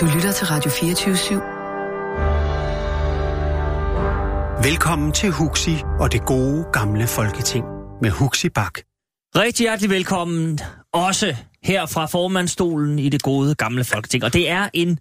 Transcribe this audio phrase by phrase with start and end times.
[0.00, 1.40] Du lytter til Radio 24
[4.70, 7.64] Velkommen til Huxi og det gode gamle folketing
[8.02, 8.78] med Huxi Bak.
[9.36, 10.58] Rigtig hjertelig velkommen
[10.92, 14.24] også her fra formandstolen i det gode gamle folketing.
[14.24, 14.98] Og det er en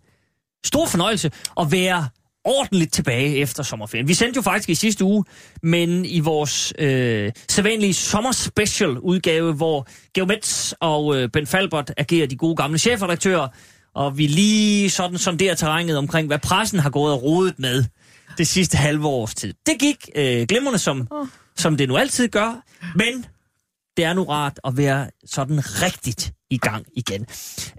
[0.65, 2.07] stor fornøjelse at være
[2.43, 4.07] ordentligt tilbage efter sommerferien.
[4.07, 5.23] Vi sendte jo faktisk i sidste uge,
[5.64, 12.38] men i vores øh, sædvanlige sommerspecial udgave, hvor Geomets og øh, Ben Falbert agerer de
[12.38, 13.48] gode gamle chefredaktører,
[13.98, 17.86] og vi lige sådan sonderer terrænet omkring, hvad pressen har gået og rodet med
[18.38, 19.54] det sidste halve års tid.
[19.65, 21.28] Det gik øh, glimrende, som, oh.
[21.55, 22.64] som det nu altid gør,
[22.96, 23.25] men
[23.97, 27.25] det er nu rart at være sådan rigtigt i gang igen.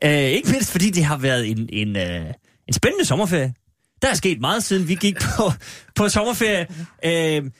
[0.04, 2.26] Øh, ikke mindst fordi det har været en, en, øh,
[2.68, 3.54] en spændende sommerferie.
[4.02, 5.52] Der er sket meget siden vi gik på,
[5.94, 6.66] på sommerferie.
[7.04, 7.50] Øh,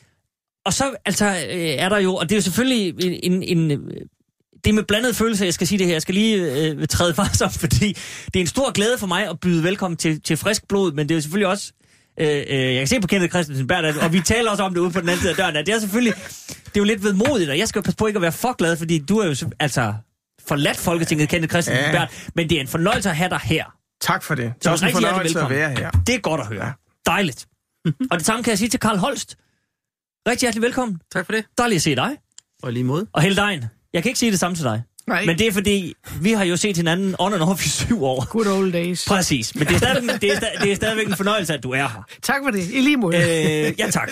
[0.64, 3.80] og så altså, øh, er der jo, og det er jo selvfølgelig en, en, en
[4.64, 5.94] det er med blandede følelser, jeg skal sige det her.
[5.94, 7.92] Jeg skal lige øh, træde op, fordi
[8.24, 11.08] det er en stor glæde for mig at byde velkommen til, til frisk blod, men
[11.08, 11.72] det er jo selvfølgelig også...
[12.20, 14.80] Øh, øh, jeg kan se på Kenneth Christensen Berth, og vi taler også om det
[14.80, 16.14] ude på den anden side af døren, at det er selvfølgelig...
[16.48, 18.56] Det er jo lidt vedmodigt, og jeg skal jo passe på ikke at være for
[18.56, 19.94] glad, fordi du er jo altså
[20.48, 21.92] forladt Folketinget, Kenneth Christensen ja.
[21.92, 23.64] Berth, men det er en fornøjelse at have dig her.
[24.00, 24.52] Tak for det.
[24.58, 25.90] Det er også en fornøjelse at være her.
[25.90, 26.66] Det er godt at høre.
[26.66, 26.72] Ja.
[27.06, 27.46] Dejligt.
[28.10, 29.36] og det samme kan jeg sige til Karl Holst.
[30.28, 31.00] Rigtig hjertelig velkommen.
[31.12, 31.44] Tak for det.
[31.58, 32.16] Dejligt at se dig.
[32.62, 33.06] Og lige mod.
[33.12, 33.64] Og Heldein.
[33.92, 34.82] Jeg kan ikke sige det samme til dig.
[35.06, 35.24] Nej.
[35.24, 38.24] Men det er fordi, vi har jo set hinanden on and off i syv år.
[38.30, 39.04] Good old days.
[39.08, 39.54] Præcis.
[39.54, 42.08] Men det er, stadigvæk, det, er, det er stadigvæk en fornøjelse, at du er her.
[42.22, 42.70] Tak for det.
[42.72, 43.16] I lige måde.
[43.16, 44.10] Øh, ja, tak.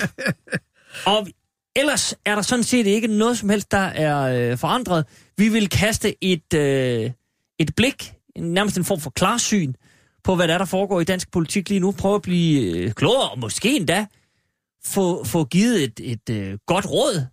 [1.06, 1.28] Og
[1.76, 5.04] ellers er der sådan set ikke noget som helst, der er øh, forandret.
[5.36, 7.10] Vi vil kaste et, øh,
[7.58, 9.72] et blik, nærmest en form for klarsyn,
[10.24, 11.92] på hvad der, er, der foregår i dansk politik lige nu.
[11.92, 14.06] Prøve at blive øh, klogere, og måske endda
[14.84, 17.26] få, få givet et, et øh, godt råd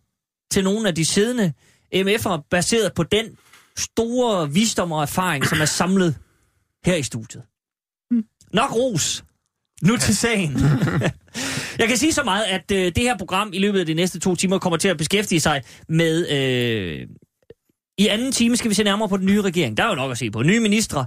[0.52, 1.54] til nogle af de siddende
[1.96, 3.26] MF'ere, baseret på den
[3.78, 6.16] store visdom og erfaring, som er samlet
[6.86, 7.44] her i studiet.
[8.54, 9.24] Nok ros.
[9.84, 10.52] Nu til sagen.
[11.80, 14.20] Jeg kan sige så meget, at øh, det her program i løbet af de næste
[14.20, 16.30] to timer kommer til at beskæftige sig med...
[16.30, 17.08] Øh,
[17.98, 19.78] I anden time skal vi se nærmere på den nye regering.
[19.78, 20.44] Der er jo nok at se på.
[20.44, 21.06] Nye ministre.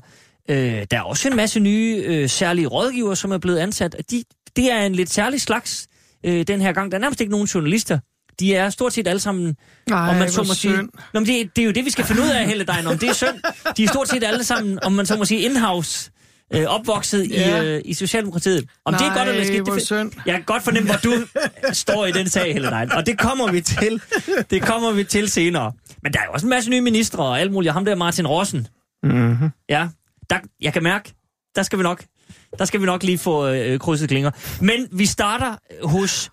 [0.51, 3.97] Øh, der er også en masse nye øh, særlige rådgiver, som er blevet ansat.
[4.11, 4.25] De,
[4.57, 5.89] det er en lidt særlig slags
[6.25, 6.91] øh, den her gang.
[6.91, 7.99] Der er nærmest ikke nogen journalister.
[8.41, 9.57] De er stort set alle sammen,
[9.89, 10.77] Nej, om man så må sige...
[10.77, 12.99] Nå, men det, det er jo det, vi skal finde ud af, Helle Dein, om
[12.99, 13.41] det er synd.
[13.77, 16.11] De er stort set alle sammen, om man så må sige, in-house
[16.55, 17.63] øh, opvokset ja.
[17.63, 18.69] i, øh, i Socialdemokratiet.
[18.85, 20.13] Om Nej, det er godt eller skidt, det synd.
[20.27, 21.27] jeg kan godt fornemme, hvor du
[21.73, 22.93] står i den sag, Helle Dein.
[22.93, 24.03] Og det kommer vi til.
[24.51, 25.73] Det kommer vi til senere.
[26.03, 27.73] Men der er jo også en masse nye ministre og alt muligt.
[27.73, 28.67] Ham der Martin Rossen.
[29.03, 29.51] Mm-hmm.
[29.69, 29.89] Ja,
[30.31, 31.15] der, jeg kan mærke,
[31.57, 32.05] der skal vi nok,
[32.59, 34.31] der skal vi nok lige få øh, krydset klinger.
[34.61, 36.31] Men vi starter hos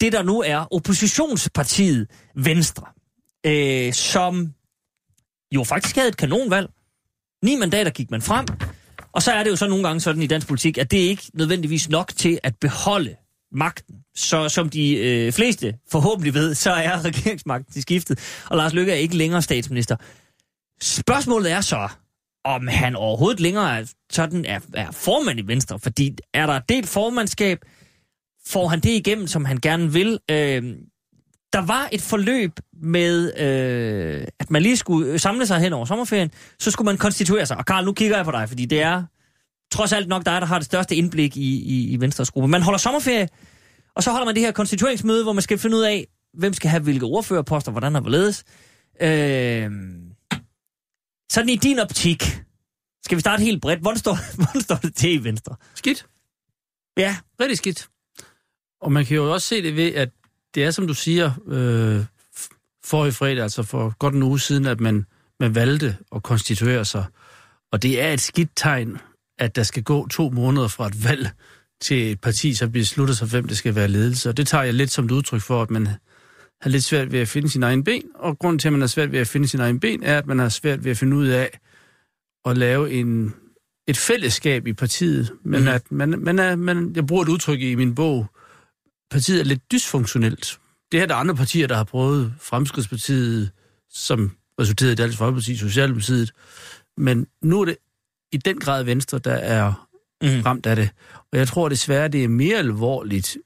[0.00, 2.86] det, der nu er oppositionspartiet Venstre,
[3.46, 4.54] øh, som
[5.54, 6.70] jo faktisk havde et kanonvalg.
[7.44, 8.46] Ni mandater gik man frem.
[9.12, 11.08] Og så er det jo så nogle gange sådan i dansk politik, at det er
[11.08, 13.16] ikke nødvendigvis nok til at beholde
[13.52, 13.96] magten.
[14.14, 18.92] Så som de øh, fleste forhåbentlig ved, så er regeringsmagten til skiftet, og Lars Løkke
[18.92, 19.96] er ikke længere statsminister.
[20.82, 21.88] Spørgsmålet er så,
[22.44, 26.88] om han overhovedet længere er, sådan er, er formand i Venstre, fordi er der delt
[26.88, 27.58] formandskab,
[28.46, 30.18] får han det igennem, som han gerne vil.
[30.30, 30.76] Øh,
[31.52, 36.30] der var et forløb med, øh, at man lige skulle samle sig hen over sommerferien,
[36.58, 37.56] så skulle man konstituere sig.
[37.56, 39.02] Og Karl, nu kigger jeg på dig, fordi det er
[39.70, 42.48] trods alt nok dig, der har det største indblik i, i, i Venstres gruppe.
[42.48, 43.28] Man holder sommerferie,
[43.96, 46.06] og så holder man det her konstitueringsmøde, hvor man skal finde ud af,
[46.38, 48.44] hvem skal have hvilke ordførerposter, hvordan og hvorledes.
[49.00, 49.70] Øh,
[51.30, 52.22] sådan i din optik,
[53.04, 55.56] skal vi starte helt bredt, hvordan står, hvordan står det til i Venstre?
[55.74, 56.06] Skidt.
[56.96, 57.16] Ja.
[57.40, 57.88] Rigtig skidt.
[58.84, 60.10] Og man kan jo også se det ved, at
[60.54, 62.04] det er, som du siger, øh,
[62.84, 65.06] for i fredag, altså for godt en uge siden, at man,
[65.40, 67.04] man valgte at konstituere sig.
[67.72, 68.98] Og det er et skidt tegn,
[69.38, 71.30] at der skal gå to måneder fra et valg
[71.80, 74.28] til et parti, som beslutter sig, hvem det skal være ledelse.
[74.28, 75.86] Og det tager jeg lidt som et udtryk for, at man
[76.60, 78.02] har lidt svært ved at finde sin egen ben.
[78.14, 80.26] Og grunden til, at man har svært ved at finde sin egen ben, er, at
[80.26, 81.58] man har svært ved at finde ud af
[82.44, 83.34] at lave en,
[83.88, 85.32] et fællesskab i partiet.
[85.44, 85.68] Men mm.
[85.68, 88.26] at man, man er, man, jeg bruger et udtryk i min bog,
[89.14, 90.58] partiet er lidt dysfunktionelt.
[90.92, 92.34] Det er der andre partier, der har prøvet.
[92.40, 93.50] Fremskridspartiet,
[93.90, 94.30] som
[94.60, 96.32] resulterede i Dansk Folkeparti, Socialdemokratiet.
[96.96, 97.76] Men nu er det
[98.32, 99.88] i den grad Venstre, der er
[100.22, 100.40] mm.
[100.40, 100.90] ramt af det.
[101.32, 103.36] Og jeg tror desværre, det er mere alvorligt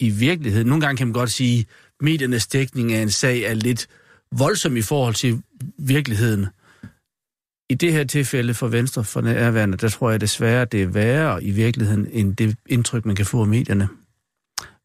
[0.00, 0.66] i virkeligheden.
[0.66, 1.66] Nogle gange kan man godt sige, at
[2.00, 3.86] mediernes dækning af en sag er lidt
[4.32, 5.42] voldsom i forhold til
[5.78, 6.46] virkeligheden.
[7.70, 11.44] I det her tilfælde for Venstre for nærværende, der tror jeg desværre, det er værre
[11.44, 13.88] i virkeligheden, end det indtryk, man kan få af medierne.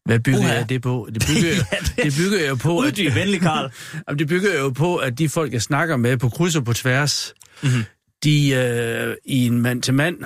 [0.06, 0.52] Hvad bygger Uha.
[0.52, 1.08] jeg det på?
[1.14, 2.78] Det bygger, ja, det, det bygger jeg på...
[2.78, 3.70] Uddyb venlig, Karl.
[4.08, 6.72] At, det bygger jo på, at de folk, jeg snakker med på kryds og på
[6.72, 7.84] tværs, mm-hmm.
[8.24, 10.16] de øh, i en mand-til-mand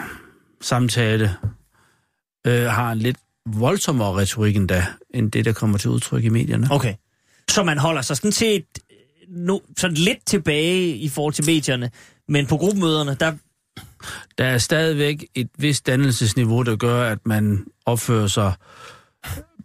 [0.60, 1.34] samtale
[2.46, 3.16] øh, har en lidt
[3.46, 6.68] voldsommere retorik endda, end det, der kommer til udtryk i medierne.
[6.70, 6.94] Okay.
[7.50, 8.64] Så man holder sig sådan set
[9.28, 11.90] no, sådan lidt tilbage i forhold til medierne,
[12.28, 13.32] men på gruppemøderne, der...
[14.38, 18.52] Der er stadigvæk et vist dannelsesniveau, der gør, at man opfører sig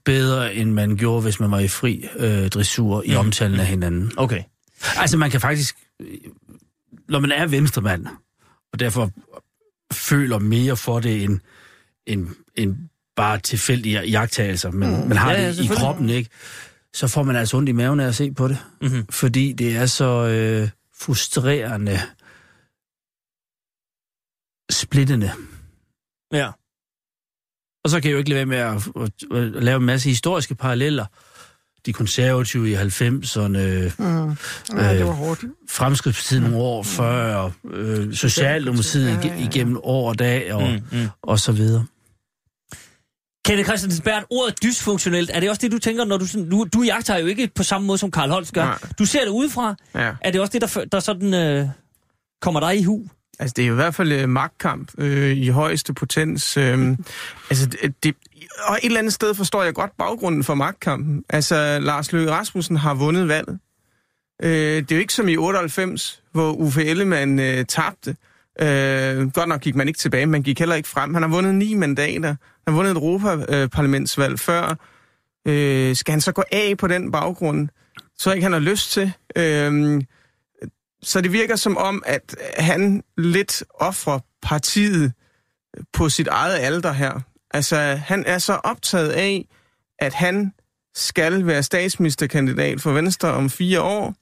[0.05, 3.17] bedre, end man gjorde, hvis man var i fri øh, dressur i mm.
[3.17, 4.11] omtalen af hinanden.
[4.17, 4.43] Okay.
[4.97, 5.77] Altså, man kan faktisk...
[7.09, 8.07] Når man er venstremand,
[8.73, 9.11] og derfor
[9.93, 11.39] føler mere for det end,
[12.05, 12.75] end, end
[13.15, 15.07] bare tilfældige jagttagelser, men mm.
[15.07, 16.29] man har ja, det i kroppen, ikke?
[16.93, 18.57] Så får man altså ondt i maven af at se på det.
[18.81, 19.07] Mm-hmm.
[19.09, 20.69] Fordi det er så øh,
[20.99, 21.99] frustrerende,
[24.69, 25.31] splittende.
[26.31, 26.51] Ja.
[27.85, 30.09] Og så kan jeg jo ikke lade være med at, at, at lave en masse
[30.09, 31.05] historiske paralleller.
[31.85, 33.57] De konservative i 90'erne,
[33.97, 34.37] mm.
[34.77, 35.43] ja, det var hårdt.
[35.43, 39.49] Øh, fremskridtstiden nogle år før, øh, Socialdemokratiet ja, ja, ja.
[39.49, 41.07] igennem år og dag, og, mm, mm.
[41.21, 41.85] og så videre.
[43.45, 46.25] Kenneth Christensen Bert, ordet dysfunktionelt, er det også det, du tænker, når du...
[46.51, 48.63] Du, du jagter jo ikke på samme måde, som Karl Holst gør.
[48.63, 48.77] Nej.
[48.99, 49.75] Du ser det udefra.
[49.95, 50.11] Ja.
[50.21, 51.67] Er det også det, der, der sådan øh,
[52.41, 53.07] kommer dig i hu?
[53.39, 56.57] Altså, det er jo i hvert fald øh, magtkamp øh, i højeste potens.
[56.57, 56.97] Øh,
[57.49, 58.15] altså, det, det,
[58.67, 61.23] og et eller andet sted forstår jeg godt baggrunden for magtkampen.
[61.29, 63.59] Altså, Lars Løkke Rasmussen har vundet valget.
[64.43, 68.15] Øh, det er jo ikke som i 98, hvor Uffe Ellemann øh, tabte.
[68.61, 71.13] Øh, godt nok gik man ikke tilbage, man gik heller ikke frem.
[71.13, 72.29] Han har vundet ni mandater.
[72.29, 72.37] Han
[72.67, 74.75] har vundet et Europaparlamentsvalg før.
[75.47, 77.69] Øh, skal han så gå af på den baggrund?
[78.17, 79.11] Så ikke han har lyst til.
[79.35, 80.01] Øh,
[81.05, 85.13] så det virker som om, at han lidt offrer partiet
[85.93, 87.19] på sit eget alder her.
[87.51, 89.47] Altså, han er så optaget af,
[89.99, 90.53] at han
[90.95, 94.13] skal være statsministerkandidat for Venstre om fire år,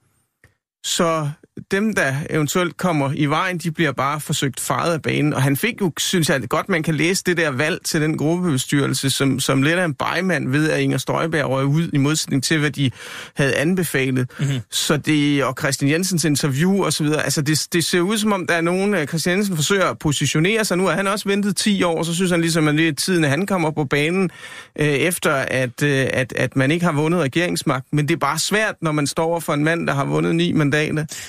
[0.84, 1.30] så
[1.72, 5.34] dem, der eventuelt kommer i vejen, de bliver bare forsøgt faret af banen.
[5.34, 8.18] Og han fik jo, synes jeg, godt man kan læse det der valg til den
[8.18, 12.44] gruppebestyrelse, som, som lidt af en bejmand ved, at Inger Støjberg røg ud i modsætning
[12.44, 12.92] til, hvad de
[13.36, 14.32] havde anbefalet.
[14.40, 14.60] Mm-hmm.
[14.72, 18.34] Så det, og Christian Jensens interview og så videre, altså det, det ser ud som
[18.34, 20.78] om, der er nogen, øh, Christian Jensen forsøger at positionere sig.
[20.78, 23.24] Nu har han også ventet 10 år, så synes han ligesom, at det er tiden,
[23.24, 24.32] at han kommer på banen,
[24.80, 27.86] øh, efter at, øh, at, at man ikke har vundet regeringsmagt.
[27.92, 30.52] Men det er bare svært, når man står for en mand, der har vundet ni
[30.52, 30.73] mandater.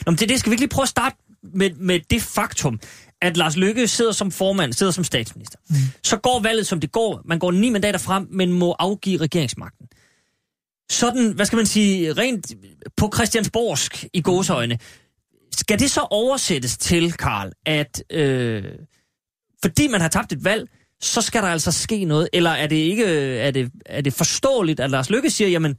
[0.07, 2.81] Nå, men det, det skal vi ikke lige prøve at starte med, med det faktum,
[3.23, 5.59] at Lars Lykke sidder som formand, sidder som statsminister.
[5.71, 5.77] Mm.
[6.05, 7.23] Så går valget, som det går.
[7.25, 9.87] Man går ni mandater frem, men må afgive regeringsmagten.
[10.91, 12.53] Sådan, hvad skal man sige, rent
[12.97, 14.79] på Christiansborgsk i gåsøjne.
[15.53, 18.65] Skal det så oversættes til, Karl, at øh,
[19.63, 20.69] fordi man har tabt et valg,
[21.01, 22.29] så skal der altså ske noget?
[22.33, 23.05] Eller er det ikke
[23.39, 25.77] er det, er det forståeligt, at Lars Lykke siger, jamen,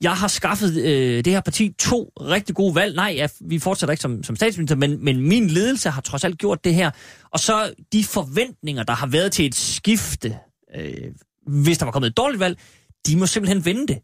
[0.00, 2.96] jeg har skaffet øh, det her parti to rigtig gode valg.
[2.96, 6.38] Nej, ja, vi fortsætter ikke som, som statsminister, men, men min ledelse har trods alt
[6.38, 6.90] gjort det her.
[7.30, 10.38] Og så de forventninger, der har været til et skifte,
[10.76, 11.12] øh,
[11.46, 12.58] hvis der var kommet et dårligt valg,
[13.06, 13.98] de må simpelthen vende det.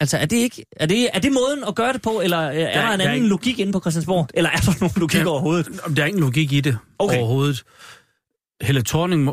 [0.00, 2.52] Altså, er det ikke, er det, er det måden at gøre det på, eller er
[2.52, 3.26] der, der en anden der ikke...
[3.26, 4.28] logik inde på Christiansborg?
[4.34, 5.80] Eller er der nogen logik ja, overhovedet?
[5.96, 7.18] Der er ingen logik i det okay.
[7.18, 7.64] overhovedet.
[8.62, 9.30] Helle Thorning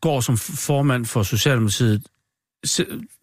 [0.00, 2.02] går som formand for Socialdemokratiet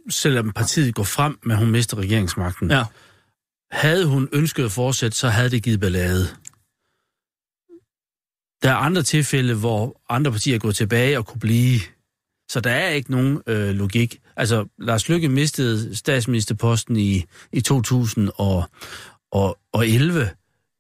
[0.10, 2.72] selvom partiet går frem at hun mister regeringsmagten.
[2.72, 2.84] Ja.
[3.72, 6.28] Havde hun ønsket at fortsætte, så havde det givet ballade.
[8.64, 11.80] Der er andre tilfælde, hvor andre partier er gået tilbage og kunne blive.
[12.52, 14.22] Så der er ikke nogen øh, logik.
[14.36, 20.30] Altså, Lars Lykke mistede statsministerposten i, i 2011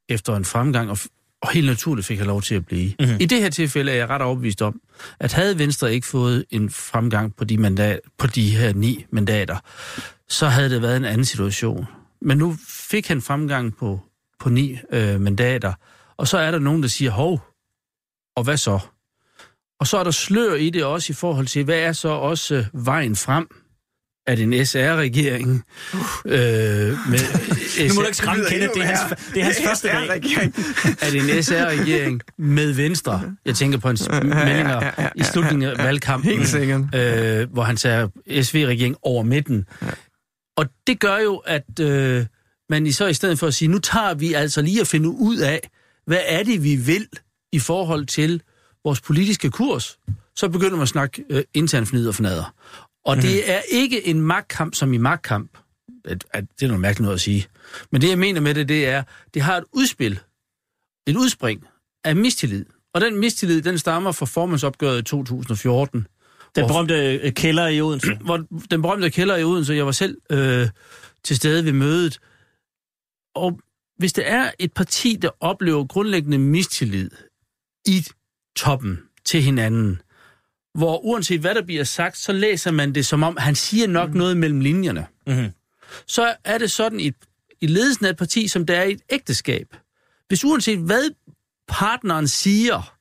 [0.09, 0.97] efter en fremgang, og
[1.41, 2.93] og helt naturligt fik han lov til at blive.
[2.99, 3.17] Mm-hmm.
[3.19, 4.81] I det her tilfælde er jeg ret overbevist om,
[5.19, 9.57] at havde Venstre ikke fået en fremgang på de, mandat, på de her ni mandater,
[10.27, 11.87] så havde det været en anden situation.
[12.21, 13.99] Men nu fik han fremgang på,
[14.39, 15.73] på ni øh, mandater,
[16.17, 17.41] og så er der nogen, der siger, hov,
[18.35, 18.79] og hvad så?
[19.79, 22.55] Og så er der slør i det også i forhold til, hvad er så også
[22.55, 23.47] øh, vejen frem?
[24.29, 25.63] At en SR-regering...
[25.93, 25.99] Uh.
[26.25, 26.39] Øh,
[27.09, 27.19] med
[27.87, 28.99] nu må du ikke skræmme Kenneth, det er hans,
[29.33, 30.09] det er hans første dag.
[31.01, 36.31] at en SR-regering med Venstre, jeg tænker på hans meldinger i slutningen af valgkampen.
[36.95, 38.09] Øh, hvor han sagde
[38.41, 39.65] SV-regering over midten.
[40.57, 42.25] Og det gør jo, at øh,
[42.69, 45.09] man i så i stedet for at sige, nu tager vi altså lige at finde
[45.09, 45.69] ud af,
[46.07, 47.07] hvad er det, vi vil
[47.51, 48.41] i forhold til
[48.83, 49.97] vores politiske kurs,
[50.35, 52.53] så begynder man at snakke øh, intern fnid og fnader.
[53.09, 53.21] Og mm.
[53.21, 53.43] det mhm.
[53.47, 55.57] er ikke en magtkamp som i magtkamp.
[56.05, 57.47] At, det er noget mærkeligt noget at sige.
[57.91, 60.19] Men det, jeg mener med det, det er, det har et udspil,
[61.07, 61.67] et udspring
[62.03, 62.65] af mistillid.
[62.93, 66.07] Og den mistillid, den stammer fra formandsopgøret i 2014.
[66.55, 68.15] Den berømte øh, kælder i Odense.
[68.25, 70.69] Hvor, den berømte kælder i Odense, jeg var selv øh,
[71.23, 72.19] til stede ved mødet.
[73.35, 73.59] Og
[73.97, 77.11] hvis det er et parti, der oplever grundlæggende mistillid
[77.85, 78.05] i
[78.55, 80.01] toppen til hinanden,
[80.73, 84.09] hvor uanset hvad der bliver sagt, så læser man det som om, han siger nok
[84.09, 84.17] mm.
[84.17, 85.05] noget mellem linjerne.
[85.27, 85.49] Mhm.
[86.07, 87.11] Så er det sådan i,
[87.61, 89.67] i ledelsen af et parti, som der er i et ægteskab.
[90.27, 91.09] Hvis uanset hvad
[91.67, 92.95] partneren siger,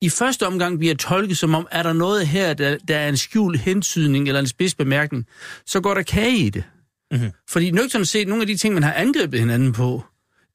[0.00, 3.16] i første omgang bliver tolket som om, er der noget her, der, der er en
[3.16, 5.26] skjult hentydning eller en spidsbemærkning,
[5.66, 6.64] så går der kage i det.
[7.10, 7.30] Mhm.
[7.48, 10.04] Fordi nøgternt set, nogle af de ting, man har angrebet hinanden på,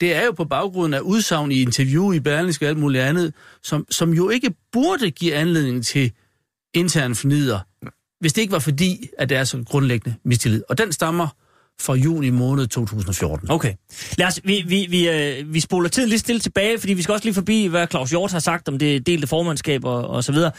[0.01, 3.33] det er jo på baggrund af udsagn i interview i Berlingske og alt muligt andet,
[3.63, 6.11] som, som jo ikke burde give anledning til
[6.73, 7.59] intern fornider,
[8.19, 10.63] hvis det ikke var fordi, at det er så grundlæggende mistillid.
[10.69, 11.27] Og den stammer
[11.81, 13.51] fra juni måned 2014.
[13.51, 13.73] Okay.
[14.17, 17.13] Lad os, vi, vi, vi, øh, vi spoler tiden lidt stille tilbage, fordi vi skal
[17.13, 20.31] også lige forbi, hvad Claus Hjort har sagt om det delte formandskab og, og så
[20.31, 20.51] videre.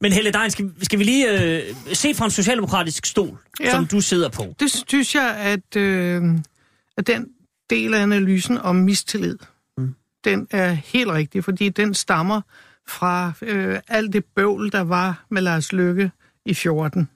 [0.00, 3.38] Men Helle Dein, skal, skal vi lige øh, se fra en socialdemokratisk stol.
[3.60, 3.70] Ja.
[3.70, 4.54] som du sidder på?
[4.60, 6.22] Det synes jeg, at, øh,
[6.98, 7.26] at den
[7.70, 9.38] del af analysen om mistillid,
[9.78, 9.94] mm.
[10.24, 12.40] den er helt rigtig, fordi den stammer
[12.88, 16.10] fra øh, alt det bøvl, der var med Lars Lykke
[16.44, 17.08] i 14.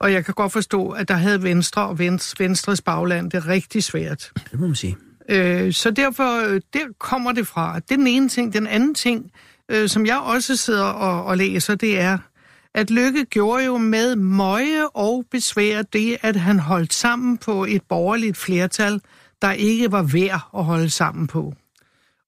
[0.00, 4.32] Og jeg kan godt forstå, at der havde Venstre og Venstres, bagland det rigtig svært.
[4.50, 4.96] Det må man sige.
[5.28, 7.74] Øh, så derfor, øh, der kommer det fra.
[7.78, 8.52] Det er den ene ting.
[8.52, 9.32] Den anden ting,
[9.68, 12.18] øh, som jeg også sidder og, og læser, det er,
[12.74, 17.82] at Lykke gjorde jo med møje og besvær det, at han holdt sammen på et
[17.88, 19.00] borgerligt flertal,
[19.42, 21.54] der ikke var værd at holde sammen på.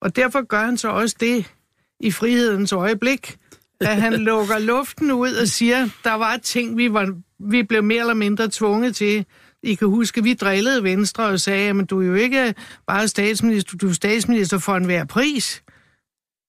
[0.01, 1.53] Og derfor gør han så også det
[2.01, 3.37] i frihedens øjeblik,
[3.81, 8.01] at han lukker luften ud og siger, der var ting, vi, var, vi blev mere
[8.01, 9.27] eller mindre tvunget til.
[9.63, 12.55] I kan huske, vi drillede Venstre og sagde, men du er jo ikke
[12.87, 15.63] bare statsminister, du er statsminister for enhver pris.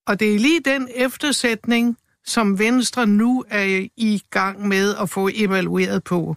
[0.07, 5.29] Og det er lige den eftersætning, som Venstre nu er i gang med at få
[5.33, 6.35] evalueret på.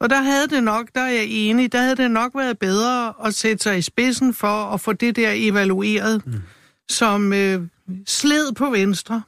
[0.00, 3.14] Og der havde det nok, der er jeg enig, der havde det nok været bedre
[3.24, 6.42] at sætte sig i spidsen for at få det der evalueret, mm.
[6.88, 7.62] som øh,
[8.06, 9.22] sled på Venstre.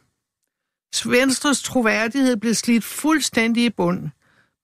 [1.07, 4.09] Venstres troværdighed blev slidt fuldstændig i bund.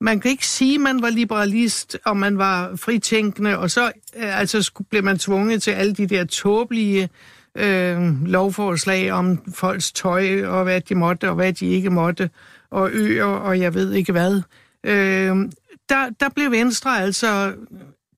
[0.00, 4.38] Man kan ikke sige, at man var liberalist, og man var fritænkende, og så øh,
[4.38, 7.08] altså, blev man tvunget til alle de der tåbelige
[7.54, 12.30] øh, lovforslag om folks tøj, og hvad de måtte, og hvad de ikke måtte,
[12.70, 14.42] og øer, og jeg ved ikke hvad.
[14.84, 15.37] Øh,
[15.88, 17.54] der, der blev Venstre altså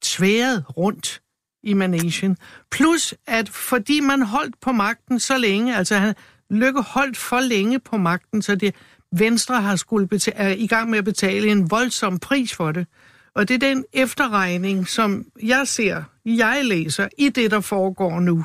[0.03, 1.23] tværet rundt
[1.63, 2.37] i managen.
[2.71, 6.15] Plus, at fordi man holdt på magten så længe, altså han
[6.51, 8.75] Lykke holdt for længe på magten, så det
[9.13, 12.87] Venstre har skulle betale, er i gang med at betale en voldsom pris for det.
[13.35, 18.45] Og det er den efterregning, som jeg ser, jeg læser i det, der foregår nu.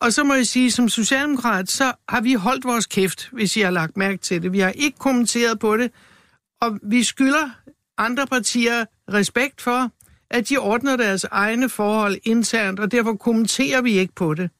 [0.00, 3.60] Og så må jeg sige, som socialdemokrat, så har vi holdt vores kæft, hvis I
[3.60, 4.52] har lagt mærke til det.
[4.52, 5.92] Vi har ikke kommenteret på det,
[6.60, 7.50] og vi skylder
[7.98, 9.90] andre partier respekt for,
[10.30, 14.50] at de ordner deres egne forhold internt, og derfor kommenterer vi ikke på det.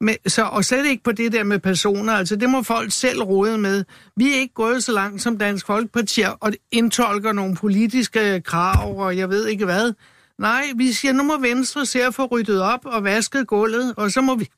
[0.00, 3.22] Men, så, og slet ikke på det der med personer, altså det må folk selv
[3.22, 3.84] råde med.
[4.16, 9.16] Vi er ikke gået så langt som Dansk Folkeparti og indtolker nogle politiske krav, og
[9.16, 9.92] jeg ved ikke hvad.
[10.38, 14.10] Nej, vi siger, nu må Venstre se at få ryddet op og vasket gulvet, og
[14.10, 14.48] så må vi,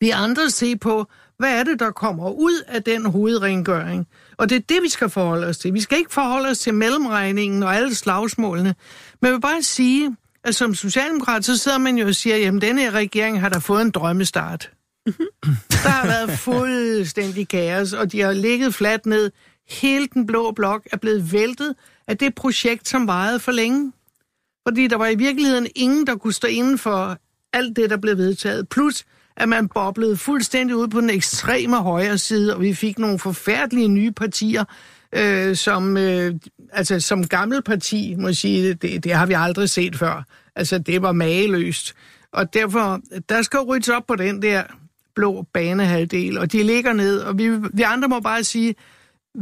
[0.00, 1.06] vi andre se på,
[1.38, 4.06] hvad er det, der kommer ud af den hovedrengøring.
[4.36, 5.74] Og det er det, vi skal forholde os til.
[5.74, 8.74] Vi skal ikke forholde os til mellemregningen og alle slagsmålene.
[9.20, 12.60] Men jeg vil bare sige, at som socialdemokrat, så sidder man jo og siger, jamen
[12.60, 14.70] denne her regering har da fået en drømmestart.
[15.84, 19.30] Der har været fuldstændig kaos, og de har ligget fladt ned.
[19.68, 21.74] Hele den blå blok er blevet væltet
[22.08, 23.92] af det projekt, som varede for længe.
[24.68, 27.18] Fordi der var i virkeligheden ingen, der kunne stå inden for
[27.52, 28.68] alt det, der blev vedtaget.
[28.68, 29.04] Plus,
[29.36, 33.88] at man boblede fuldstændig ud på den ekstreme højre side, og vi fik nogle forfærdelige
[33.88, 34.64] nye partier,
[35.12, 36.34] øh, som, øh,
[36.72, 40.22] altså, som gammel parti, må jeg sige, det, det har vi aldrig set før.
[40.56, 41.94] Altså, det var mageløst.
[42.32, 44.62] Og derfor, der skal ryddes op på den der
[45.14, 48.74] blå banehalvdel, og de ligger ned, og vi, vi andre må bare sige,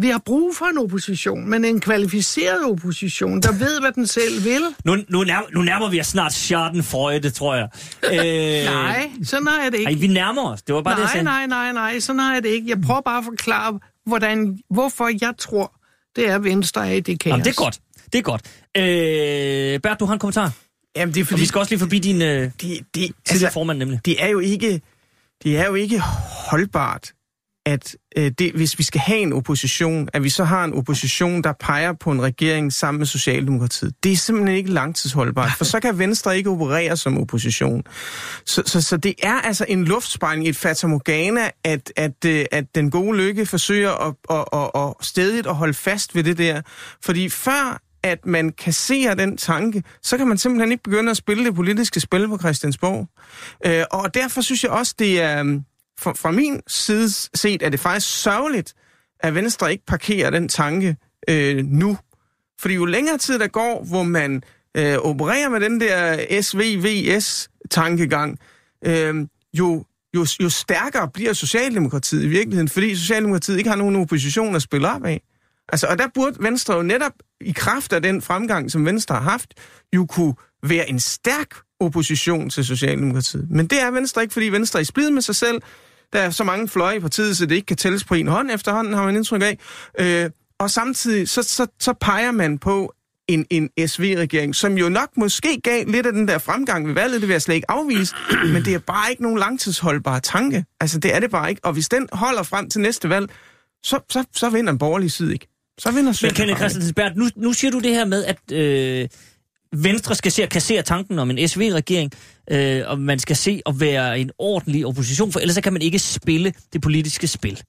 [0.01, 4.45] vi har brug for en opposition, men en kvalificeret opposition, der ved, hvad den selv
[4.45, 4.63] vil.
[4.85, 7.69] Nu, nu, nærmer, nu nærmer vi os snart Schadenfreude, tror jeg.
[8.05, 9.93] Øh, Nej, sådan har jeg det ikke.
[9.93, 10.63] Ej, vi nærmer os.
[10.63, 11.49] Det var bare det, jeg nej, sagde.
[11.49, 12.69] nej, nej, nej, sådan har jeg det ikke.
[12.69, 15.73] Jeg prøver bare at forklare, hvordan, hvorfor jeg tror,
[16.17, 17.31] det er Venstre i det kaos.
[17.31, 17.79] Jamen, det er godt.
[18.13, 18.43] Det er godt.
[18.77, 20.53] Øh, Bert, du har en kommentar.
[20.97, 21.41] Jamen, det er Og fordi...
[21.41, 24.01] vi skal også lige forbi din øh, de, de, tidligere altså, formand, nemlig.
[24.05, 24.81] det er jo ikke,
[25.45, 26.01] det er jo ikke
[26.51, 27.13] holdbart,
[27.67, 31.43] at øh, det, hvis vi skal have en opposition, at vi så har en opposition,
[31.43, 33.95] der peger på en regering sammen med Socialdemokratiet.
[34.05, 37.83] Det er simpelthen ikke langtidsholdbart, for så kan Venstre ikke operere som opposition.
[38.47, 42.91] Så, så, så det er altså en luftspejling, et fatamorgana, at, at, øh, at den
[42.91, 46.63] gode lykke forsøger at, at, at, at stedigt at holde fast ved det der.
[47.05, 51.45] Fordi før at man kasserer den tanke, så kan man simpelthen ikke begynde at spille
[51.45, 53.09] det politiske spil på Christiansborg.
[53.67, 55.61] Øh, og derfor synes jeg også, det er,
[55.99, 58.75] fra, fra min side set, er det faktisk sørgeligt,
[59.21, 60.97] at Venstre ikke parkerer den tanke
[61.29, 61.99] øh, nu.
[62.61, 64.43] Fordi jo længere tid der går, hvor man
[64.77, 68.39] øh, opererer med den der SVVS-tankegang,
[68.87, 69.15] øh,
[69.59, 69.85] jo,
[70.15, 74.89] jo, jo stærkere bliver Socialdemokratiet i virkeligheden, fordi Socialdemokratiet ikke har nogen opposition at spille
[74.89, 75.23] op af.
[75.69, 79.23] Altså, og der burde Venstre jo netop i kraft af den fremgang, som Venstre har
[79.23, 79.55] haft,
[79.95, 83.51] jo kunne være en stærk opposition til Socialdemokratiet.
[83.51, 85.63] Men det er Venstre ikke, fordi Venstre er i splid med sig selv.
[86.15, 88.51] Der er så mange fløje i partiet, så det ikke kan tælles på en hånd
[88.51, 89.59] efterhånden, har man indtryk af.
[89.99, 92.95] Øh, og samtidig så, så, så peger man på
[93.29, 97.21] en, en SV-regering, som jo nok måske gav lidt af den der fremgang ved valget,
[97.21, 98.15] det vil jeg slet ikke afvise,
[98.53, 100.65] men det er bare ikke nogen langtidsholdbar tanke.
[100.81, 101.65] Altså, det er det bare ikke.
[101.65, 103.31] Og hvis den holder frem til næste valg,
[103.83, 105.47] så, så, så vinder en borgerlig side ikke.
[105.79, 108.53] Så vinder Men Svend Kenneth Christensen Bert, nu, nu siger du det her med, at
[108.53, 109.09] øh,
[109.77, 112.13] Venstre skal se at kassere tanken om en SV-regering,
[112.51, 115.83] øh, og man skal se at være en ordentlig opposition, for ellers så kan man
[115.83, 117.63] ikke spille det politiske spil.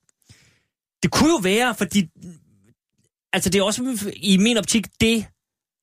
[1.03, 2.07] Det kunne jo være, fordi
[3.33, 5.25] altså det er også i min optik det,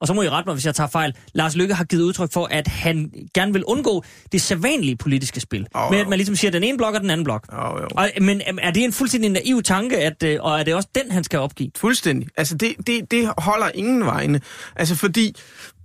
[0.03, 2.33] og så må I rette mig, hvis jeg tager fejl, Lars Lykke har givet udtryk
[2.33, 5.67] for, at han gerne vil undgå det sædvanlige politiske spil.
[5.75, 7.47] Åh, med at man ligesom siger den ene blok og den anden blok.
[7.53, 7.89] Jo, jo.
[7.91, 11.11] Og, men er det en fuldstændig naiv tanke, at, øh, og er det også den,
[11.11, 11.71] han skal opgive?
[11.77, 12.29] Fuldstændig.
[12.37, 14.41] Altså, det, det, det holder ingen vegne.
[14.77, 15.37] Altså, fordi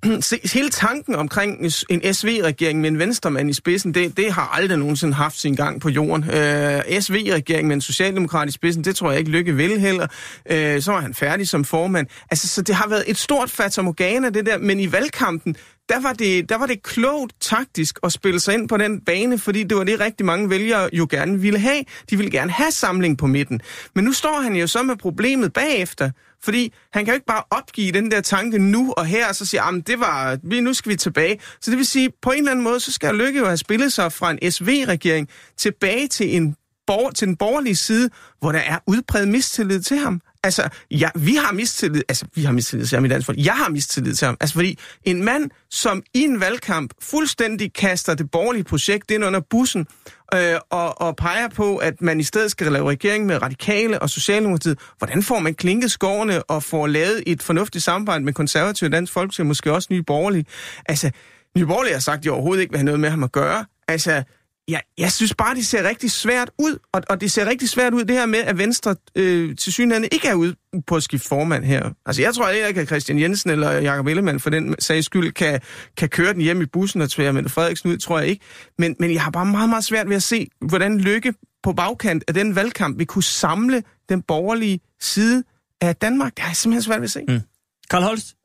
[0.19, 4.77] se, hele tanken omkring en SV-regering med en venstremand i spidsen, det, det har aldrig
[4.77, 6.23] nogensinde haft sin gang på jorden.
[6.23, 10.07] Øh, SV-regering med en socialdemokrat i spidsen, det tror jeg ikke Lykke vil heller.
[10.49, 12.07] Øh, så var han færdig som formand.
[12.31, 14.57] Altså, så det har været et stort fatamorgana, det der.
[14.57, 15.55] Men i valgkampen,
[15.89, 19.39] der var, det, der var det klogt taktisk at spille sig ind på den bane,
[19.39, 21.83] fordi det var det, rigtig mange vælgere jo gerne ville have.
[22.09, 23.61] De ville gerne have samling på midten.
[23.95, 26.11] Men nu står han jo så med problemet bagefter,
[26.43, 29.45] fordi han kan jo ikke bare opgive den der tanke nu og her, og så
[29.45, 31.39] sige, at det var, nu skal vi tilbage.
[31.61, 33.93] Så det vil sige, på en eller anden måde, så skal Lykke jo have spillet
[33.93, 36.55] sig fra en SV-regering tilbage til en
[36.87, 40.21] bor- til den borgerlige side, hvor der er udbredt mistillid til ham.
[40.43, 43.47] Altså, ja, vi har mistillid, altså, vi har mistillid til ham i Dansk Folkeparti.
[43.47, 44.37] Jeg har mistillid til ham.
[44.39, 49.39] Altså, fordi en mand, som i en valgkamp fuldstændig kaster det borgerlige projekt ind under
[49.49, 49.87] bussen,
[50.33, 54.09] øh, og, og peger på, at man i stedet skal lave regering med radikale og
[54.09, 54.79] socialdemokratiet.
[54.97, 59.41] Hvordan får man klinket skovene og får lavet et fornuftigt samarbejde med konservative Dansk Folkeparti,
[59.41, 60.45] og måske også nye borgerlige?
[60.85, 61.11] Altså,
[61.57, 63.65] nye borgerlige har sagt, at de overhovedet ikke vil have noget med ham at gøre.
[63.87, 64.23] Altså,
[64.69, 67.93] Ja, jeg synes bare, det ser rigtig svært ud, og, og det ser rigtig svært
[67.93, 70.55] ud, det her med, at Venstre øh, til synligheden ikke er ude
[70.87, 71.89] på at skifte formand her.
[72.05, 75.61] Altså, jeg tror ikke, at Christian Jensen eller Jakob Ellemann for den sags skyld kan,
[75.97, 78.45] kan køre den hjem i bussen og tvære Mette Frederiksen ud, tror jeg ikke.
[78.77, 82.23] Men, men jeg har bare meget, meget svært ved at se, hvordan Lykke på bagkant
[82.27, 85.43] af den valgkamp vil kunne samle den borgerlige side
[85.81, 86.35] af Danmark.
[86.35, 87.23] Det har jeg simpelthen svært ved at se.
[87.27, 87.41] Mm.
[87.89, 88.35] Karl Holst,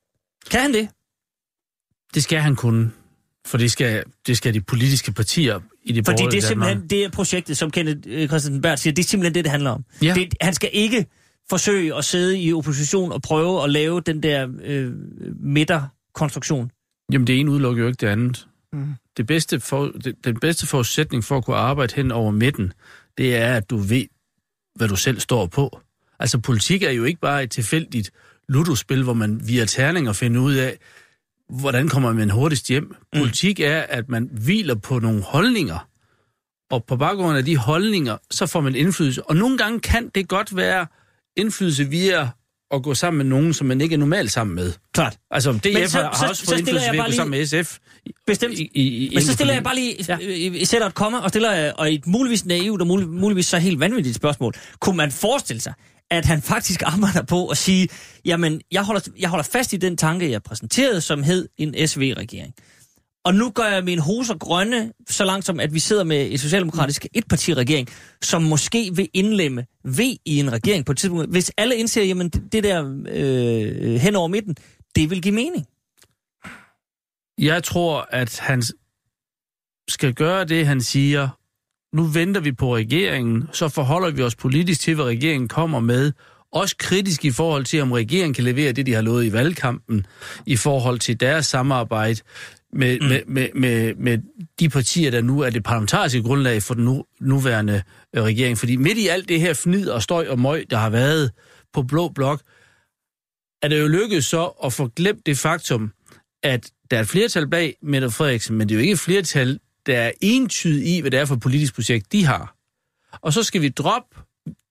[0.51, 0.89] kan han det?
[2.15, 2.93] Det skal han kunne.
[3.47, 6.43] For det skal, det skal de politiske partier i det Fordi det er Danmark.
[6.49, 9.51] simpelthen det er projektet, som Kenneth øh, Christensen Bert siger, det er simpelthen det, det
[9.51, 9.85] handler om.
[10.03, 10.15] Ja.
[10.15, 11.07] Det, han skal ikke
[11.51, 14.93] forsøge at sidde i opposition og prøve at lave den der øh,
[15.41, 16.71] midterkonstruktion.
[17.13, 18.47] Jamen, det ene udelukker jo ikke det andet.
[18.73, 18.95] Mm.
[19.17, 22.73] Det bedste for, det, den bedste forudsætning for at kunne arbejde hen over midten,
[23.19, 24.05] det er, at du ved,
[24.75, 25.81] hvad du selv står på.
[26.19, 28.11] Altså, politik er jo ikke bare et tilfældigt
[28.49, 30.79] ludospil, hvor man via terninger finder ud af,
[31.61, 32.85] hvordan kommer man hurtigst hjem.
[33.13, 33.19] Mm.
[33.21, 35.89] Politik er, at man hviler på nogle holdninger,
[36.71, 39.23] og på baggrund af de holdninger, så får man indflydelse.
[39.23, 40.87] Og nogle gange kan det godt være
[41.37, 42.29] indflydelse via
[42.75, 44.73] at gå sammen med nogen, som man ikke er normalt sammen med.
[44.95, 45.19] Klart.
[45.31, 47.31] Altså, DF Men så- har så- også så fået stiller indflydelse ved at gå sammen
[47.31, 47.79] med SF.
[48.27, 48.59] Bestemt.
[48.59, 50.65] I, i, i Men så stiller jeg bare lige, Ja.
[50.65, 54.17] sætter et komma, og stiller og et muligvis naivt og mulig, muligvis så helt vanvittigt
[54.17, 54.55] spørgsmål.
[54.81, 55.73] Kunne man forestille sig,
[56.13, 57.89] at han faktisk arbejder på at sige,
[58.25, 62.55] jamen, jeg holder, jeg holder fast i den tanke, jeg præsenterede, som hed en SV-regering.
[63.25, 66.41] Og nu gør jeg mine hoser grønne, så langt som, at vi sidder med et
[66.41, 67.89] socialdemokratisk etpartiregering,
[68.23, 71.31] som måske vil indlemme V i en regering på et tidspunkt.
[71.31, 74.57] Hvis alle indser, jamen det det der øh, hen over midten,
[74.97, 75.67] det vil give mening.
[77.39, 78.63] Jeg tror, at han
[79.89, 81.29] skal gøre det, han siger.
[81.93, 86.13] Nu venter vi på regeringen, så forholder vi os politisk til, hvad regeringen kommer med.
[86.53, 90.07] Også kritisk i forhold til, om regeringen kan levere det, de har lovet i valgkampen,
[90.47, 92.21] i forhold til deres samarbejde
[92.73, 93.07] med, mm.
[93.07, 94.19] med, med, med, med
[94.61, 97.83] de partier, der nu er det parlamentariske grundlag for den nu, nuværende
[98.17, 98.59] øh, regering.
[98.59, 101.31] Fordi midt i alt det her fnid og støj og møg, der har været
[101.73, 102.43] på Blå Blok,
[103.63, 105.93] er det jo lykkedes så at få glemt det faktum,
[106.43, 109.59] at der er et flertal bag Mette Frederiksen, men det er jo ikke et flertal,
[109.87, 112.57] der er entydigt i, hvad det er for et politisk projekt, de har.
[113.13, 114.17] Og så skal vi droppe,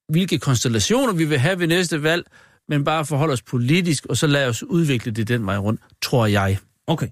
[0.09, 2.25] hvilke konstellationer vi vil have ved næste valg,
[2.67, 6.25] men bare forholde os politisk, og så lade os udvikle det den vej rundt, tror
[6.25, 6.57] jeg.
[6.87, 7.07] Okay.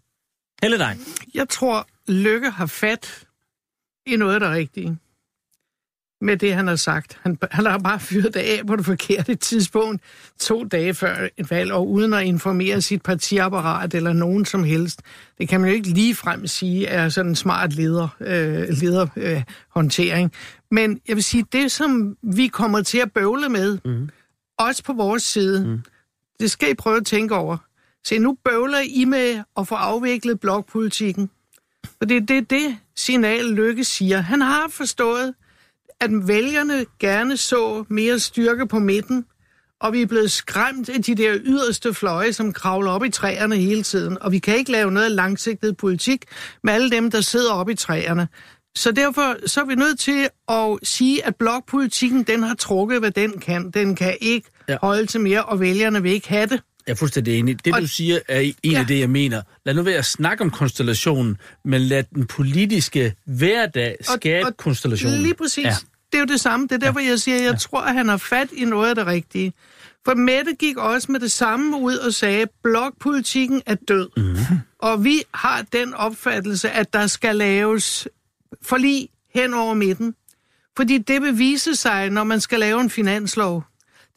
[0.61, 0.97] Helle dig.
[1.33, 3.27] Jeg tror, Lykke har fat
[4.07, 4.91] i noget, der er rigtigt.
[6.21, 7.19] Med det, han har sagt.
[7.21, 10.01] Han, han har bare fyret det af på det forkerte tidspunkt,
[10.39, 15.01] to dage før et valg, og uden at informere sit partiapparat eller nogen som helst.
[15.37, 20.31] Det kan man jo ikke lige frem sige er sådan en smart leder, øh, lederhåndtering.
[20.33, 24.09] Øh, Men jeg vil sige, det som vi kommer til at bøvle med, mm.
[24.57, 25.79] også på vores side, mm.
[26.39, 27.57] det skal I prøve at tænke over.
[28.05, 31.29] Se, nu bøvler I med at få afviklet blokpolitikken.
[32.01, 34.21] Og det er det, det signal Lykke siger.
[34.21, 35.33] Han har forstået,
[36.01, 39.25] at vælgerne gerne så mere styrke på midten,
[39.81, 43.55] og vi er blevet skræmt af de der yderste fløje, som kravler op i træerne
[43.55, 44.21] hele tiden.
[44.21, 46.25] Og vi kan ikke lave noget langsigtet politik
[46.63, 48.27] med alle dem, der sidder op i træerne.
[48.75, 53.11] Så derfor så er vi nødt til at sige, at blokpolitikken, den har trukket, hvad
[53.11, 53.71] den kan.
[53.71, 54.77] Den kan ikke ja.
[54.81, 56.61] holde til mere, og vælgerne vil ikke have det.
[56.89, 57.65] Jeg er fuldstændig enig.
[57.65, 58.79] Det, og, du siger, er en ja.
[58.79, 59.41] af det, jeg mener.
[59.65, 64.57] Lad nu være at snakke om konstellationen, men lad den politiske hverdag skabe og, og
[64.57, 65.21] konstellationen.
[65.21, 65.65] Lige præcis.
[65.65, 65.75] Ja.
[66.11, 66.67] Det er jo det samme.
[66.67, 67.57] Det er derfor, jeg siger, at jeg ja.
[67.57, 69.53] tror, at han har fat i noget af det rigtige.
[70.05, 74.09] For Mette gik også med det samme ud og sagde, at blokpolitikken er død.
[74.17, 74.35] Mm.
[74.79, 78.07] Og vi har den opfattelse, at der skal laves
[78.61, 80.15] forlig hen over midten.
[80.77, 83.63] Fordi det vil vise sig, når man skal lave en finanslov.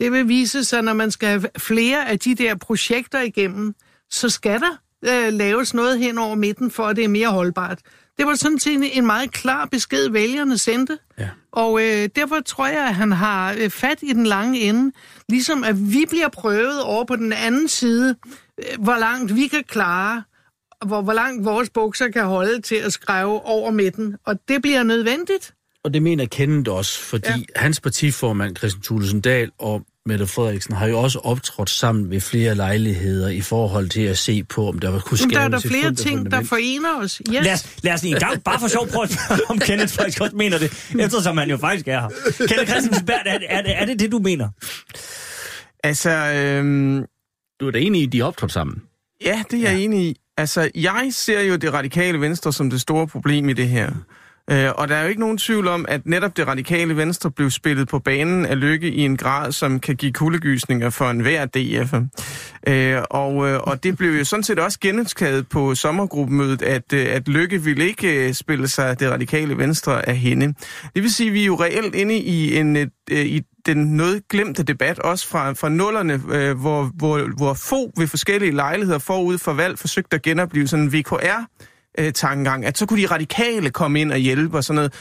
[0.02, 3.74] Det vil vise sig, når man skal have flere af de der projekter igennem,
[4.10, 7.78] så skal der øh, laves noget hen over midten, for at det er mere holdbart.
[8.18, 10.98] Det var sådan set en meget klar besked, vælgerne sendte.
[11.18, 11.28] Ja.
[11.52, 14.92] Og øh, derfor tror jeg, at han har øh, fat i den lange ende.
[15.28, 18.16] Ligesom at vi bliver prøvet over på den anden side,
[18.58, 20.22] øh, hvor langt vi kan klare,
[20.86, 24.16] hvor, hvor langt vores bukser kan holde til at skrive over midten.
[24.26, 25.54] Og det bliver nødvendigt.
[25.84, 27.60] Og det mener Kenneth også, fordi ja.
[27.60, 32.54] hans partiformand, Christian Thulesen Dahl, og Mette Frederiksen har jo også optrådt sammen ved flere
[32.54, 35.94] lejligheder i forhold til at se på, om der kunne skabes Der er der flere
[35.94, 37.22] ting, der forener os.
[37.28, 37.44] Yes.
[37.44, 39.08] Lad, os, lad os lige en gang, bare for sjov, prøve
[39.48, 42.08] om Kenneth faktisk også mener det, eftersom han jo faktisk er her.
[42.46, 44.48] Kenneth Christensen er, er, det, er det det, du mener?
[45.84, 47.04] Altså, øhm...
[47.60, 48.82] Du er da enig i, at de er optrådt sammen?
[49.24, 49.84] Ja, det er jeg ja.
[49.84, 50.16] enig i.
[50.36, 53.92] Altså, jeg ser jo det radikale venstre som det store problem i det her.
[54.50, 57.50] Øh, og der er jo ikke nogen tvivl om, at netop det radikale venstre blev
[57.50, 61.94] spillet på banen af lykke i en grad, som kan give kuldegysninger for enhver DF.
[62.66, 67.06] Øh, og, øh, og det blev jo sådan set også genudskadet på sommergruppemødet, at, øh,
[67.10, 70.54] at lykke ville ikke øh, spille sig det radikale venstre af hende.
[70.94, 74.28] Det vil sige, at vi er jo reelt inde i en øh, i den noget
[74.28, 79.38] glemte debat, også fra, fra nullerne, øh, hvor, hvor, hvor få ved forskellige lejligheder forud
[79.38, 81.46] for valg forsøgte at genopleve sådan en VKR
[81.98, 84.92] øh, tankegang, at så kunne de radikale komme ind og hjælpe og sådan noget.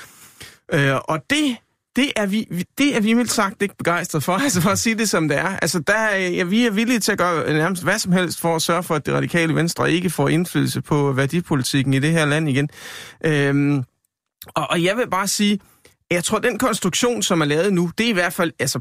[0.73, 1.58] Øh, og det,
[1.95, 4.95] det er vi, det er vi mildt sagt ikke begejstret for, altså for at sige
[4.95, 5.58] det som det er.
[5.62, 8.56] Altså der er, ja, vi er villige til at gøre nærmest hvad som helst for
[8.56, 12.25] at sørge for, at det radikale venstre ikke får indflydelse på værdipolitikken i det her
[12.25, 12.69] land igen.
[13.25, 13.84] Øh,
[14.56, 15.60] og, og jeg vil bare sige,
[16.12, 18.80] jeg tror, den konstruktion, som er lavet nu, det er i hvert fald, altså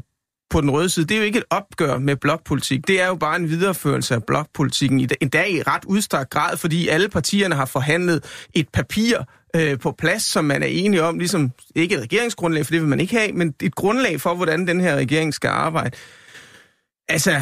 [0.51, 2.87] på den røde side, det er jo ikke et opgør med blokpolitik.
[2.87, 6.87] Det er jo bare en videreførelse af blokpolitikken, i endda i ret udstrakt grad, fordi
[6.87, 9.17] alle partierne har forhandlet et papir
[9.55, 12.89] øh, på plads, som man er enige om, ligesom ikke et regeringsgrundlag, for det vil
[12.89, 15.97] man ikke have, men et grundlag for, hvordan den her regering skal arbejde.
[17.09, 17.41] Altså,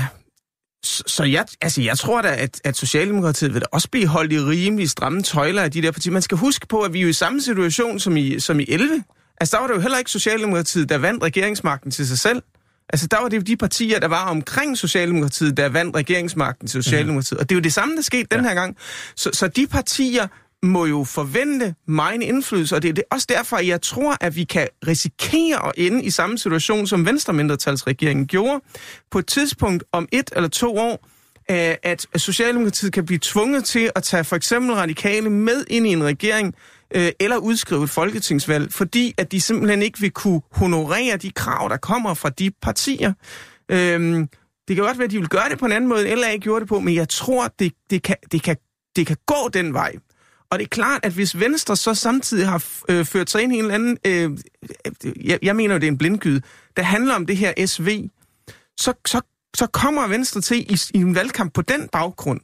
[0.83, 4.39] så jeg, altså jeg tror da, at, at Socialdemokratiet vil da også blive holdt i
[4.39, 6.13] rimelig stramme tøjler af de der partier.
[6.13, 8.65] Man skal huske på, at vi er jo i samme situation som i, som i
[8.67, 9.03] 11.
[9.41, 12.41] Altså der var det jo heller ikke Socialdemokratiet, der vandt regeringsmagten til sig selv.
[12.89, 16.83] Altså, der var det jo de partier, der var omkring Socialdemokratiet, der vandt regeringsmagten til
[16.83, 17.37] Socialdemokratiet.
[17.37, 17.41] Mm.
[17.41, 18.37] Og det er jo det samme, der skete ja.
[18.37, 18.77] den her gang.
[19.15, 20.27] Så, så de partier
[20.63, 24.35] må jo forvente mig indflydelse, og det er det også derfor, at jeg tror, at
[24.35, 28.63] vi kan risikere at ende i samme situation, som Venstre-mindretalsregeringen gjorde
[29.11, 31.07] på et tidspunkt om et eller to år,
[31.83, 36.03] at Socialdemokratiet kan blive tvunget til at tage for eksempel radikale med ind i en
[36.03, 36.55] regering,
[36.95, 41.69] øh, eller udskrive et folketingsvalg, fordi at de simpelthen ikke vil kunne honorere de krav,
[41.69, 43.13] der kommer fra de partier.
[43.71, 44.27] Øh,
[44.67, 46.37] det kan godt være, at de vil gøre det på en anden måde, end LA
[46.37, 48.57] gjorde det på, men jeg tror, det, det, kan, det, kan,
[48.95, 49.95] det kan gå den vej.
[50.51, 53.57] Og det er klart, at hvis Venstre så samtidig har øh, ført sig ind i
[53.57, 53.97] en eller anden...
[54.05, 54.37] Øh,
[55.25, 56.41] jeg, jeg mener jo, det er en blindgyde,
[56.77, 58.09] der handler om det her SV,
[58.77, 59.21] så, så,
[59.55, 62.41] så kommer Venstre til i, i en valgkamp på den baggrund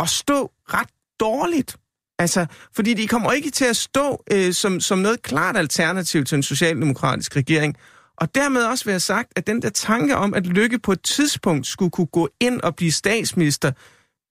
[0.00, 0.88] at stå ret
[1.20, 1.76] dårligt.
[2.18, 6.36] Altså, fordi de kommer ikke til at stå øh, som, som noget klart alternativ til
[6.36, 7.76] en socialdemokratisk regering.
[8.16, 11.66] Og dermed også være sagt, at den der tanke om, at Lykke på et tidspunkt
[11.66, 13.72] skulle kunne gå ind og blive statsminister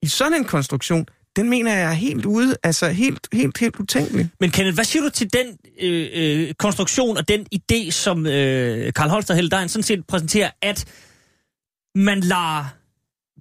[0.01, 4.29] i sådan en konstruktion, den mener jeg er helt ude, altså helt, helt, helt utænkelig.
[4.39, 8.93] Men Kenneth, hvad siger du til den øh, øh, konstruktion og den idé, som øh,
[8.93, 10.85] Karl Holster Heldein sådan set præsenterer, at
[11.95, 12.82] man lader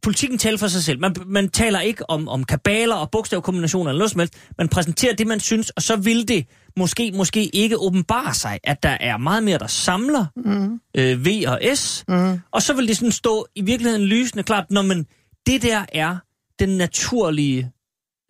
[0.03, 1.01] politikken taler for sig selv.
[1.01, 4.35] Man, man taler ikke om, om kabaler og bogstavkombinationer eller noget som helst.
[4.59, 8.83] Man præsenterer det, man synes, og så vil det måske, måske ikke åbenbare sig, at
[8.83, 10.81] der er meget mere, der samler mm.
[10.97, 12.41] øh, V og S, mm.
[12.51, 15.07] og så vil det sådan stå i virkeligheden lysende klart, når man,
[15.47, 16.17] det der er
[16.59, 17.71] den naturlige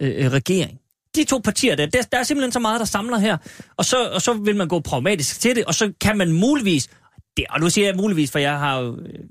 [0.03, 0.79] øh, regering.
[1.17, 3.37] De to partier der, der, der er simpelthen så meget, der samler her,
[3.77, 6.89] og så, og så vil man gå pragmatisk til det, og så kan man muligvis,
[7.37, 9.25] det, og nu siger jeg muligvis, for jeg har jo øh,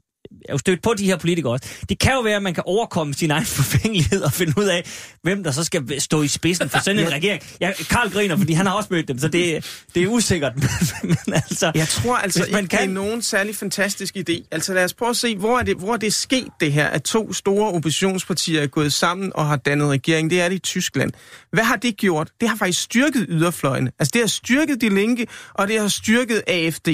[0.49, 1.65] er jo stødt på de her politikere også.
[1.89, 4.83] Det kan jo være, at man kan overkomme sin egen forfængelighed og finde ud af,
[5.23, 7.41] hvem der så skal stå i spidsen for sådan en regering.
[7.61, 10.53] Ja, Karl griner, fordi han har også mødt dem, så det, det er usikkert.
[11.03, 14.47] Men altså, Jeg tror altså Hvis ikke, man det er kan- nogen særlig fantastisk idé.
[14.51, 16.87] Altså lad os prøve at se, hvor er det, hvor er det sket det her,
[16.87, 20.29] at to store oppositionspartier er gået sammen og har dannet regering.
[20.29, 21.11] Det er det i Tyskland.
[21.51, 22.31] Hvad har det gjort?
[22.41, 23.91] Det har faktisk styrket yderfløjene.
[23.99, 26.87] Altså det har styrket De Linke, og det har styrket AFD.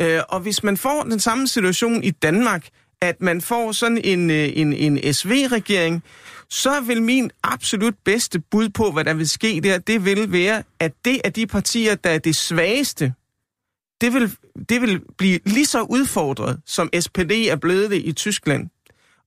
[0.00, 2.66] Øh, og hvis man får den samme situation i Danmark,
[3.00, 6.02] at man får sådan en, øh, en, en SV-regering,
[6.50, 10.62] så vil min absolut bedste bud på, hvad der vil ske der, det vil være,
[10.80, 13.14] at det er de partier, der er det svageste,
[14.00, 14.36] det vil,
[14.68, 18.68] det vil blive lige så udfordret, som SPD er blevet det i Tyskland.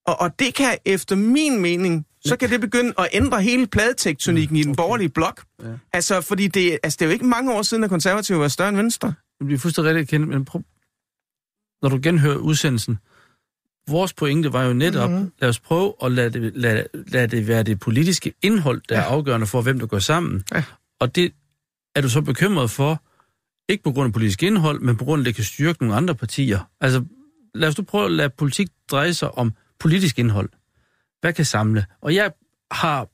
[0.06, 4.56] Og, og det kan efter min mening, så kan det begynde at ændre hele pladetektonikken
[4.56, 5.44] i den borgerlige blok.
[5.62, 5.68] Ja.
[5.92, 8.68] Altså, fordi det, altså, det er jo ikke mange år siden, at konservative var større
[8.68, 9.14] end venstre.
[9.38, 10.62] Det bliver fuldstændig rigtigt kendt, men prøv,
[11.82, 12.98] når du genhører udsendelsen,
[13.88, 15.32] vores pointe var jo netop, mm-hmm.
[15.40, 19.00] lad os prøve at lade det, lade, lade det være det politiske indhold, der ja.
[19.00, 20.44] er afgørende for, hvem der går sammen.
[20.54, 20.62] Ja.
[21.00, 21.32] Og det
[21.96, 23.02] er du så bekymret for,
[23.68, 25.94] ikke på grund af politisk indhold, men på grund af, at det kan styrke nogle
[25.94, 26.70] andre partier.
[26.80, 27.04] Altså,
[27.54, 30.48] lad os nu prøve at lade politik dreje sig om politisk indhold.
[31.20, 31.86] Hvad kan samle?
[32.02, 32.32] Og jeg
[32.70, 33.08] har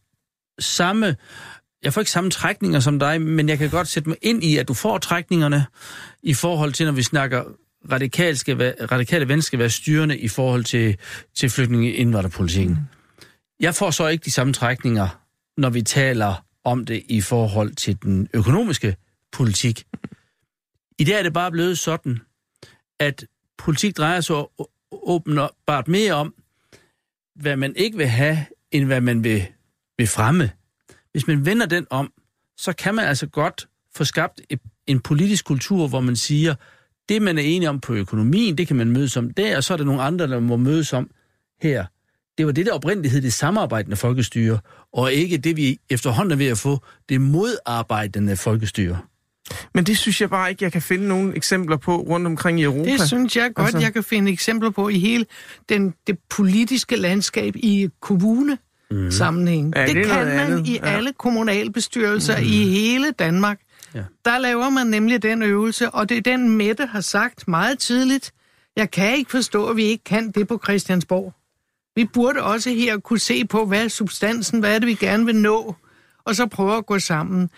[0.58, 1.16] samme...
[1.82, 4.56] Jeg får ikke samme trækninger som dig, men jeg kan godt sætte mig ind i,
[4.56, 5.66] at du får trækningerne
[6.22, 7.44] i forhold til, når vi snakker
[7.92, 10.96] radikale, skal være, radikale venstre skal være styrende i forhold til,
[11.34, 12.70] til flygtninge indvandrerpolitikken.
[12.70, 12.88] indvandrerpolitikken.
[13.60, 15.08] Jeg får så ikke de samme trækninger,
[15.56, 18.96] når vi taler om det i forhold til den økonomiske
[19.32, 19.84] politik.
[20.98, 22.20] I dag er det bare blevet sådan,
[23.00, 23.24] at
[23.58, 24.36] politik drejer sig
[24.92, 26.34] åbenbart mere om,
[27.34, 29.46] hvad man ikke vil have, end hvad man vil,
[29.98, 30.50] vil fremme.
[31.12, 32.12] Hvis man vender den om,
[32.56, 36.54] så kan man altså godt få skabt et- en politisk kultur, hvor man siger,
[37.08, 39.72] det man er enige om på økonomien, det kan man mødes om der, og så
[39.72, 41.10] er der nogle andre, der må mødes om
[41.62, 41.84] her.
[42.38, 44.58] Det var det, der oprindeligt hed det samarbejdende folkestyre,
[44.92, 48.98] og ikke det, vi efterhånden er ved at få, det modarbejdende folkestyre.
[49.74, 52.62] Men det synes jeg bare ikke, jeg kan finde nogle eksempler på rundt omkring i
[52.62, 52.90] Europa.
[52.90, 55.26] Det synes jeg godt, Altså- jeg kan finde eksempler på i hele
[55.68, 58.58] den, det politiske landskab i kommune
[59.10, 59.72] sammenhæng.
[59.76, 60.96] Ja, det, det kan man andet, i ja.
[60.96, 62.44] alle kommunalbestyrelser mm.
[62.46, 63.60] i hele Danmark.
[63.94, 64.02] Ja.
[64.24, 68.32] Der laver man nemlig den øvelse, og det er den Mette har sagt meget tidligt.
[68.76, 71.34] Jeg kan ikke forstå, at vi ikke kan det på Christiansborg.
[71.96, 75.26] Vi burde også her kunne se på, hvad er substansen, hvad er det, vi gerne
[75.26, 75.74] vil nå,
[76.24, 77.50] og så prøve at gå sammen.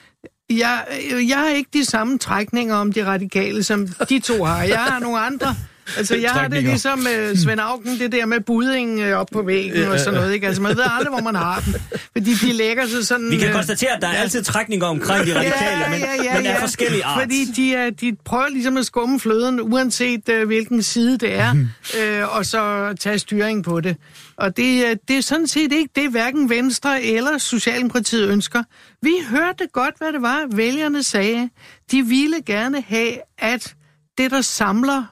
[0.51, 0.87] Jeg,
[1.29, 4.63] jeg har ikke de samme trækninger om de radikale, som de to har.
[4.63, 5.57] Jeg har nogle andre.
[5.97, 9.43] Altså, jeg har det ligesom uh, Svend Auken, det der med budding uh, op på
[9.43, 10.35] væggen og sådan noget.
[10.35, 10.47] Ikke?
[10.47, 11.75] Altså, man ved aldrig, hvor man har den.
[12.13, 13.31] Fordi de lægger sig sådan...
[13.31, 16.01] Vi kan øh, konstatere, at der er altid trækninger omkring de radikale, men,
[16.37, 17.21] men af forskellige art.
[17.23, 21.55] Fordi de, er, de prøver ligesom at skumme fløden, uanset uh, hvilken side det er,
[22.01, 23.97] øh, og så tage styring på det.
[24.37, 28.63] Og det, øh, det er sådan set ikke det, hverken Venstre eller Socialdemokratiet ønsker.
[29.03, 31.51] Vi hørte godt, hvad det var, vælgerne sagde.
[31.91, 33.75] De ville gerne have, at
[34.19, 35.05] det, der samler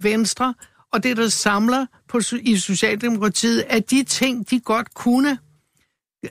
[0.00, 0.54] Venstre,
[0.92, 5.38] og det, der samler på, i Socialdemokratiet, at de ting, de godt kunne,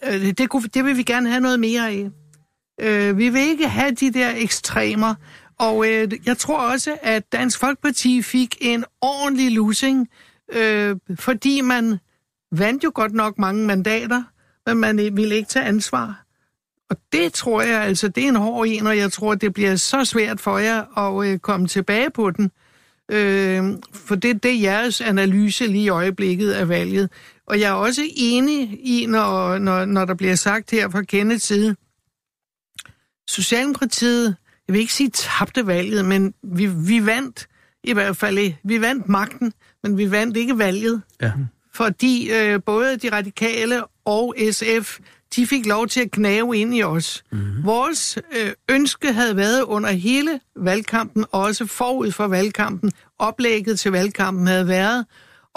[0.03, 2.09] øh, det, kunne, det vil vi gerne have noget mere af.
[2.81, 5.15] Øh, vi vil ikke have de der ekstremer.
[5.59, 10.07] Og øh, jeg tror også, at Dansk Folkeparti fik en ordentlig losing,
[10.53, 11.97] øh, fordi man
[12.51, 14.23] vandt jo godt nok mange mandater,
[14.65, 16.23] men man øh, ville ikke tage ansvar.
[16.89, 19.75] Og det tror jeg altså, det er en hård en, og jeg tror, det bliver
[19.75, 22.51] så svært for jer at øh, komme tilbage på den.
[23.11, 27.09] Øh, for det, det er jeres analyse lige i øjeblikket af valget.
[27.47, 31.45] Og jeg er også enig i, når, når, når der bliver sagt her fra Kenneths
[31.45, 31.75] side,
[33.29, 34.35] Socialdemokratiet,
[34.67, 37.47] jeg vil ikke sige tabte valget, men vi, vi vandt
[37.83, 41.31] i hvert fald, vi vandt magten, men vi vandt ikke valget Ja.
[41.73, 44.99] fordi øh, både de radikale og SF,
[45.35, 47.23] de fik lov til at knave ind i os.
[47.31, 47.65] Mm-hmm.
[47.65, 54.47] Vores øh, ønske havde været under hele valgkampen, også forud for valgkampen, oplægget til valgkampen
[54.47, 55.05] havde været,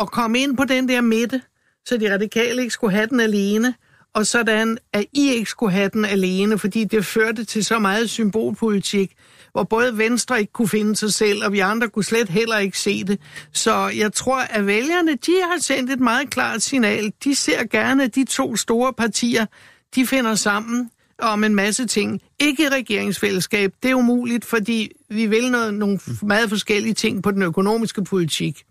[0.01, 1.43] at komme ind på den der midte,
[1.87, 3.75] så de radikale ikke skulle have den alene,
[4.15, 8.11] og sådan, at I ikke skulle have den alene, fordi det førte til så meget
[8.11, 9.13] symbolpolitik,
[9.53, 12.79] hvor både Venstre ikke kunne finde sig selv, og vi andre kunne slet heller ikke
[12.79, 13.21] se det.
[13.53, 17.13] Så jeg tror, at vælgerne, de har sendt et meget klart signal.
[17.25, 19.47] De ser gerne, at de to store partier,
[19.95, 20.91] de finder sammen,
[21.23, 22.21] om en masse ting.
[22.39, 27.31] Ikke i regeringsfællesskab, det er umuligt, fordi vi vil noget, nogle meget forskellige ting på
[27.31, 28.65] den økonomiske politik.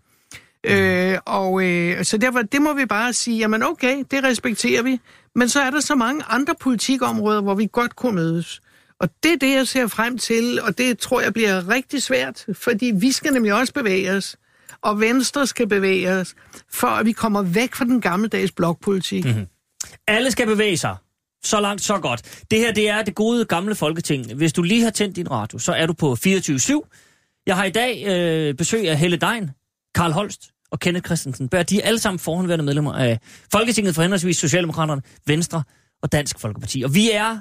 [0.64, 5.00] Øh, og øh, så derfor, det må vi bare sige, jamen okay, det respekterer vi.
[5.34, 8.60] Men så er der så mange andre politikområder, hvor vi godt kunne mødes.
[9.00, 12.46] Og det er det, jeg ser frem til, og det tror jeg bliver rigtig svært,
[12.52, 14.36] fordi vi skal nemlig også bevæge os,
[14.82, 16.34] og Venstre skal bevæge os,
[16.72, 19.24] for at vi kommer væk fra den gammeldags blokpolitik.
[19.24, 19.46] Mm-hmm.
[20.08, 20.96] Alle skal bevæge sig.
[21.44, 22.44] Så langt, så godt.
[22.50, 24.34] Det her, det er det gode gamle folketing.
[24.34, 27.42] Hvis du lige har tændt din radio, så er du på 24-7.
[27.46, 29.50] Jeg har i dag øh, besøg af Helle Dein,
[29.94, 31.48] Karl Holst og Kenneth Christensen.
[31.48, 33.18] Bør de er alle sammen forhåndværende medlemmer af
[33.52, 35.62] Folketinget for henholdsvis Socialdemokraterne, Venstre
[36.02, 36.82] og Dansk Folkeparti.
[36.82, 37.38] Og vi er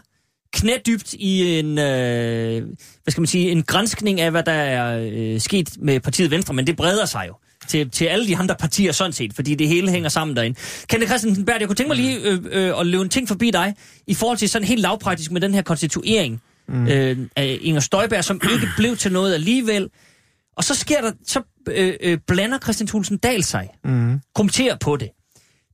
[0.53, 2.63] knædybt i en, øh,
[3.03, 6.53] hvad skal man sige, en grænskning af, hvad der er øh, sket med partiet Venstre,
[6.53, 7.33] men det breder sig jo
[7.67, 10.59] til, til alle de andre partier sådan set, fordi det hele hænger sammen derinde.
[10.87, 13.51] Kenneth Christensen Bert, jeg kunne tænke mig lige øh, øh, at løbe en ting forbi
[13.51, 13.75] dig,
[14.07, 16.87] i forhold til sådan helt lavpraktisk med den her konstituering mm.
[16.87, 19.89] øh, af Inger Støjberg, som ikke blev til noget alligevel.
[20.57, 24.19] Og så sker der, så øh, øh, blander Christian Thulsen Dahl sig, mm.
[24.35, 25.09] kommenterer på det.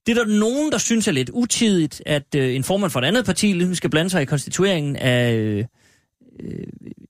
[0.05, 3.05] Det er der nogen, der synes er lidt utidigt, at øh, en formand for et
[3.05, 5.65] andet parti ligesom skal blande sig i konstitueringen af øh,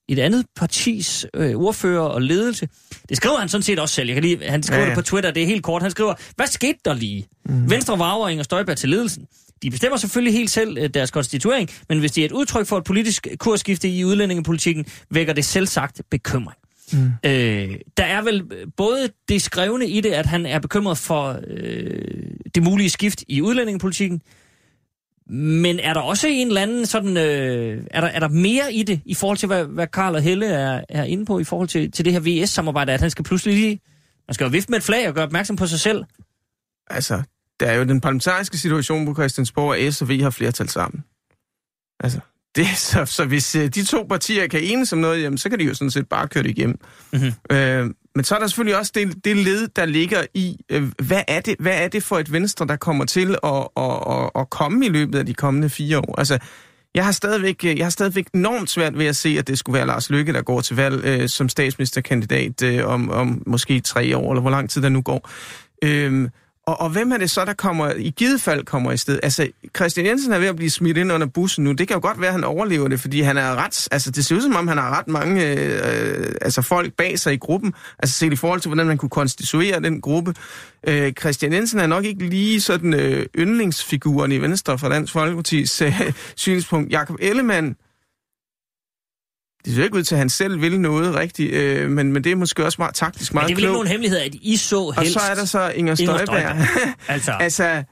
[0.07, 2.67] et andet partis øh, ordfører og ledelse.
[3.09, 4.07] Det skriver han sådan set også selv.
[4.07, 4.89] Jeg kan lige, han skriver ja, ja.
[4.89, 5.81] det på Twitter, det er helt kort.
[5.81, 7.27] Han skriver, hvad skete der lige?
[7.45, 7.69] Mm.
[7.69, 9.25] Venstre var Inger Støjberg til ledelsen.
[9.61, 12.77] De bestemmer selvfølgelig helt selv øh, deres konstituering, men hvis det er et udtryk for
[12.77, 16.57] et politisk kursskifte i udlændingepolitikken, vækker det selv sagt bekymring.
[16.93, 17.11] Mm.
[17.25, 21.39] Øh, der er vel øh, både det skrevne i det, at han er bekymret for
[21.47, 22.01] øh,
[22.55, 24.21] det mulige skift i udlændingepolitikken,
[25.29, 28.83] men er der også en eller anden sådan, øh, er, der, er der mere i
[28.83, 31.67] det, i forhold til, hvad, hvad Karl og Helle er, er inde på, i forhold
[31.67, 33.79] til, til det her VS-samarbejde, at han skal pludselig lige,
[34.27, 36.03] man skal jo vifte med et flag og gøre opmærksom på sig selv?
[36.87, 37.23] Altså,
[37.59, 41.03] der er jo den parlamentariske situation på Christiansborg, at S og V har flertal sammen.
[41.99, 42.19] Altså,
[42.55, 45.59] det, så, så hvis øh, de to partier kan enes om noget, jamen, så kan
[45.59, 46.79] de jo sådan set bare køre det igennem.
[47.13, 47.55] Mm-hmm.
[47.55, 51.21] Øh, men så er der selvfølgelig også det, det led, der ligger i, øh, hvad,
[51.27, 54.49] er det, hvad er det for et venstre, der kommer til at, at, at, at
[54.49, 56.15] komme i løbet af de kommende fire år?
[56.17, 56.37] Altså,
[56.95, 59.77] jeg har, stadigvæk, øh, jeg har stadigvæk enormt svært ved at se, at det skulle
[59.77, 64.17] være Lars Løkke, der går til valg øh, som statsministerkandidat øh, om, om måske tre
[64.17, 65.29] år, eller hvor lang tid der nu går.
[65.83, 66.29] Øh,
[66.65, 69.19] og, og hvem er det så, der kommer i givet fald kommer i sted?
[69.23, 71.71] Altså, Christian Jensen er ved at blive smidt ind under bussen nu.
[71.71, 73.87] Det kan jo godt være, at han overlever det, fordi han er ret...
[73.91, 77.33] Altså, det ser ud som om, han har ret mange øh, altså, folk bag sig
[77.33, 77.73] i gruppen.
[77.99, 80.33] Altså, set i forhold til, hvordan man kunne konstituere den gruppe.
[80.87, 85.85] Øh, Christian Jensen er nok ikke lige sådan øh, yndlingsfiguren i Venstre fra Dansk Folkeparti's
[85.85, 86.91] øh, synspunkt.
[86.91, 87.75] Jakob Ellemann
[89.65, 92.31] det ser ikke ud til, at han selv vil noget rigtigt, øh, men, men det
[92.31, 94.57] er måske også meget taktisk meget Men det er vel ikke nogen hemmelighed, at I
[94.57, 95.15] så helst...
[95.15, 96.39] Og så er der så Inger Støjberg.
[96.39, 96.93] Inger Støjberg.
[97.07, 97.31] altså...
[97.31, 97.83] altså,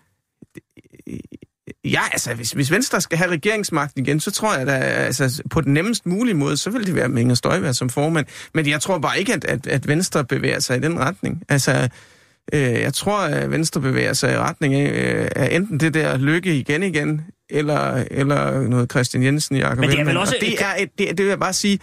[1.85, 5.61] ja, altså, hvis, hvis Venstre skal have regeringsmagten igen, så tror jeg da, altså, på
[5.61, 8.25] den nemmest mulige måde, så vil det være med Inger Støjberg som formand.
[8.53, 11.43] Men jeg tror bare ikke, at, at, at Venstre bevæger sig i den retning.
[11.49, 11.89] Altså,
[12.53, 16.17] øh, jeg tror, at Venstre bevæger sig i retning af, øh, af enten det der
[16.17, 20.35] lykke igen igen, eller, eller noget Christian Jensen Jacob Men det er vel også...
[20.41, 21.79] det, er, et, det, det vil jeg bare sige,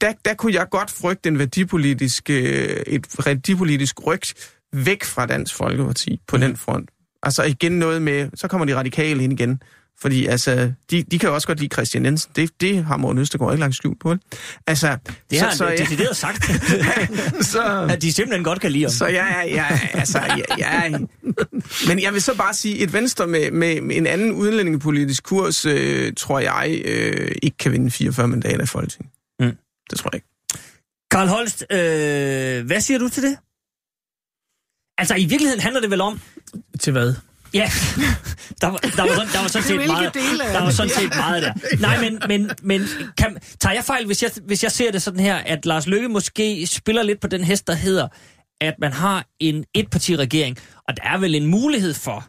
[0.00, 4.34] der, der kunne jeg godt frygte en værdipolitisk, øh, et værdipolitisk rygt
[4.72, 6.42] væk fra Dansk Folkeparti på mm.
[6.42, 6.90] den front.
[7.22, 9.62] Altså igen noget med, så kommer de radikale ind igen.
[10.02, 12.32] Fordi altså, de, de kan jo også godt lide Christian Jensen.
[12.36, 14.16] Det, det har Morten Østergaard ikke langt skjult på.
[14.66, 14.98] Altså,
[15.30, 16.44] det har så, han så, decideret sagt.
[17.52, 18.90] så, at de simpelthen godt kan lide ham.
[18.90, 20.98] Så ja, ja, altså, ja, ja.
[21.88, 25.66] Men jeg vil så bare sige, et venstre med, med, med en anden udlændingepolitisk kurs,
[25.66, 29.12] øh, tror jeg, øh, ikke kan vinde 44 mandater i Folketinget.
[29.40, 29.56] Mm.
[29.90, 30.26] Det tror jeg ikke.
[31.10, 33.36] Karl Holst, øh, hvad siger du til det?
[34.98, 36.20] Altså, i virkeligheden handler det vel om...
[36.80, 37.14] Til hvad?
[37.54, 37.70] Ja,
[38.60, 41.42] der var, der var, sådan, der var sådan set meget, der var sådan set meget
[41.42, 41.52] der.
[41.80, 42.82] Nej, men, men, men
[43.16, 46.08] kan, tager jeg fejl, hvis jeg, hvis jeg ser det sådan her, at Lars Løkke
[46.08, 48.08] måske spiller lidt på den hest, der hedder,
[48.60, 50.58] at man har en etpartiregering,
[50.88, 52.28] og der er vel en mulighed for,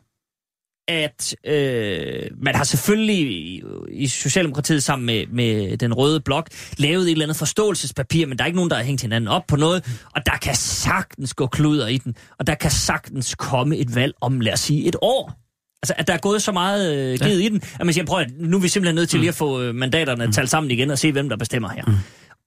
[0.91, 7.03] at øh, man har selvfølgelig i, i Socialdemokratiet sammen med, med den røde blok lavet
[7.03, 9.55] et eller andet forståelsespapir, men der er ikke nogen, der har hængt hinanden op på
[9.55, 13.95] noget, og der kan sagtens gå kluder i den, og der kan sagtens komme et
[13.95, 15.37] valg om, lad os sige, et år.
[15.83, 17.45] Altså, at der er gået så meget øh, givet ja.
[17.45, 19.35] i den, at man siger, prøv at nu er vi simpelthen nødt til lige at
[19.35, 20.31] få øh, mandaterne mm.
[20.31, 21.83] talt sammen igen og se, hvem der bestemmer her.
[21.87, 21.93] Mm.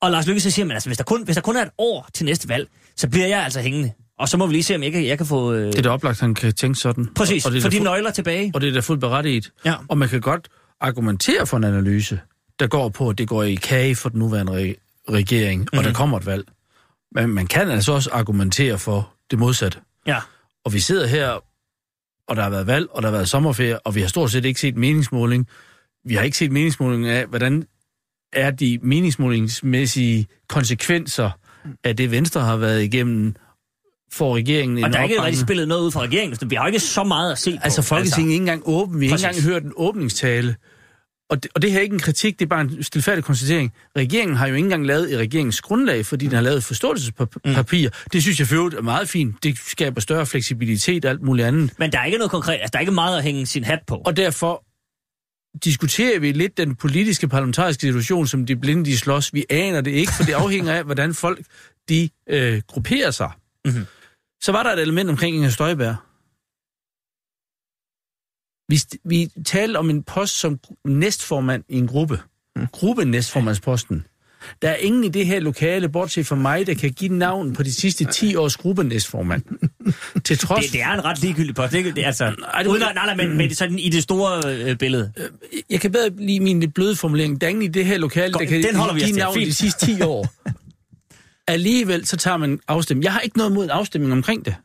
[0.01, 1.71] Og Lars Lykke så siger man, altså, hvis der, kun, hvis der kun er et
[1.79, 3.93] år til næste valg, så bliver jeg altså hængende.
[4.19, 5.53] Og så må vi lige se, om jeg kan, jeg kan få...
[5.53, 5.67] Øh...
[5.67, 7.07] Det er da oplagt, han kan tænke sådan.
[7.15, 8.51] Præcis, og det for de fu- nøgler tilbage.
[8.55, 9.53] Og det er da fuldt berettiget.
[9.65, 9.75] Ja.
[9.89, 10.49] Og man kan godt
[10.81, 12.21] argumentere for en analyse,
[12.59, 15.79] der går på, at det går i kage for den nuværende re- regering, mm.
[15.79, 15.95] og der Mhm.
[15.97, 16.45] kommer et valg.
[17.13, 19.79] Men man kan altså også argumentere for det modsatte.
[20.07, 20.19] Ja.
[20.65, 21.29] Og vi sidder her,
[22.29, 24.45] og der har været valg, og der har været sommerferie, og vi har stort set
[24.45, 25.49] ikke set meningsmåling.
[26.05, 27.65] vi har ikke set meningsmålingen af, hvordan
[28.33, 31.31] er de meningsmålingsmæssige konsekvenser
[31.85, 33.37] af det, Venstre har været igennem,
[34.13, 36.67] for regeringen en Og der er ikke rigtig spillet noget ud fra regeringen, vi har
[36.67, 37.59] ikke så meget at se på.
[37.65, 39.01] Altså, Folketinget er ikke engang åben.
[39.01, 40.57] Vi har ikke engang hørt en åbningstale.
[41.31, 43.73] Og det, og det her er ikke en kritik, det er bare en stilfærdig konstatering.
[43.97, 47.89] Regeringen har jo ikke engang lavet et regeringsgrundlag, fordi den har lavet et forståelsespapir.
[47.89, 48.09] Mm.
[48.13, 49.43] Det synes jeg for er meget fint.
[49.43, 51.73] Det skaber større fleksibilitet og alt muligt andet.
[51.79, 53.79] Men der er ikke noget konkret, altså der er ikke meget at hænge sin hat
[53.87, 54.03] på.
[54.07, 54.65] Og derfor
[55.65, 59.35] diskuterer vi lidt den politiske parlamentariske situation, som de blinde de slås.
[59.35, 61.45] Vi aner det ikke, for det afhænger af, hvordan folk
[61.89, 63.31] de øh, grupperer sig.
[63.65, 63.85] Mhm.
[64.43, 65.97] Så var der et element omkring Inger Støjberg.
[68.69, 72.21] Vi, vi talte om en post som næstformand i en gruppe.
[72.57, 72.67] Mm.
[72.73, 74.07] Gruppe næstformandsposten.
[74.63, 77.63] Der er ingen i det her lokale, bortset fra mig, der kan give navn på
[77.63, 79.43] de sidste 10 års gruppe næstformand.
[80.25, 81.75] Til trods Det, det er en ret ligegyldig post.
[81.75, 83.89] Er- det, er altså, Nej, det- uden at, nej, nej, men, men det sådan i
[83.89, 85.13] det store øh, billede.
[85.71, 87.41] Jeg kan bedre lide min bløde formulering.
[87.41, 88.61] Der er ingen i det her lokale, Godt, der kan
[88.99, 89.47] give navn Fint.
[89.47, 90.29] de sidste 10 år.
[91.49, 93.05] Alligevel så tager man en afstemning.
[93.05, 94.57] Jeg har ikke noget mod en afstemning omkring det.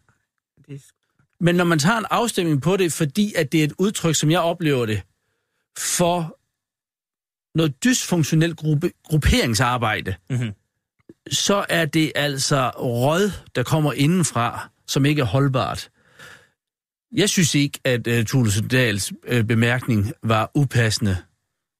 [1.39, 4.31] Men når man tager en afstemning på det, fordi at det er et udtryk, som
[4.31, 5.01] jeg oplever det,
[5.77, 6.37] for
[7.57, 10.51] noget dysfunktionelt gruppe, grupperingsarbejde, Mhm.
[11.31, 15.89] så er det altså råd, der kommer indenfra, som ikke er holdbart.
[17.11, 21.17] Jeg synes ikke, at uh, Thulesen Dahls uh, bemærkning var upassende.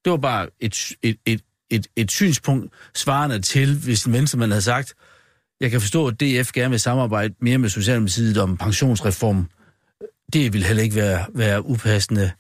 [0.05, 4.61] Det var bare et, et, et, et, et synspunkt svarende til, hvis en venstremand havde
[4.61, 4.93] sagt,
[5.61, 9.49] jeg kan forstå, at DF gerne vil samarbejde mere med Socialdemokratiet om pensionsreform.
[10.33, 12.31] Det vil heller ikke være, være upassende.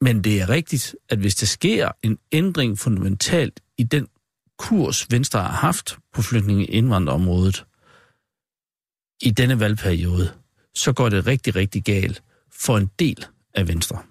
[0.00, 4.08] Men det er rigtigt, at hvis der sker en ændring fundamentalt i den
[4.58, 7.64] kurs, Venstre har haft på flygtninge- indvandrerområdet
[9.22, 10.32] i denne valgperiode,
[10.74, 14.02] så går det rigtig, rigtig galt for en del af Venstre.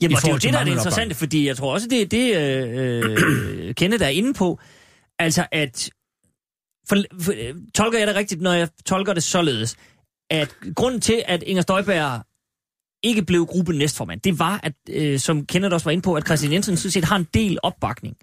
[0.00, 2.02] Jamen, og det er jo det, der er det interessante, fordi jeg tror også, det
[2.02, 3.16] er det, øh,
[3.68, 4.58] øh, Kenneth er inde på.
[5.18, 5.90] Altså, at...
[6.88, 9.76] For, for, øh, tolker jeg det rigtigt, når jeg tolker det således,
[10.30, 12.24] at grunden til, at Inger Støjberg
[13.02, 16.26] ikke blev gruppe næstformand, det var, at, øh, som Kenneth også var inde på, at
[16.26, 18.16] Christian Jensen sådan set har en del opbakning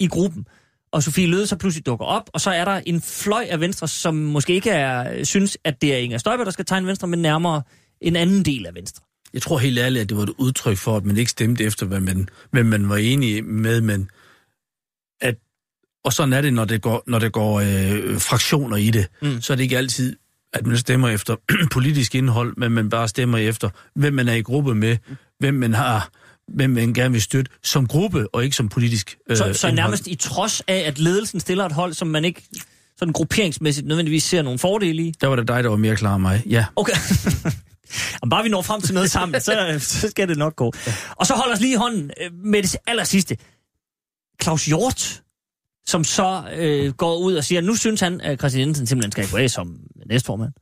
[0.00, 0.46] i gruppen.
[0.92, 3.88] Og Sofie Løde så pludselig dukker op, og så er der en fløj af Venstre,
[3.88, 7.22] som måske ikke er, synes, at det er Inger Støjberg, der skal tegne Venstre, men
[7.22, 7.62] nærmere
[8.00, 9.04] en anden del af Venstre.
[9.34, 11.86] Jeg tror helt ærligt, at det var et udtryk for, at man ikke stemte efter,
[11.86, 14.10] hvad man, hvad man var enig med, men
[15.20, 15.34] at,
[16.04, 19.40] og sådan er det, når det går, når det går øh, fraktioner i det, Mm.
[19.40, 20.16] så er det ikke altid,
[20.52, 21.36] at man stemmer efter
[21.72, 24.96] politisk indhold, men man bare stemmer efter, hvem man er i gruppe med,
[25.38, 26.10] hvem man har,
[26.54, 29.74] hvem man gerne vil støtte som gruppe, og ikke som politisk øh, Så, så indhold.
[29.74, 32.42] nærmest i trods af, at ledelsen stiller et hold, som man ikke
[32.98, 35.14] sådan grupperingsmæssigt nødvendigvis ser nogle fordele i.
[35.20, 36.42] Der var det dig, der var mere klar end mig.
[36.46, 36.64] Ja.
[36.76, 36.92] Okay.
[38.22, 40.72] Om bare vi når frem til noget sammen, så, så skal det nok gå.
[41.10, 43.36] Og så hold os lige i hånden øh, med det aller sidste.
[44.42, 45.22] Claus Hjort,
[45.86, 49.30] som så øh, går ud og siger, nu synes han, at Christian Jensen simpelthen skal
[49.30, 49.76] gå af som
[50.06, 50.52] næstformand.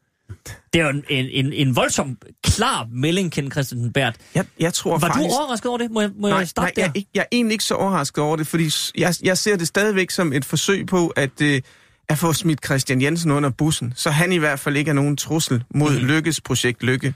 [0.73, 4.17] Det er jo en, en, en, voldsom, klar melding, Ken Christensen Bært.
[4.35, 5.31] Jeg, jeg tror Var faktisk...
[5.31, 5.91] du overrasket over det?
[5.91, 6.91] Må jeg, må Nej, jeg starte nej jeg, der?
[6.91, 9.67] er ikke, jeg er egentlig ikke så overrasket over det, fordi jeg, jeg ser det
[9.69, 11.63] stadigvæk som et forsøg på at, øh,
[12.09, 15.17] at få smidt Christian Jensen under bussen, så han i hvert fald ikke er nogen
[15.17, 16.07] trussel mod mm.
[16.07, 17.15] Lykkes projekt Lykke.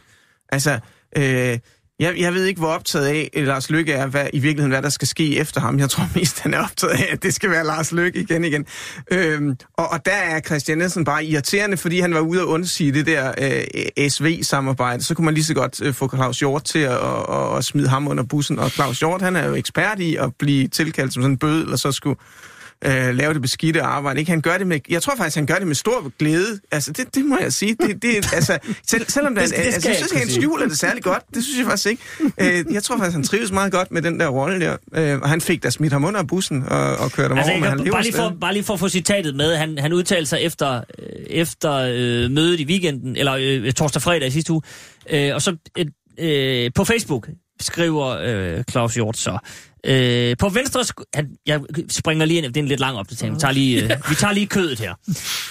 [0.53, 0.79] Altså,
[1.17, 1.59] øh,
[2.01, 4.83] jeg, jeg ved ikke, hvor optaget af øh, Lars Lykke er, hvad, i virkeligheden, hvad
[4.83, 5.79] der skal ske efter ham.
[5.79, 8.67] Jeg tror mest, han er optaget af, at det skal være Lars Lykke igen igen.
[9.11, 12.93] Øhm, og, og der er Christian Jensen bare irriterende, fordi han var ude at undsige
[12.93, 13.33] det der
[13.99, 15.03] øh, SV-samarbejde.
[15.03, 17.89] Så kunne man lige så godt øh, få Claus Hjort til at, at, at smide
[17.89, 18.59] ham under bussen.
[18.59, 21.63] Og Claus Hjort, han er jo ekspert i at blive tilkaldt som sådan en bød,
[21.63, 22.19] eller så skulle
[22.85, 24.21] øh, lave det beskidte arbejde.
[24.21, 24.31] Ikke?
[24.31, 26.61] Han gør det med, jeg tror faktisk, han gør det med stor glæde.
[26.73, 27.75] Altså, det, det må jeg sige.
[27.75, 28.59] Det, det, altså,
[28.89, 31.23] selv, selvom det, Det det altså, jeg synes, ikke han skjuler det særlig godt.
[31.35, 32.03] Det synes jeg faktisk ikke.
[32.41, 34.77] Øh, jeg tror faktisk, han trives meget godt med den der rolle der.
[34.95, 37.59] Øh, og han fik da smidt ham under bussen og, og kørt ham Altså, over,
[37.59, 39.79] jeg men han lever bare, lige for, bare lige for at få citatet med, han,
[39.79, 44.31] han udtalte sig efter, øh, efter øh, mødet i weekenden, eller øh, torsdag fredag i
[44.31, 44.63] sidste uge,
[45.11, 45.57] øh, og så
[46.19, 47.29] øh, på Facebook
[47.61, 49.39] skriver øh, Claus Hjort så,
[49.87, 51.61] øh, på venstre, han, jeg
[51.91, 54.33] springer lige ind, det er en lidt lang opdatering, vi tager lige, øh, vi tager
[54.33, 54.95] lige kødet her.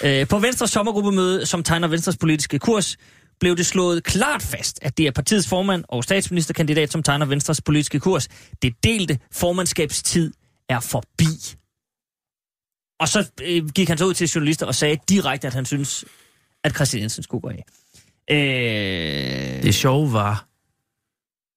[0.04, 2.98] Øh, på venstre sommergruppemøde, som tegner Venstres politiske kurs,
[3.40, 7.62] blev det slået klart fast, at det er partiets formand og statsministerkandidat, som tegner Venstres
[7.62, 8.28] politiske kurs.
[8.62, 10.34] Det delte formandskabstid
[10.70, 11.56] er forbi.
[13.00, 16.06] Og så øh, gik han så ud til journalister og sagde direkte, at han synes,
[16.64, 17.66] at Christian Jensen skulle gå af.
[18.32, 19.64] Øh...
[19.64, 20.49] Det sjove var...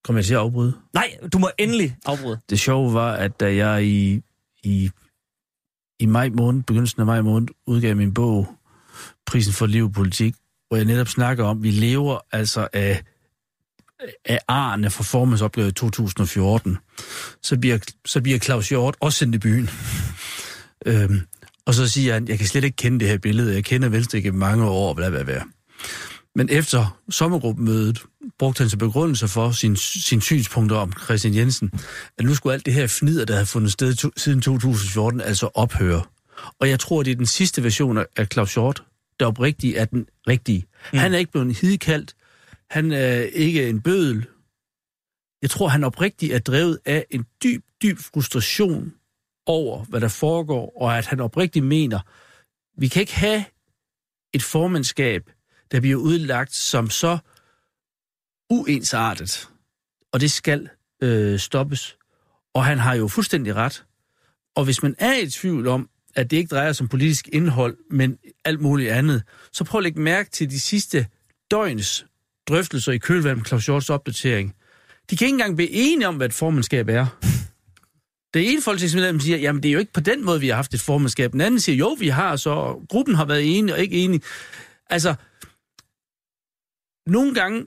[0.05, 0.73] Kommer jeg til at afbryde?
[0.95, 2.41] Nej, du må endelig afbryde.
[2.51, 4.23] Det sjove var, at da jeg i,
[4.63, 4.91] i,
[6.01, 8.49] i maj måned, begyndelsen af maj måned, udgav min bog,
[9.27, 10.35] Prisen for liv og politik,
[10.69, 13.03] hvor jeg netop snakker om, at vi lever altså af,
[14.25, 16.79] af arne for formandsopgavet i 2014,
[17.43, 19.71] så bliver, så bliver Claus Hjort også sendt i byen.
[20.87, 21.21] øhm,
[21.67, 24.19] og så siger han, jeg kan slet ikke kende det her billede, jeg kender Venstre
[24.19, 25.43] ikke mange år, bla bla bla.
[26.35, 28.03] Men efter sommergruppemødet
[28.39, 31.71] brugte han til begrundelse for sin, sin synspunkter om Christian Jensen,
[32.19, 35.51] at nu skulle alt det her fnider, der havde fundet sted to, siden 2014, altså
[35.55, 36.03] ophøre.
[36.61, 38.85] Og jeg tror, det er den sidste version af Claus Hjort,
[39.21, 40.65] der oprigtigt er den rigtige.
[40.93, 40.99] Mm.
[40.99, 42.15] Han er ikke blevet hidkaldt.
[42.71, 44.27] Han er ikke en bødel.
[45.43, 48.93] Jeg tror, han oprigtigt er drevet af en dyb, dyb frustration
[49.47, 52.01] over, hvad der foregår, og at han oprigtigt mener,
[52.81, 53.45] vi kan ikke have
[54.33, 55.31] et formandskab,
[55.73, 57.19] der bliver udlagt som så
[58.51, 59.49] uensartet,
[60.13, 60.69] og det skal
[61.03, 61.97] øh, stoppes.
[62.55, 63.85] Og han har jo fuldstændig ret.
[64.55, 67.77] Og hvis man er i tvivl om, at det ikke drejer sig om politisk indhold,
[67.91, 71.07] men alt muligt andet, så prøv at lægge mærke til de sidste
[71.51, 72.07] døgns
[72.49, 74.55] drøftelser i kølvandet med Claus Hjorts opdatering.
[75.11, 77.07] De kan ikke engang blive enige om, hvad et formandskab er.
[78.35, 80.75] Det ene folketingsmedlem siger, jamen det er jo ikke på den måde, vi har haft
[80.75, 81.33] et formandskab.
[81.33, 84.23] Den anden siger, jo, vi har, så gruppen har været enige og ikke enige.
[84.91, 85.15] Altså,
[87.07, 87.67] nogle gange,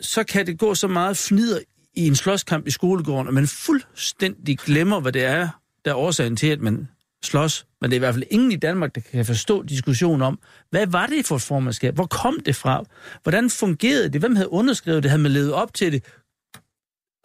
[0.00, 1.60] så kan det gå så meget fnider
[1.94, 5.48] i en slåskamp i skolegården, at man fuldstændig glemmer, hvad det er,
[5.84, 6.88] der er årsagen til, at man
[7.24, 7.66] slås.
[7.80, 10.38] Men det er i hvert fald ingen i Danmark, der kan forstå diskussionen om,
[10.70, 11.94] hvad var det for et formandskab?
[11.94, 12.84] Hvor kom det fra?
[13.22, 14.20] Hvordan fungerede det?
[14.20, 15.10] Hvem havde underskrevet det?
[15.10, 16.04] Havde man levet op til det?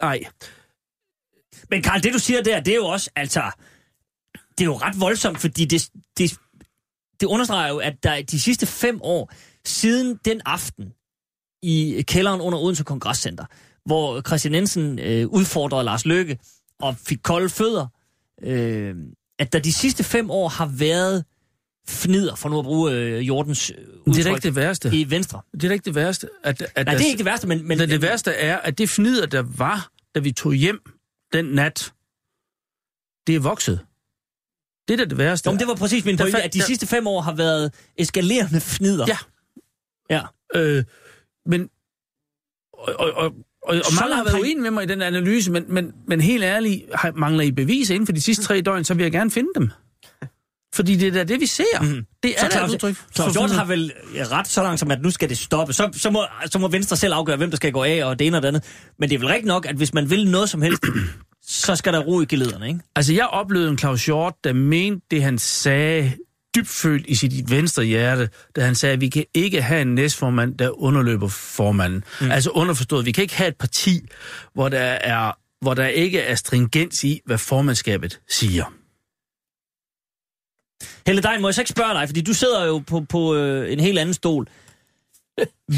[0.02, 0.20] Nej.
[1.70, 3.50] Men Karl, det du siger der, det er jo også, altså,
[4.50, 6.38] det er jo ret voldsomt, fordi det, det,
[7.20, 9.32] det understreger jo, at der de sidste fem år,
[9.64, 10.92] siden den aften
[11.62, 13.44] i kælderen under Odense Kongresscenter,
[13.86, 16.38] hvor Christian Jensen øh, udfordrede Lars Løkke
[16.80, 17.86] og fik kolde fødder,
[18.42, 18.94] øh,
[19.38, 21.24] at der de sidste fem år har været
[21.88, 23.70] fnider, for nu at bruge øh, Jordens
[24.06, 24.90] udtryk, Det er ikke det værste.
[24.96, 25.40] i Venstre.
[25.52, 26.28] Det er da ikke det værste.
[26.44, 27.58] At, at Nej, det er ikke det værste, men...
[27.68, 30.80] men Men det værste er, at det fnider, der var, da vi tog hjem
[31.32, 31.92] den nat,
[33.26, 33.80] det er vokset.
[34.88, 35.50] Det er da det værste.
[35.50, 37.74] Jo, det var præcis min Der pointe, at de der- sidste fem år har været
[37.96, 39.04] eskalerende fnider.
[39.08, 39.16] Ja.
[40.10, 40.22] Ja.
[40.54, 40.84] Øh,
[41.46, 41.68] men,
[42.72, 43.32] og, og, og,
[43.62, 46.84] og, mange har været uenige med mig i den analyse, men, men, men helt ærligt,
[46.94, 49.50] har, mangler I beviser inden for de sidste tre døgn, så vil jeg gerne finde
[49.54, 49.70] dem.
[50.74, 51.82] Fordi det er da det, vi ser.
[51.82, 52.06] Mm.
[52.22, 52.96] Det er Så Claus, udtryk.
[53.14, 55.72] Claus Hjort har vel ret så langt som, at nu skal det stoppe.
[55.72, 58.26] Så, så, må, så må Venstre selv afgøre, hvem der skal gå af, og det
[58.26, 58.64] ene og det andet.
[58.98, 60.82] Men det er vel rigtigt nok, at hvis man vil noget som helst,
[61.42, 62.80] så skal der ro i gelederne, ikke?
[62.96, 66.12] Altså, jeg oplevede en Claus Hjort, der mente det, han sagde
[66.56, 70.58] dybfølt i sit venstre hjerte, da han sagde, at vi kan ikke have en næstformand,
[70.58, 72.04] der underløber formanden.
[72.20, 72.30] Mm.
[72.30, 74.00] Altså underforstået, vi kan ikke have et parti,
[74.54, 78.64] hvor der, er, hvor der ikke er stringens i, hvad formandskabet siger.
[81.06, 83.72] Helle Dein, må jeg så ikke spørge dig, fordi du sidder jo på, på øh,
[83.72, 84.48] en helt anden stol.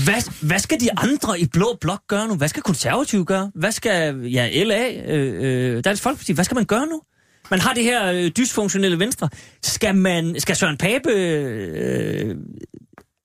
[0.04, 2.36] Hvad, hvad skal de andre i Blå Blok gøre nu?
[2.36, 3.50] Hvad skal konservative gøre?
[3.54, 7.02] Hvad skal ja, LA, øh, øh, Dansk Folkeparti, hvad skal man gøre nu?
[7.50, 9.28] Man har det her øh, dysfunktionelle venstre.
[9.62, 12.36] Skal, man, skal Søren Pape øh,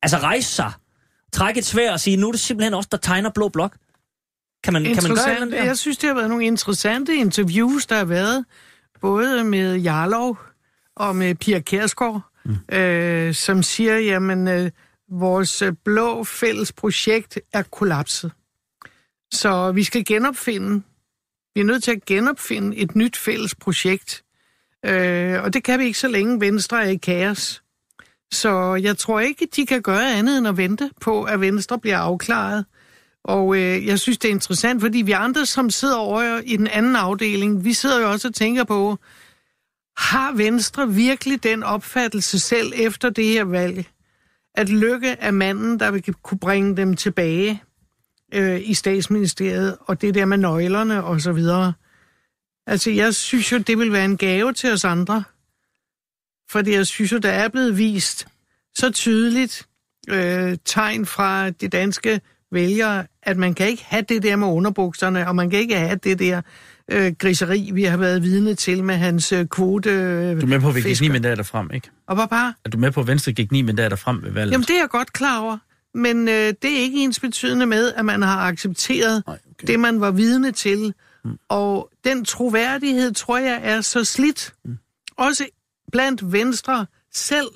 [0.03, 0.71] altså rejse sig,
[1.33, 3.77] trække et svær og sige, nu er det simpelthen os, der tegner Blå Blok?
[4.63, 5.63] Kan man, kan man gøre noget der?
[5.63, 8.45] Jeg synes, det har været nogle interessante interviews, der har været,
[9.01, 10.39] både med Jarlov
[10.95, 12.75] og med Pia Kærsgaard, mm.
[12.75, 14.71] øh, som siger, jamen, øh,
[15.11, 18.31] vores blå fælles projekt er kollapset.
[19.33, 20.83] Så vi skal genopfinde,
[21.57, 24.23] vi er nødt til at genopfinde et nyt fælles projekt.
[24.85, 27.63] Øh, og det kan vi ikke, så længe Venstre er i kaos.
[28.31, 31.97] Så jeg tror ikke, de kan gøre andet end at vente på, at Venstre bliver
[31.97, 32.65] afklaret.
[33.23, 36.67] Og øh, jeg synes, det er interessant, fordi vi andre, som sidder over i den
[36.67, 38.97] anden afdeling, vi sidder jo også og tænker på,
[39.97, 43.85] har Venstre virkelig den opfattelse selv efter det her valg,
[44.55, 47.63] at Lykke er manden, der vil kunne bringe dem tilbage
[48.33, 51.73] øh, i statsministeriet, og det der med nøglerne og så videre.
[52.67, 55.23] Altså, jeg synes jo, det vil være en gave til os andre.
[56.49, 58.27] Fordi jeg synes jo, der er blevet vist
[58.75, 59.67] så tydeligt
[60.09, 62.21] øh, tegn fra de danske
[62.51, 65.99] vælgere, at man kan ikke have det der med underbukserne, og man kan ikke have
[66.03, 66.41] det der
[66.91, 69.89] øh, griseri, vi har været vidne til med hans øh, kvote.
[69.89, 71.89] Øh, Du er med på, at vi gik ni mandater frem, ikke?
[72.07, 72.53] Og hvad bare?
[72.65, 74.51] Er du med på, at Venstre gik ni mandater frem ved valget?
[74.51, 75.57] Jamen, det er jeg godt klar over.
[75.97, 79.67] Men øh, det er ikke ens betydende med, at man har accepteret Nej, okay.
[79.67, 80.93] det, man var vidne til.
[81.23, 81.37] Mm.
[81.49, 84.53] Og den troværdighed, tror jeg, er så slidt.
[84.65, 84.77] Mm.
[85.17, 85.45] Også
[85.91, 87.47] blandt Venstre selv.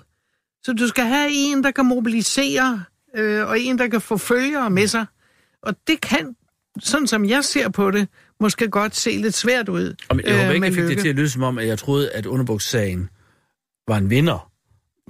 [0.64, 2.84] Så du skal have en, der kan mobilisere,
[3.16, 5.06] øh, og en, der kan få følgere med sig.
[5.64, 6.36] Og det kan,
[6.80, 8.08] sådan som jeg ser på det,
[8.40, 9.96] måske godt se lidt svært ud.
[10.10, 12.12] Jeg håber øh, ikke, jeg fik det til at lyde som om, at jeg troede,
[12.12, 13.10] at underbukssagen
[13.88, 14.51] var en vinder.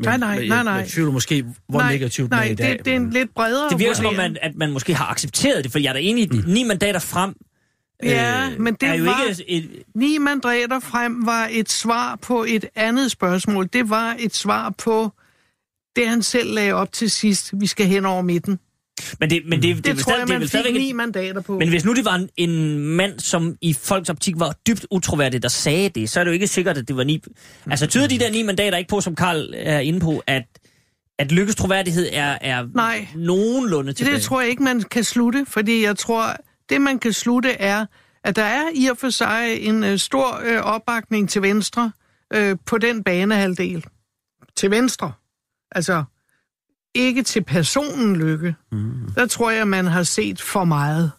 [0.02, 0.74] Men, Nej, nej, men nej, nej.
[0.74, 2.78] Jeg tvivler måske, hvor nej, negativt nej, den er i dag.
[2.78, 5.06] det, det er en lidt bredere Det virker som om, man, at man måske har
[5.06, 6.44] accepteret det, for jeg er da enig, mm.
[6.48, 7.34] ni mandater frem
[8.04, 12.46] Ja, men det er jo var- ikke et, Ni mandater frem var et svar på
[12.48, 13.70] et andet spørgsmål.
[13.74, 15.12] Det var et svar på
[15.96, 17.52] det, han selv lagde op til sidst.
[17.54, 18.60] Vi skal hen over midten.
[19.20, 20.60] Men det, men det, det, Det, det, det tror stadig- jeg, det man vel fik
[20.60, 21.60] stadigvæk ni mandater på.
[21.60, 25.44] Men hvis nu det var en, en mand, som i folks optik var dybt utroværdig,
[25.44, 27.24] der sagde det, så er det jo ikke sikkert, at det var ni...
[27.66, 30.44] Altså tyder de der ni mandater ikke på, som Karl er inde på, at,
[31.20, 33.08] at lykkes troværdighed er, er Nej.
[33.16, 34.16] nogenlunde tilbage?
[34.16, 36.36] Det tror jeg ikke, man kan slutte, fordi jeg tror,
[36.70, 37.86] det man kan slutte er,
[38.24, 41.92] at der er i og for sig en øh, stor øh, opbakning til Venstre
[42.34, 43.86] øh, på den banehalvdel.
[44.56, 45.12] Til Venstre.
[45.72, 46.04] Altså,
[46.96, 48.56] ikke til personen Lykke.
[48.72, 49.12] Mm.
[49.16, 51.12] Der tror jeg, man har set for meget.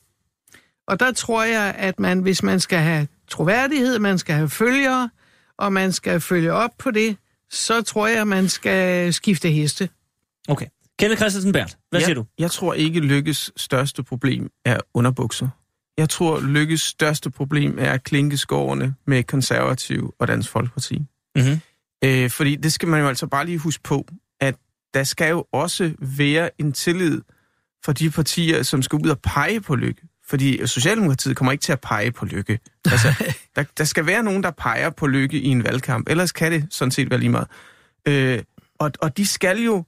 [0.87, 5.11] Og der tror jeg, at man, hvis man skal have troværdighed, man skal have følgere,
[5.59, 7.17] og man skal følge op på det,
[7.51, 9.89] så tror jeg, man skal skifte heste.
[10.49, 10.67] Okay.
[10.99, 12.25] Kenneth Christensen Bært, hvad jeg, siger du?
[12.39, 15.49] Jeg tror ikke, Lykkes største problem er underbukser.
[15.99, 20.99] Jeg tror, Lykkes største problem er klinkeskårene med konservativ og Dansk Folkeparti.
[21.37, 21.61] Mm-hmm.
[22.05, 24.15] Øh, fordi det skal man jo altså bare lige huske på, at
[24.95, 27.21] der skal jo også være en tillid
[27.85, 30.03] for de partier, som skal ud og pege på Lykke.
[30.27, 32.59] Fordi Socialdemokratiet kommer ikke til at pege på Lykke.
[32.85, 33.15] Altså,
[33.57, 36.11] der, der skal være nogen, der peger på Lykke i en valgkamp.
[36.11, 37.49] Ellers kan det sådan set være lige meget.
[38.09, 38.43] Øh,
[38.79, 39.85] og, og de skal jo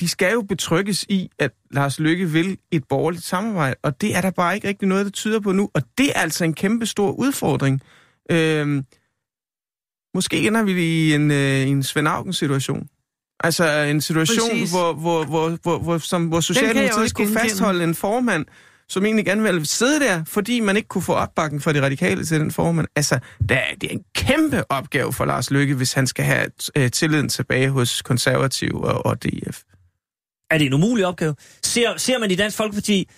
[0.00, 4.20] de skal jo betrykkes i, at Lars Lykke vil et borgerligt samarbejde, og det er
[4.20, 6.86] der bare ikke rigtig noget, der tyder på nu, og det er altså en kæmpe
[6.86, 7.80] stor udfordring.
[8.30, 8.84] Øhm,
[10.14, 12.88] måske ender vi i en, øh, en Svend Auken-situation.
[13.44, 14.70] Altså en situation, Præcis.
[14.70, 17.40] hvor, hvor, hvor, hvor, hvor, som, hvor Socialdemokratiet genkende.
[17.40, 18.46] fastholde en formand,
[18.88, 22.24] som egentlig gerne ville sidde der, fordi man ikke kunne få opbakken fra de radikale
[22.24, 22.86] til den formand.
[22.96, 23.18] Altså,
[23.48, 26.90] der, er- det er en kæmpe opgave for Lars Lykke, hvis han skal have øh,
[26.90, 29.60] tilliden tilbage hos konservative og, og DF.
[30.50, 31.34] Er det en umulig opgave?
[31.62, 33.08] Ser, ser man i Dansk Folkeparti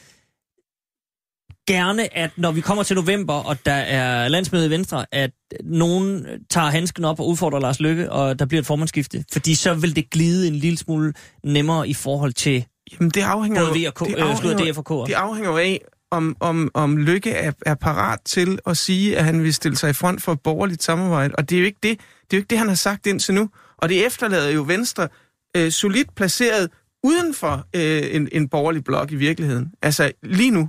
[1.66, 5.30] gerne, at når vi kommer til november, og der er landsmøde i Venstre, at
[5.64, 9.24] nogen tager handsken op og udfordrer Lars Lykke, og der bliver et formandskifte?
[9.32, 11.12] Fordi så vil det glide en lille smule
[11.44, 14.72] nemmere i forhold til Jamen, det afhænger både V og K, det øh, slået afhænger-
[14.72, 15.06] DF og K'er.
[15.06, 19.42] Det afhænger af, om, om, om Lykke er, er parat til at sige, at han
[19.42, 21.34] vil stille sig i front for et borgerligt samarbejde.
[21.38, 23.34] Og det er jo ikke det, det, er jo ikke det han har sagt indtil
[23.34, 23.48] nu.
[23.78, 25.08] Og det efterlader jo Venstre
[25.56, 26.70] øh, solidt placeret
[27.04, 29.72] uden for øh, en, en borgerlig blok i virkeligheden.
[29.82, 30.68] Altså lige nu.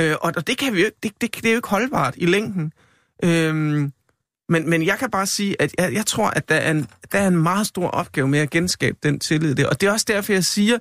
[0.00, 2.26] Øh, og, og det, kan vi jo, det, det, det er jo ikke holdbart i
[2.26, 2.72] længden.
[3.24, 3.92] Øhm,
[4.48, 7.18] men, men jeg kan bare sige, at jeg, jeg tror, at der er, en, der
[7.18, 9.68] er en meget stor opgave med at genskabe den tillid der.
[9.68, 10.78] Og det er også derfor, jeg siger,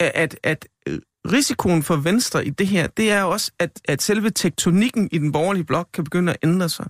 [0.00, 0.98] at, at, at øh,
[1.32, 5.32] risikoen for Venstre i det her, det er også, at, at selve tektonikken i den
[5.32, 6.86] borgerlige blok kan begynde at ændre sig.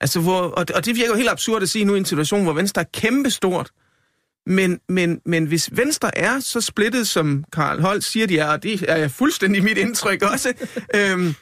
[0.00, 2.42] Altså, hvor, og, og det virker jo helt absurd at sige nu i en situation,
[2.42, 3.70] hvor Venstre er kæmpestort.
[4.50, 8.62] Men, men, men hvis Venstre er så splittet, som Karl Holt siger, de er, og
[8.62, 10.52] det er fuldstændig mit indtryk også,
[10.96, 11.34] øhm,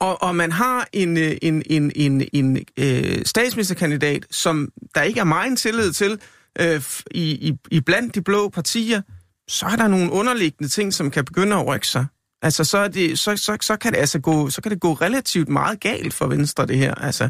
[0.00, 5.20] og, og man har en, øh, en, en, en, en øh, statsministerkandidat, som der ikke
[5.20, 6.20] er meget tillid til
[6.60, 9.02] øh, i, i, i blandt de blå partier,
[9.48, 12.06] så er der nogle underliggende ting, som kan begynde at rykke sig.
[12.42, 14.92] Altså, så, er det, så, så, så, kan det altså gå, så kan det gå
[14.92, 16.94] relativt meget galt for Venstre, det her.
[16.94, 17.28] Altså,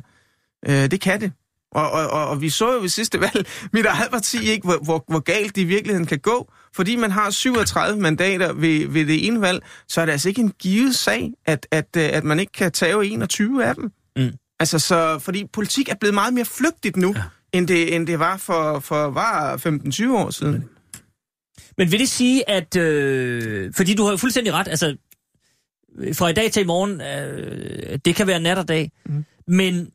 [0.68, 1.32] øh, det kan det.
[1.76, 4.78] Og, og, og, og vi så jo ved sidste valg, mit eget parti, ikke, hvor,
[4.84, 6.52] hvor, hvor galt det i virkeligheden kan gå.
[6.74, 10.40] Fordi man har 37 mandater ved, ved det ene valg, så er det altså ikke
[10.40, 13.92] en givet sag, at, at, øh, at man ikke kan tage 21 af dem.
[14.16, 14.32] Mm.
[14.60, 17.22] Altså, så, fordi politik er blevet meget mere flygtigt nu, ja.
[17.52, 20.64] end, det, end det var for, for var 15-20 år siden.
[21.78, 22.76] Men vil det sige, at...
[22.76, 24.96] Øh, fordi du har jo fuldstændig ret, altså...
[26.12, 28.90] Fra i dag til i morgen, øh, det kan være nat og dag.
[29.06, 29.24] Mm.
[29.48, 29.90] Men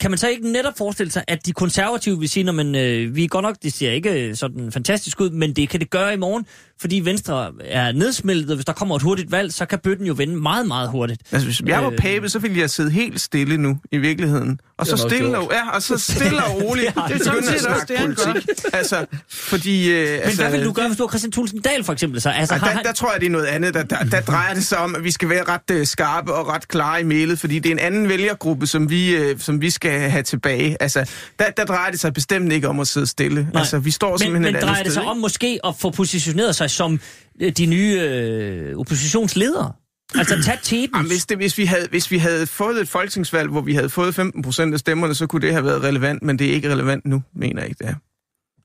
[0.00, 3.24] kan man så ikke netop forestille sig, at de konservative vil sige, men øh, vi
[3.24, 6.14] er godt nok, det ser ikke øh, sådan fantastisk ud, men det kan det gøre
[6.14, 6.46] i morgen,
[6.80, 10.14] fordi Venstre er nedsmeltet, og hvis der kommer et hurtigt valg, så kan bøtten jo
[10.16, 11.20] vende meget, meget hurtigt.
[11.32, 11.98] Altså, hvis jeg var Øh.
[11.98, 14.60] pape, så ville jeg sidde helt stille nu, i virkeligheden.
[14.78, 16.94] Og så stille, og, ja, og så stille og roligt.
[17.08, 18.48] Det du sådan set også det, han politik.
[18.72, 19.90] Altså, fordi...
[19.92, 22.20] Øh, Men altså, hvad vil du gøre, hvis du var Christian Thulsen Dahl for eksempel?
[22.20, 22.84] Så, altså, der, han...
[22.84, 23.74] der tror jeg, det er noget andet.
[23.74, 26.48] Der, der, der drejer det sig om, at vi skal være ret øh, skarpe og
[26.48, 29.70] ret klare i mailet, fordi det er en anden vælgergruppe, som vi, øh, som vi
[29.70, 30.76] skal have tilbage.
[30.80, 33.48] Altså, der, der drejer det sig bestemt ikke om at sidde stille.
[33.52, 33.60] Nej.
[33.60, 35.90] Altså, vi står men, simpelthen men et andet drejer det sig om måske at få
[35.90, 37.00] positioneret sig som
[37.40, 39.72] øh, de nye øh, oppositionsledere?
[40.14, 40.96] Altså tag teten.
[40.96, 43.88] Jamen, hvis, det, hvis, vi havde, hvis vi havde fået et folketingsvalg, hvor vi havde
[43.88, 46.72] fået 15 procent af stemmerne, så kunne det have været relevant, men det er ikke
[46.72, 47.94] relevant nu, mener jeg ikke, det er.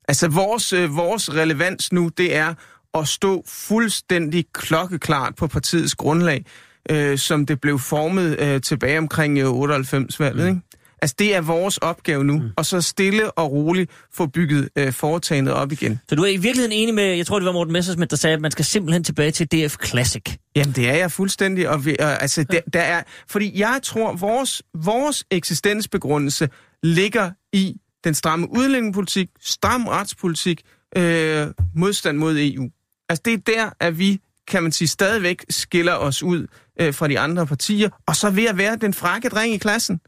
[0.07, 2.53] Altså, vores, øh, vores relevans nu, det er
[2.93, 6.45] at stå fuldstændig klokkeklart på partiets grundlag,
[6.89, 10.61] øh, som det blev formet øh, tilbage omkring øh, 98-valget, ikke?
[11.01, 12.49] Altså, det er vores opgave nu, mm.
[12.55, 15.99] og så stille og roligt få bygget øh, foretagendet op igen.
[16.09, 18.33] Så du er i virkeligheden enig med, jeg tror det var Morten Messersmith, der sagde,
[18.33, 20.23] at man skal simpelthen tilbage til DF Classic.
[20.55, 21.69] Jamen, det er jeg fuldstændig.
[21.69, 26.49] Og vi, øh, altså, der, der er, fordi jeg tror, vores, vores eksistensbegrundelse
[26.83, 30.61] ligger i den stramme udlændingepolitik, stram retspolitik,
[30.97, 32.69] øh, modstand mod EU.
[33.09, 36.47] Altså, det er der, at vi, kan man sige, stadigvæk skiller os ud
[36.81, 39.99] øh, fra de andre partier, og så ved at være den frække dreng i klassen.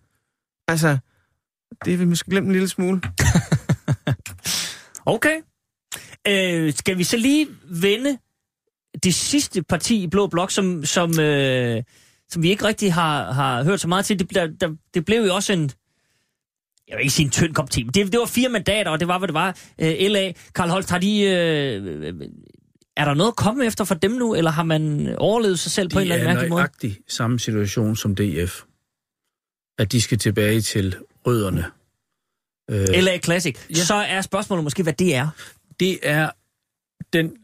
[0.71, 0.97] Altså,
[1.85, 3.01] det vil vi måske glemme en lille smule.
[5.05, 5.37] Okay.
[6.27, 8.17] Øh, skal vi så lige vende
[9.03, 11.83] det sidste parti i Blå Blok, som, som, øh,
[12.29, 14.19] som vi ikke rigtig har, har hørt så meget til?
[14.19, 15.71] Det, der, der, det blev jo også en,
[16.87, 19.07] jeg vil ikke sige en tynd kop te, det, det var fire mandater, og det
[19.07, 19.57] var, hvad det var.
[19.81, 21.21] Øh, LA, Karl Holst, har de...
[21.21, 22.13] Øh,
[22.97, 25.89] er der noget at komme efter for dem nu, eller har man overlevet sig selv
[25.89, 26.59] på en eller anden mærkelig måde?
[26.59, 28.61] nøjagtig samme situation som DF.
[29.81, 31.65] At de skal tilbage til rødderne.
[32.69, 33.57] Øh, LA Classic.
[33.69, 33.75] Ja.
[33.75, 35.27] Så er spørgsmålet måske, hvad det er.
[35.79, 36.29] det er
[37.13, 37.37] den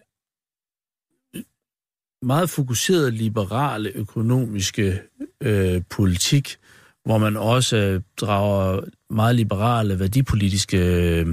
[2.22, 5.02] meget fokuserede liberale økonomiske
[5.42, 6.58] øh, politik,
[7.06, 11.28] hvor man også øh, drager meget liberale værdipolitiske øh,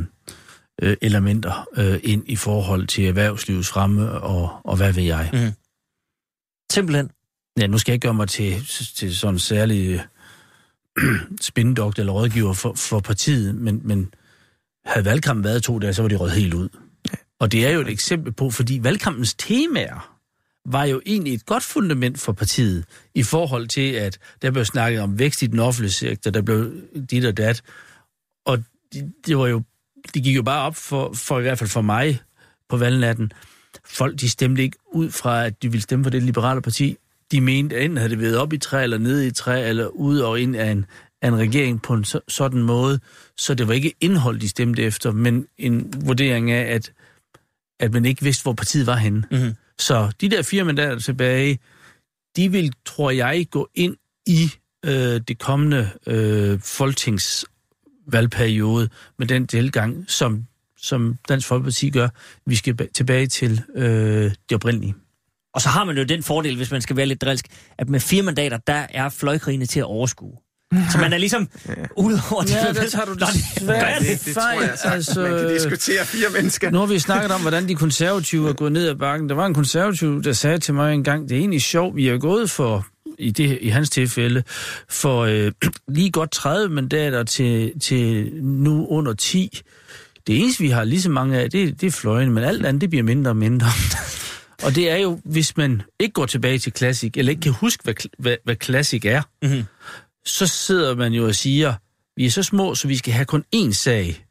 [0.82, 5.30] øh, elementer øh, ind i forhold til erhvervslivets fremme og, og hvad ved jeg.
[5.32, 5.52] Mm.
[6.72, 7.11] Simpelthen.
[7.59, 10.05] Ja, nu skal jeg ikke gøre mig til, til sådan særlig
[11.03, 14.14] øh, eller rådgiver for, for partiet, men, men
[14.86, 16.68] havde valgkampen været to dage, så var de rødt helt ud.
[17.40, 20.14] Og det er jo et eksempel på, fordi valgkampens temaer
[20.66, 22.84] var jo egentlig et godt fundament for partiet
[23.14, 26.72] i forhold til, at der blev snakket om vækst i den offentlige sektor, der blev
[27.11, 27.62] dit og dat.
[28.47, 29.62] Og det, det var jo,
[30.14, 32.20] det gik jo bare op for, for i hvert fald for mig
[32.68, 33.32] på valgnatten.
[33.84, 36.97] Folk, de stemte ikke ud fra, at de ville stemme for det liberale parti.
[37.32, 39.86] De mente, at enten havde det været op i træ, eller nede i træ, eller
[39.86, 40.86] ud og ind af en,
[41.22, 43.00] af en regering på en så, sådan måde.
[43.36, 46.92] Så det var ikke indhold, de stemte efter, men en vurdering af, at,
[47.80, 49.24] at man ikke vidste, hvor partiet var henne.
[49.30, 49.54] Mm-hmm.
[49.78, 51.58] Så de der fire mandater tilbage,
[52.36, 53.96] de vil, tror jeg, gå ind
[54.26, 54.50] i
[54.84, 60.46] øh, det kommende øh, folketingsvalgperiode med den tilgang, som,
[60.76, 62.08] som Dansk Folkeparti gør.
[62.46, 64.94] Vi skal ba- tilbage til øh, det oprindelige.
[65.55, 67.44] Og så har man jo den fordel, hvis man skal være lidt drilsk,
[67.78, 70.32] at med fire mandater, der er fløjkrigene til at overskue.
[70.92, 71.48] Så man er ligesom
[71.96, 72.50] ude over det.
[72.50, 74.24] Ja, der tager du det- gør jeg det?
[74.24, 74.78] Det tror jeg fejl.
[74.78, 76.70] sagtens, man kan diskutere fire mennesker.
[76.70, 79.28] Nu har vi snakket om, hvordan de konservative er gået ned ad bakken.
[79.28, 82.09] Der var en konservativ, der sagde til mig en gang, det er egentlig sjovt, vi
[82.09, 82.86] er gået for,
[83.18, 84.42] i, det, i hans tilfælde,
[84.90, 85.52] for øh,
[85.96, 89.61] lige godt 30 mandater til, til nu under 10.
[90.26, 92.80] Det eneste, vi har lige så mange af, det, det er fløjen, men alt andet,
[92.80, 93.66] det bliver mindre og mindre.
[94.64, 97.84] og det er jo, hvis man ikke går tilbage til klassik, eller ikke kan huske,
[97.84, 99.62] hvad, hvad, hvad klassik er, Mhm.
[100.24, 101.74] så sidder man jo og siger,
[102.16, 104.24] vi er så små, så vi skal have kun én sag.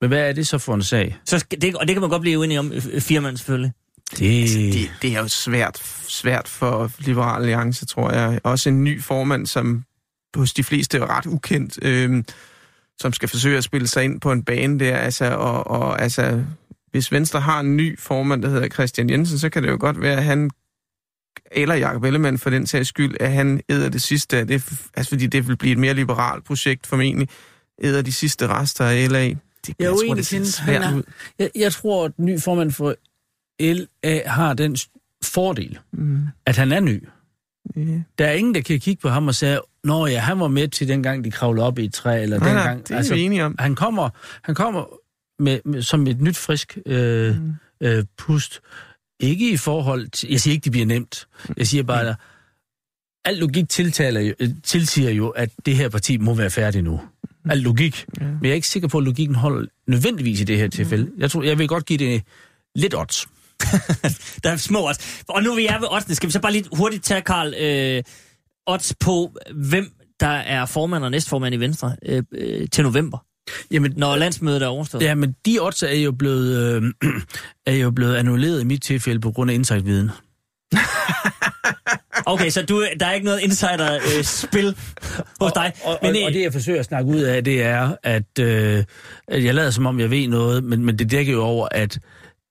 [0.00, 1.16] Men hvad er det så for en sag?
[1.24, 3.72] Så skal, det, og det kan man godt blive uenig om, øh, firmaen selvfølgelig.
[4.10, 4.48] Det...
[4.74, 5.78] Det, det er jo svært,
[6.08, 8.40] svært for Liberal Alliance, tror jeg.
[8.44, 9.84] Også en ny formand, som
[10.36, 12.24] hos de fleste er ret ukendt, øhm,
[13.00, 14.96] som skal forsøge at spille sig ind på en bane der.
[14.96, 16.44] Altså, og, og altså,
[16.94, 20.00] hvis Venstre har en ny formand, der hedder Christian Jensen, så kan det jo godt
[20.00, 20.50] være, at han
[21.52, 24.54] eller Jacob Ellemann for den sags skyld, at han æder det sidste det,
[24.96, 27.28] altså fordi det vil blive et mere liberalt projekt formentlig,
[27.82, 29.18] æder de sidste rester af LA.
[29.28, 29.36] Det,
[29.66, 31.02] Jeg jeg tror, det ser svært er- ud.
[31.38, 32.94] Jeg, jeg tror, at den nye formand for
[33.60, 34.76] LA har den
[35.24, 37.04] fordel, Mm, at han er ny.
[37.78, 38.00] yeah.
[38.18, 40.68] Der er ingen, der kan kigge på ham og sige, Nå ja, han var med
[40.68, 42.88] til dengang, de kravlede op i et træ, eller Nej, nej, dengang.
[42.88, 43.54] det er altså, vi enige om.
[43.58, 44.08] han kommer,
[44.42, 44.84] han kommer
[45.38, 47.52] med, med, som et nyt, frisk øh, Mm.
[47.80, 48.60] øh, pust.
[49.20, 50.30] Ikke i forhold til...
[50.30, 51.28] Jeg siger ikke, det bliver nemt.
[51.56, 52.16] Jeg siger bare, at
[53.24, 57.00] al logik tiltaler jo, øh, tilsiger jo, at det her parti må være færdigt nu.
[57.50, 58.04] Al logik.
[58.20, 58.24] Ja.
[58.24, 61.10] Men jeg er ikke sikker på, at logikken holder nødvendigvis i det her tilfælde.
[61.18, 62.22] Jeg tror, jeg vil godt give det
[62.74, 63.26] lidt odds.
[64.44, 65.22] Der er små odds.
[65.28, 68.02] Og nu vi er ved oddsene, skal vi så bare lige hurtigt tage, Karl, øh,
[68.66, 73.18] odds på, hvem der er formand og næstformand i Venstre øh, øh, til november,
[73.70, 75.02] Jamen, når landsmødet er overstået.
[75.02, 77.10] ja, men de odds er jo blevet, øh,
[77.66, 80.10] er jo blevet annulleret i mit tilfælde på grund af insight-viden.
[82.26, 84.74] Okay, så du, der er ikke noget insider-spil øh,
[85.40, 85.72] hos dig.
[85.84, 88.38] Og, og, men, og, og det, jeg forsøger at snakke ud af, det er, at,
[88.40, 88.84] øh,
[89.28, 91.98] jeg lader som om, jeg ved noget, men, men det dækker jo over, at,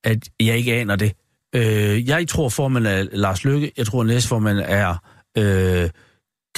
[0.04, 1.12] at jeg ikke aner det.
[1.54, 3.72] Øh, jeg tror, formanden er Lars Lykke.
[3.76, 4.96] Jeg tror, næstformanden er
[5.38, 5.90] øh,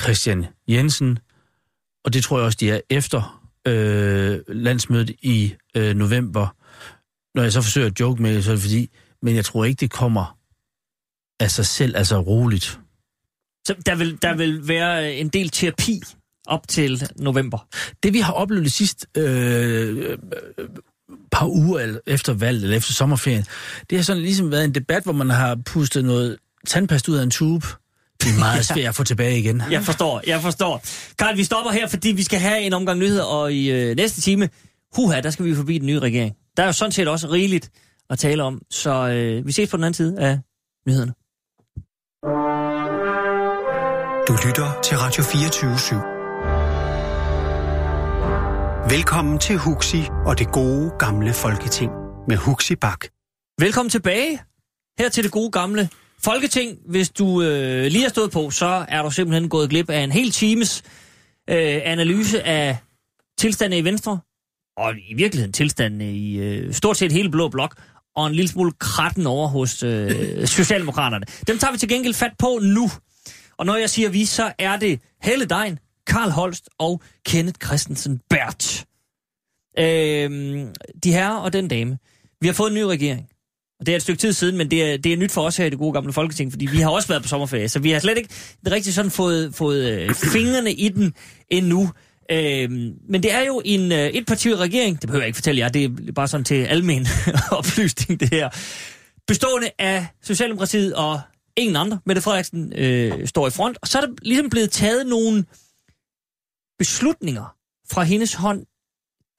[0.01, 1.19] Christian Jensen.
[2.05, 3.36] Og det tror jeg også, de er efter
[3.67, 6.57] øh, landsmødet i øh, november.
[7.35, 8.91] Når jeg så forsøger at joke med det, så er det fordi,
[9.23, 10.39] men jeg tror ikke, det kommer
[11.41, 12.81] af sig selv, altså roligt.
[13.67, 16.03] så der vil, der vil være en del terapi
[16.47, 17.69] op til november.
[18.03, 20.19] Det vi har oplevet de sidste øh,
[20.59, 20.69] øh,
[21.33, 23.45] par uger efter valget, eller efter sommerferien,
[23.91, 27.23] det har sådan ligesom været en debat, hvor man har pustet noget tandpast ud af
[27.23, 27.67] en tube.
[28.23, 29.63] Det er meget svært at få tilbage igen.
[29.71, 30.83] Jeg forstår, jeg forstår.
[31.19, 34.21] Karl, vi stopper her, fordi vi skal have en omgang nyheder, og i øh, næste
[34.21, 34.49] time,
[34.97, 36.35] huha, der skal vi forbi den nye regering.
[36.57, 37.71] Der er jo sådan set også rigeligt
[38.11, 40.39] at tale om, så øh, vi ses på den anden side af
[40.89, 41.13] nyhederne.
[44.29, 46.17] Du lytter til Radio 24 /7.
[48.95, 51.91] Velkommen til Huxi og det gode gamle folketing
[52.29, 53.05] med Huxi Bak.
[53.61, 54.41] Velkommen tilbage
[54.99, 55.89] her til det gode gamle
[56.23, 56.79] Folketing.
[56.87, 60.13] Hvis du øh, lige har stået på, så er du simpelthen gået glip af en
[60.13, 60.83] hel times
[61.51, 62.77] øh, analyse af
[63.39, 64.21] tilstanden i Venstre,
[64.77, 67.83] og i virkeligheden tilstanden i øh, stort set hele Blå Blok,
[68.17, 71.27] og en lille smule kratten over hos øh, Socialdemokraterne.
[71.47, 72.91] Dem tager vi til gengæld fat på nu.
[73.57, 78.21] Og når jeg siger vi, så er det Helle Dein, Karl Holst og Kenneth Christensen
[78.31, 78.87] Bert.
[79.79, 80.31] Øh,
[81.05, 81.99] de herrer og den dame.
[82.41, 83.29] Vi har fået en ny regering.
[83.81, 85.57] Og det er et stykke tid siden, men det er, det er nyt for os
[85.57, 87.91] her i det gode gamle Folketing, fordi vi har også været på sommerferie, så vi
[87.91, 88.35] har slet ikke
[88.71, 91.15] rigtig sådan fået, fået øh, fingrene i den
[91.49, 91.91] endnu.
[92.31, 95.69] Øhm, men det er jo en øh, etpartiet regering, det behøver jeg ikke fortælle jer,
[95.69, 97.07] det er bare sådan til almen
[97.59, 98.49] oplysning det her.
[99.27, 101.21] Bestående af Socialdemokratiet og
[101.57, 102.01] ingen andre.
[102.07, 105.45] Mette Frederiksen øh, står i front, og så er der ligesom blevet taget nogle
[106.79, 107.55] beslutninger
[107.91, 108.67] fra hendes hånd,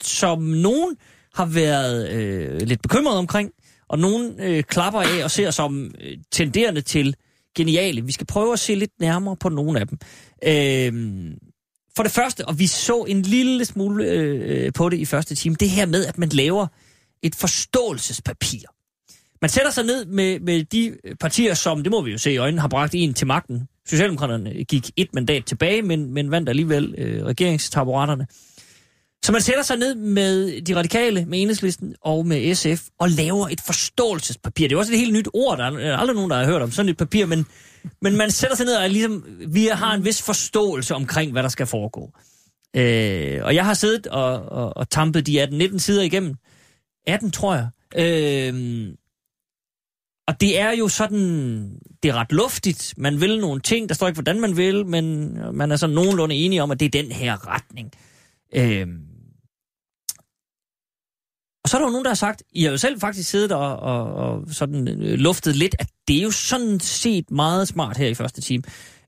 [0.04, 0.96] som nogen
[1.34, 3.52] har været øh, lidt bekymret omkring,
[3.90, 7.16] og nogen øh, klapper af og ser som øh, tenderende til
[7.58, 8.06] geniale.
[8.06, 9.98] Vi skal prøve at se lidt nærmere på nogle af dem.
[10.44, 11.34] Øh,
[11.96, 15.56] for det første, og vi så en lille smule øh, på det i første time,
[15.56, 16.68] det her med, at man laver
[17.22, 18.60] et forståelsespapir.
[19.42, 22.38] Man sætter sig ned med, med de partier, som, det må vi jo se i
[22.38, 23.68] øjnene, har bragt en til magten.
[23.86, 28.28] Socialdemokraterne gik et mandat tilbage, men, men vandt alligevel øh, regeringstaburetterne.
[29.26, 33.48] Så man sætter sig ned med de radikale, med enhedslisten og med SF, og laver
[33.48, 34.68] et forståelsespapir.
[34.68, 36.72] Det er også et helt nyt ord, der er aldrig nogen, der har hørt om
[36.72, 37.46] sådan et papir, men,
[38.02, 41.50] men man sætter sig ned og ligesom, vi har en vis forståelse omkring, hvad der
[41.50, 42.12] skal foregå.
[42.76, 46.36] Øh, og jeg har siddet og, og, og tampet de 18-19 sider igennem.
[47.08, 47.68] 18, tror jeg.
[47.96, 48.94] Øh,
[50.28, 51.72] og det er jo sådan,
[52.04, 52.94] det er ret luftigt.
[52.98, 56.36] Man vil nogle ting, der står ikke, hvordan man vil, men man er sådan nogenlunde
[56.36, 57.92] enige om, at det er den her retning.
[58.56, 58.88] Øh,
[61.64, 63.52] Og så er der jo nogen, der har sagt, I har jo selv faktisk siddet
[63.52, 67.98] og, og, og sådan øh, luftet lidt, at det er jo sådan set meget smart
[67.98, 68.64] her i første time.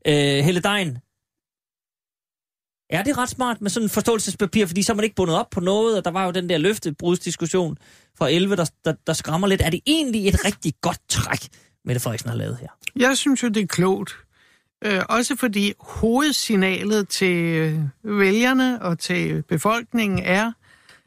[0.07, 0.97] Øh, Helle Dein,
[2.89, 5.49] er det ret smart med sådan en forståelsespapir, fordi så er man ikke bundet op
[5.49, 7.77] på noget, og der var jo den der løftebrudsdiskussion
[8.17, 9.61] fra 11, der, der, der skræmmer lidt.
[9.61, 11.47] Er det egentlig et rigtig godt træk,
[11.85, 12.67] Mette Frederiksen har lavet her?
[12.95, 14.11] Jeg synes jo, det er klogt.
[14.85, 20.51] Øh, også fordi hovedsignalet til øh, vælgerne og til befolkningen er,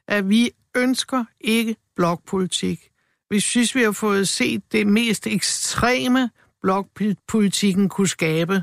[0.08, 2.88] at vi ønsker ikke blokpolitik.
[3.30, 6.30] Vi synes, vi har fået set det mest ekstreme,
[6.62, 8.62] blokpolitikken kunne skabe.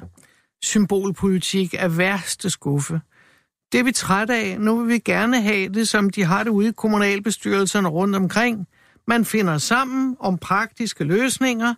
[0.63, 3.01] Symbolpolitik er værste skuffe.
[3.71, 4.59] Det er vi trætte af.
[4.59, 8.67] Nu vil vi gerne have det, som de har det ude i kommunalbestyrelserne rundt omkring.
[9.07, 11.73] Man finder sammen om praktiske løsninger,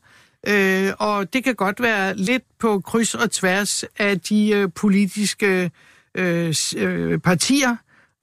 [0.48, 5.72] Øh, og det kan godt være lidt på kryds og tværs af de øh, politiske
[6.16, 7.76] øh, øh, partier.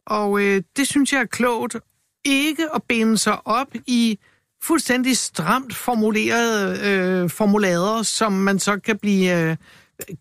[0.06, 1.76] Og øh, det synes jeg er klogt.
[2.24, 4.18] Ikke at binde sig op i
[4.62, 9.56] fuldstændig stramt formulerede øh, formulader, som man så kan blive øh,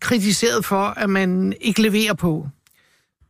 [0.00, 2.48] kritiseret for, at man ikke leverer på.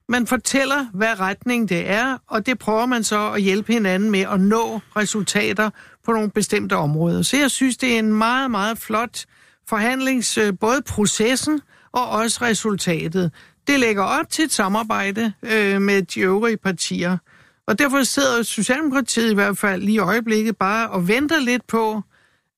[0.08, 4.20] Man fortæller, hvad retning det er, og det prøver man så at hjælpe hinanden med
[4.20, 5.70] at nå resultater
[6.09, 7.22] på nogle bestemte områder.
[7.22, 9.24] Så jeg synes, det er en meget, meget flot
[9.66, 11.61] forhandlings, øh, både processen
[11.92, 13.30] og også resultatet.
[13.66, 17.18] Det lægger op til et samarbejde øh, med de øvrige partier.
[17.66, 22.02] Og derfor sidder Socialdemokratiet i hvert fald lige i øjeblikket bare og venter lidt på,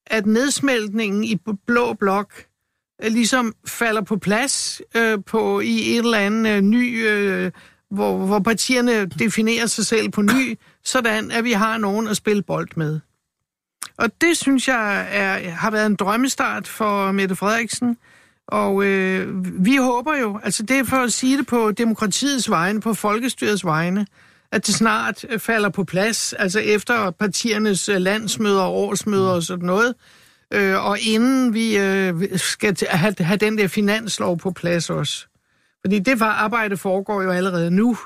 [0.06, 1.36] at nedsmeltningen i
[1.66, 2.32] blå blok
[3.04, 7.52] øh, ligesom falder på plads øh, på i et eller andet øh, ny, øh,
[7.90, 12.42] hvor, hvor partierne definerer sig selv på ny, sådan at vi har nogen at spille
[12.42, 13.00] bold med.
[13.96, 17.96] Og det synes jeg er, har været en drømmestart for Mette Frederiksen.
[18.46, 22.80] Og øh, vi håber jo, altså det er for at sige det på demokratiets vegne,
[22.80, 24.06] på folkestyrets vegne,
[24.52, 29.42] at det snart øh, falder på plads, altså efter partiernes øh, landsmøder og årsmøder og
[29.42, 29.94] sådan noget,
[30.52, 35.26] øh, og inden vi øh, skal have, have den der finanslov på plads også.
[35.84, 37.96] Fordi det var arbejde foregår jo allerede nu.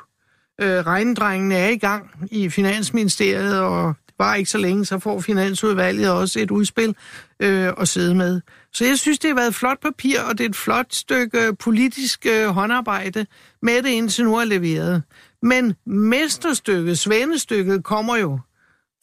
[0.60, 6.10] Øh, regnedrengene er i gang i Finansministeriet, og var ikke så længe, så får Finansudvalget
[6.10, 6.94] også et udspil
[7.40, 8.40] øh, at sidde med.
[8.72, 11.56] Så jeg synes, det har været et flot papir, og det er et flot stykke
[11.58, 13.26] politisk øh, håndarbejde
[13.62, 15.02] med det indtil nu er leveret.
[15.42, 18.38] Men mesterstykket, svenestykket, kommer jo,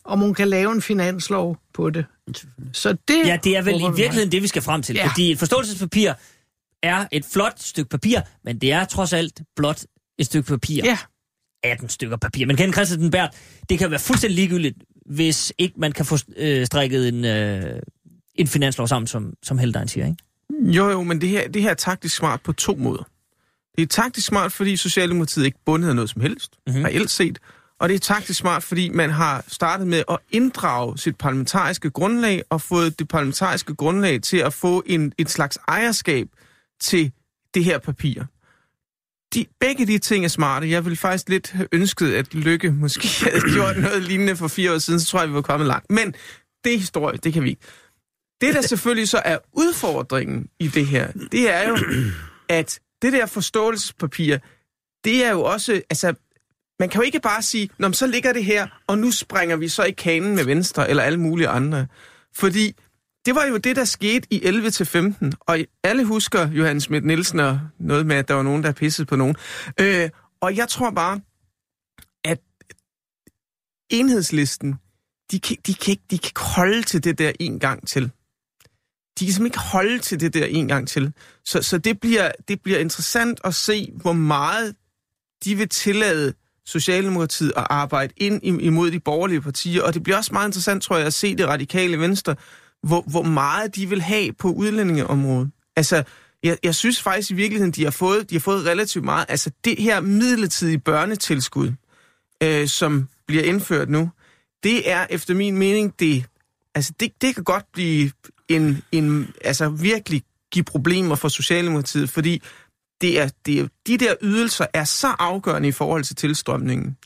[0.05, 2.05] om hun kan lave en finanslov på det.
[2.73, 4.95] Så det Ja, det er vel i vi virkeligheden det, vi skal frem til.
[4.95, 5.07] Ja.
[5.07, 6.13] Fordi et forståelsespapir
[6.83, 9.83] er et flot stykke papir, men det er trods alt blot
[10.19, 10.81] et stykke papir.
[10.83, 10.97] Ja,
[11.63, 12.45] 18 stykker papir.
[12.45, 13.29] Men Ken Christensen Bert,
[13.69, 14.77] det kan være fuldstændig ligegyldigt,
[15.15, 17.79] hvis ikke man kan få øh, strikket en, øh,
[18.35, 20.17] en finanslov sammen, som, som Heldein siger, ikke?
[20.71, 23.03] Jo, jo, men det her, det her er taktisk smart på to måder.
[23.75, 26.75] Det er taktisk smart, fordi Socialdemokratiet ikke bundet af noget som helst, Mhm.
[26.75, 26.85] mm-hmm.
[26.85, 27.39] reelt set.
[27.79, 32.41] Og det er taktisk smart, fordi man har startet med at inddrage sit parlamentariske grundlag
[32.49, 36.27] og fået det parlamentariske grundlag til at få en, et slags ejerskab
[36.81, 37.11] til
[37.53, 38.23] det her papir.
[39.33, 40.69] De, begge de ting er smarte.
[40.69, 44.73] Jeg ville faktisk lidt have ønsket, at Lykke måske havde gjort noget lignende for fire
[44.73, 45.91] år siden, så tror jeg, vi var kommet langt.
[45.91, 46.15] Men
[46.63, 47.61] det er historie, det kan vi ikke.
[48.41, 51.77] Det, der selvfølgelig så er udfordringen i det her, det er jo,
[52.49, 54.37] at det der forståelsespapir,
[55.03, 56.13] det er jo også, altså,
[56.79, 59.67] man kan jo ikke bare sige, Nå, så ligger det her, og nu springer vi
[59.67, 61.87] så i kanen med Venstre eller alle mulige andre.
[62.35, 62.75] Fordi
[63.25, 67.59] det var jo det, der skete i 11-15, og alle husker Johannes Schmidt Nielsen og
[67.79, 69.35] noget med, at der var nogen, der pissede på nogen.
[69.79, 70.09] Øh,
[70.41, 71.21] og jeg tror bare,
[72.23, 72.39] at
[73.89, 74.75] enhedslisten,
[75.31, 78.03] de kan, de, kan ikke, de kan ikke holde til det der en gang til.
[79.19, 81.13] De kan simpelthen ikke holde til det der en gang til.
[81.45, 84.75] Så, så det, bliver, det bliver interessant at se, hvor meget
[85.45, 86.33] de vil tillade
[86.65, 89.83] Socialdemokratiet at arbejde ind imod de borgerlige partier.
[89.83, 92.35] Og det bliver også meget interessant, tror jeg, at se det radikale venstre,
[92.83, 95.51] hvor, hvor meget de vil have på udlændingeområdet.
[95.75, 96.03] Altså,
[96.43, 99.25] jeg, jeg synes faktisk i virkeligheden, de har fået, de har fået relativt meget.
[99.29, 101.71] Altså, det her midlertidige børnetilskud,
[102.43, 104.09] øh, som bliver indført nu,
[104.63, 106.25] det er efter min mening, det,
[106.75, 108.11] altså det, det kan godt blive
[108.49, 112.41] en, en, altså virkelig give problemer for Socialdemokratiet, fordi
[113.01, 116.97] det er, det er, de der ydelser er så afgørende i forhold til tilstrømningen.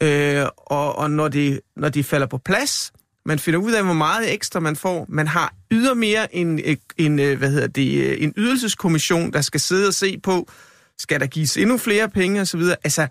[0.00, 2.92] Øh, og og når, det, når de falder på plads,
[3.26, 5.06] man finder ud af, hvor meget ekstra man får.
[5.08, 9.94] Man har ydermere en, en, en, hvad hedder det, en ydelseskommission, der skal sidde og
[9.94, 10.50] se på,
[10.98, 12.60] skal der gives endnu flere penge osv.
[12.84, 13.06] Altså,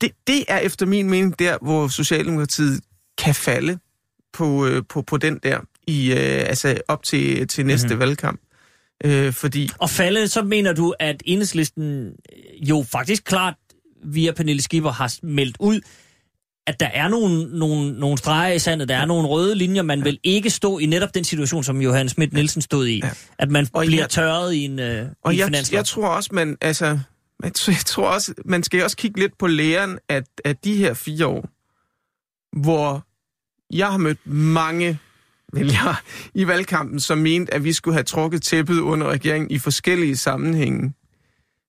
[0.00, 2.80] det, det er efter min mening der, hvor Socialdemokratiet
[3.18, 3.78] kan falde
[4.32, 8.00] på, øh, på, på den der, i, øh, altså op til, til næste mm-hmm.
[8.00, 8.40] valgkamp.
[9.04, 13.54] Øh, fordi Og faldet, så mener du, at enhedslisten øh, jo faktisk klart
[14.04, 15.80] via Pernille Skipper har meldt ud,
[16.66, 20.04] at der er nogle, nogle, nogle streger i sandet, der er nogle røde linjer, man
[20.04, 22.98] vil ikke stå i netop den situation, som Johan Schmidt Nielsen stod i.
[23.04, 23.10] Ja.
[23.38, 25.76] At man Og bliver jeg- tørret i en, øh, Og i en jeg, finanslov.
[25.76, 26.98] jeg tror også, man, altså,
[27.42, 30.76] jeg tror, jeg tror også, man skal også kigge lidt på læren af, af de
[30.76, 31.48] her fire år,
[32.60, 33.06] hvor
[33.76, 34.98] jeg har mødt mange
[35.52, 35.96] vælgere
[36.34, 40.92] i valgkampen, som mente, at vi skulle have trukket tæppet under regeringen i forskellige sammenhænge.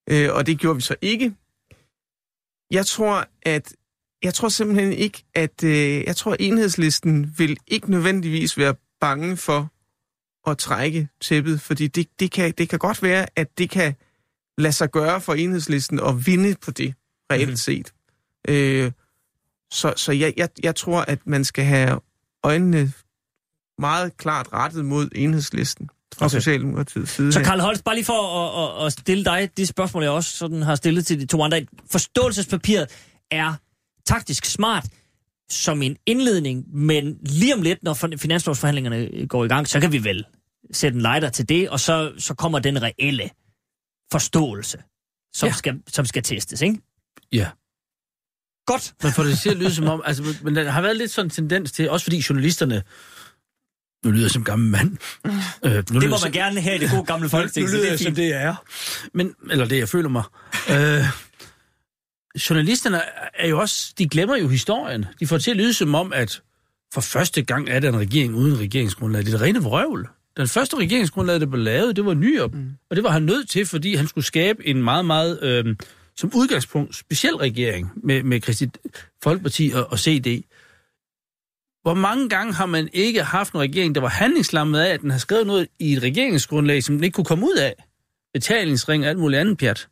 [0.10, 1.34] Øh, og det gjorde vi så ikke.
[2.72, 3.74] Jeg tror, at
[4.24, 9.38] jeg tror simpelthen ikke, at øh, jeg tror, at enhedslisten vil ikke nødvendigvis være bange
[9.38, 9.72] for
[10.52, 13.96] at trække tæppet, fordi det, det, kan, det kan godt være, at det kan
[14.58, 16.94] lade sig gøre for enhedslisten at vinde på det,
[17.32, 17.56] reelt Mhm.
[17.56, 17.94] set.
[18.48, 18.92] Øh,
[19.72, 22.00] så så jeg, jeg, jeg tror, at man skal have
[22.44, 22.94] øjnene
[23.80, 26.34] meget klart rettet mod enhedslisten fra Okay.
[26.38, 27.32] Socialdemokratiets side.
[27.34, 27.44] Så.
[27.44, 28.22] Karl Holst, bare lige for
[28.78, 31.44] at, at, at stille dig det spørgsmål, jeg også sådan har stillet til de to
[31.44, 31.66] andre.
[31.92, 32.88] Forståelsespapiret
[33.32, 33.54] er
[34.06, 34.86] taktisk smart
[35.52, 39.92] som en indledning, men lige om lidt, når fin- finanslovsforhandlingerne går i gang, så kan
[39.92, 40.26] vi vel
[40.74, 43.30] sætte en lighter til det, og så, så kommer den reelle
[44.12, 44.78] forståelse,
[45.36, 45.54] som, Ja.
[45.54, 46.78] skal, som skal testes, ikke?
[47.32, 47.50] Ja.
[48.66, 48.94] Godt.
[49.04, 51.30] Man får det at lyde som om, altså, men der har været lidt sådan en
[51.30, 52.84] tendens til, også fordi journalisterne,
[54.06, 54.98] nu lyder jeg som gammel mand.
[55.66, 57.82] Øh, nu Det må man som- gerne have i det gode gamle folketing, nu lyder
[57.82, 58.56] det er jeg som det er.
[59.14, 60.24] Men, eller det jeg føler mig.
[60.70, 61.04] øh,
[62.50, 63.02] journalisterne
[63.34, 65.06] er jo også, de glemmer jo historien.
[65.20, 66.42] De får til at lyde som om, at
[66.94, 69.22] for første gang er der en regering uden regeringsgrundlag.
[69.22, 70.10] Det er det rene vrøvl.
[70.38, 72.54] Den første regeringsgrundlag, der blev lavet, det var Nyrup.
[72.54, 72.72] Mm.
[72.90, 75.76] Og det var han nødt til, fordi han skulle skabe en meget, meget, øh,
[76.18, 78.70] som udgangspunkt, speciel regering med, med Kristi
[79.24, 80.44] Folkeparti og, og CD.
[81.82, 85.12] Hvor mange gange har man ikke haft en regering, der var handlingslammet af, at den
[85.12, 87.76] har skrevet noget i et regeringsgrundlag, som den ikke kunne komme ud af?
[88.34, 89.88] Betalingsring og alt muligt andet pjat.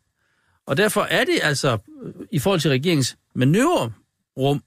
[0.68, 4.64] Og derfor er det altså, øh, i forhold til regeringens manøvrerum,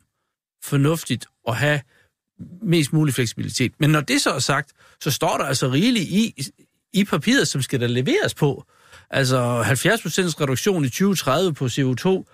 [0.62, 1.80] fornuftigt at have
[2.62, 3.72] mest mulig fleksibilitet.
[3.78, 6.51] Men når det så er sagt, så står der altså rigeligt i,
[6.92, 8.64] i papiret, som skal der leveres på.
[9.11, 12.24] Altså 70% reduktion i 2030 på CO2.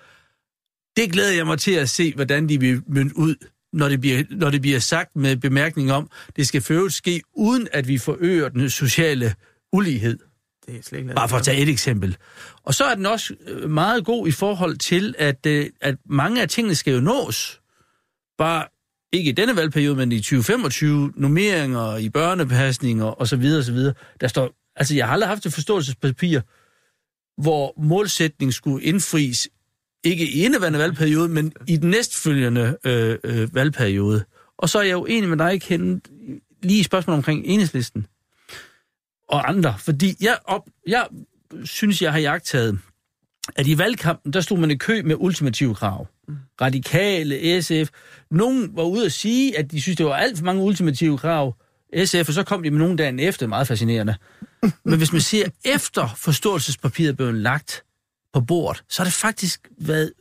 [0.96, 3.34] Det glæder jeg mig til at se, hvordan de vil mønte ud
[3.72, 7.68] når det, bliver, når det bliver sagt med bemærkning om, det skal for ske, uden
[7.72, 9.34] at vi forøger den sociale
[9.72, 10.18] ulighed.
[10.66, 12.16] Det er slet ikke Bare for at tage et eksempel.
[12.62, 16.42] Og så er den også øh, meget god i forhold til, at, øh, at mange
[16.42, 17.60] af tingene skal jo nås.
[18.38, 18.66] Bare
[19.12, 23.72] ikke i denne valgperiode, men i 2025, nummeringer i børnepasninger og så videre, og så
[23.72, 23.94] videre.
[24.20, 26.40] Der står, altså jeg har aldrig haft et forståelsespapir,
[27.42, 29.48] hvor målsætningen skulle indfries,
[30.04, 34.24] ikke i indeværende valgperiode, men i den næstfølgende øh, øh, valgperiode.
[34.58, 36.08] Og så er jeg jo enig med dig, Kent,
[36.62, 38.06] lige i spørgsmålet omkring enhedslisten
[39.32, 41.06] og andre, fordi jeg, op, jeg
[41.64, 42.78] synes, jeg har jagtaget,
[43.56, 46.06] at i valgkampen, der stod man i kø med ultimative krav.
[46.60, 47.90] Radikale, SF.
[48.30, 51.56] Nogen var ude at sige, at de synes, det var alt for mange ultimative krav.
[52.04, 54.16] SF, og så kom de med nogle dagen efter, meget fascinerende.
[54.84, 57.84] Men hvis man ser efter forståelsespapiret blev lagt
[58.32, 60.12] på bordet, så har det faktisk været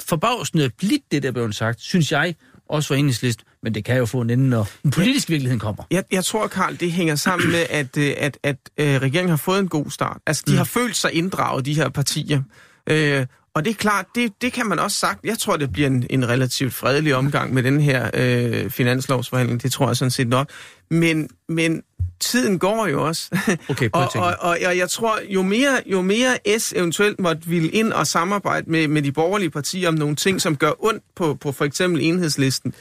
[0.00, 2.34] forbavsende blidt, det der blev sagt, synes jeg,
[2.72, 5.84] også for enhedslisten, men det kan jo få en ende, når den politiske virkeligheden kommer.
[5.90, 9.36] Jeg, jeg tror, Karl, det hænger sammen med, at, øh, at, at, at regeringen har
[9.36, 10.18] fået en god start.
[10.26, 10.56] Altså, de mm.
[10.56, 12.42] har følt sig inddraget, de her partier.
[12.86, 15.24] Øh, og det er klart, det, det kan man også sagt.
[15.24, 19.62] Jeg tror, det bliver en, en relativt fredelig omgang med den her øh, finanslovsforhandling.
[19.62, 20.50] Det tror jeg sådan set nok.
[20.92, 21.82] Men, men
[22.20, 23.30] tiden går jo også.
[23.70, 27.70] Okay, og, og, og, og jeg tror, jo mere, jo mere S eventuelt måtte ville
[27.70, 31.34] ind og samarbejde med, med de borgerlige partier om nogle ting, som gør ondt på,
[31.34, 32.74] på for eksempel enhedslisten,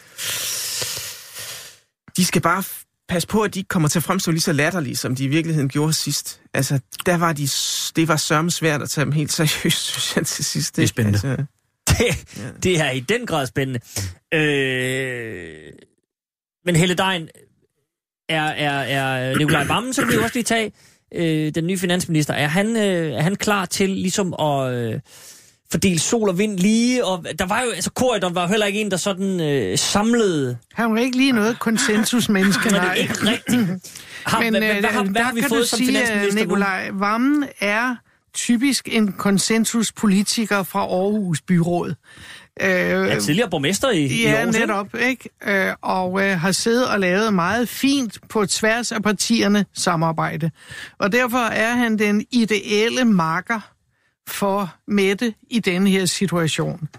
[2.17, 2.63] de skal bare
[3.09, 5.27] passe på, at de ikke kommer til at fremstå lige så latterlige, som de i
[5.27, 6.41] virkeligheden gjorde sidst.
[6.53, 7.47] Altså, der var de,
[7.95, 10.75] det var sørme svært at tage dem helt seriøst, synes jeg, til sidst.
[10.75, 11.29] Det er spændende.
[11.29, 11.45] Altså,
[11.87, 13.79] Det, det er i den grad spændende.
[14.33, 15.71] Øh,
[16.65, 17.29] men Helle Dein,
[18.31, 20.71] er, er, er Nikolaj Vammen, som vi også lige tage,
[21.15, 24.99] øh, den nye finansminister, er han, øh, er han klar til ligesom at øh,
[25.71, 27.05] fordele sol og vind lige?
[27.05, 30.57] Og der var jo, altså Corridon var jo heller ikke en, der sådan øh, samlede...
[30.73, 32.93] Han var ikke lige noget konsensusmenneske, Men det er nej.
[32.93, 33.91] ikke rigtigt.
[34.25, 36.01] Har, Men hvad, øh, hvad, hvad, har, hvad der har vi fået du som sige,
[36.01, 36.41] at finansminister?
[36.41, 37.95] Nikolaj Vammen er
[38.33, 41.93] typisk en konsensuspolitiker fra Aarhus Byråd.
[42.61, 44.67] Øh, Ja, tidligere borgmester i, i Ja, Aarhus, ikke?
[44.67, 45.29] netop, ikke?
[45.47, 50.51] Øh, og øh, har siddet og lavet meget fint på tværs af partierne samarbejde.
[50.99, 53.59] Og derfor er han den ideelle marker
[54.27, 56.89] for Mette i denne her situation.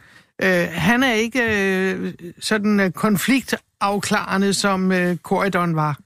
[0.43, 5.99] Øh, han er ikke øh, sådan øh, konfliktafklarende, som øh, Corridon var.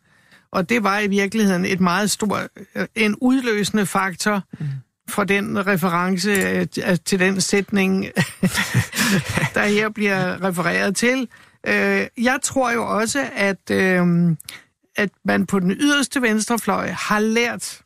[0.52, 2.40] Og det var i virkeligheden et meget stor,
[2.76, 4.42] øh, en udløsende faktor
[5.08, 6.66] for den reference øh,
[7.04, 8.04] til den sætning,
[9.54, 11.28] der her bliver refereret til.
[11.66, 14.36] Øh, jeg tror jo også, at, øh,
[14.96, 17.82] at man på den yderste venstrefløj har lært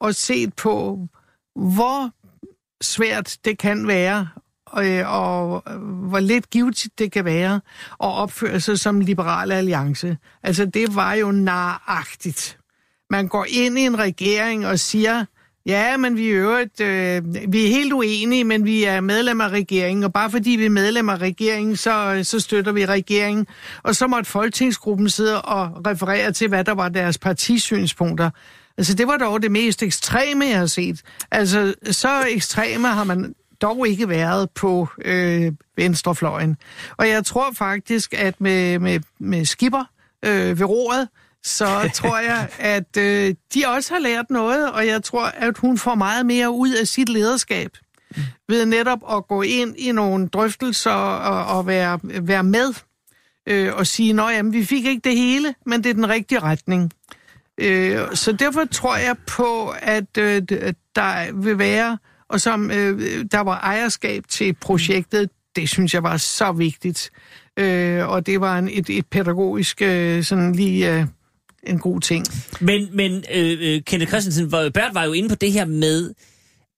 [0.00, 1.08] og set på,
[1.56, 2.10] hvor
[2.82, 4.28] svært det kan være,
[4.78, 5.62] øh, og
[6.08, 7.60] hvor lidt givetigt det kan være at
[7.98, 10.18] opføre sig som liberal alliance.
[10.42, 12.58] Altså, det var jo naragtigt.
[13.10, 15.24] Man går ind i en regering og siger,
[15.66, 19.48] ja, men vi er, øvrigt, øh, vi er helt uenige, men vi er medlem af
[19.48, 23.46] regeringen, og bare fordi vi er medlem af regeringen, så, øh, så støtter vi regeringen.
[23.82, 28.30] Og så måtte Folketingsgruppen sidde og referere til, hvad der var deres partisynspunkter.
[28.78, 31.02] Altså, det var dog det mest ekstreme, jeg har set.
[31.30, 36.56] Altså, så ekstreme har man dog ikke været på øh, venstrefløjen.
[36.96, 39.84] Og jeg tror faktisk, at med, med, med Skipper
[40.24, 41.08] øh, ved roret,
[41.44, 45.78] så tror jeg, at øh, de også har lært noget, og jeg tror, at hun
[45.78, 47.70] får meget mere ud af sit lederskab
[48.48, 52.74] ved netop at gå ind i nogle drøftelser og, og være, være med
[53.46, 56.92] øh, og sige, at vi fik ikke det hele, men det er den rigtige retning.
[57.58, 60.42] Øh, så derfor tror jeg på, at øh,
[60.94, 61.98] der vil være,
[62.28, 67.10] og som øh, der var ejerskab til projektet, det synes jeg var så vigtigt.
[67.56, 71.06] Øh, og det var en, et, et pædagogisk, øh, sådan lige øh,
[71.66, 72.24] en god ting.
[72.60, 76.14] Men, men øh, øh, Kenneth Christensen, var, Bert var jo inde på det her med,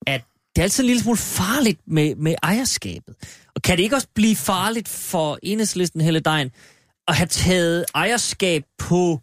[0.07, 0.25] at
[0.57, 3.15] det er altid en lille smule farligt med, med ejerskabet.
[3.55, 6.51] Og kan det ikke også blive farligt for enhedslisten Helle Dein
[7.09, 9.21] at have taget ejerskab på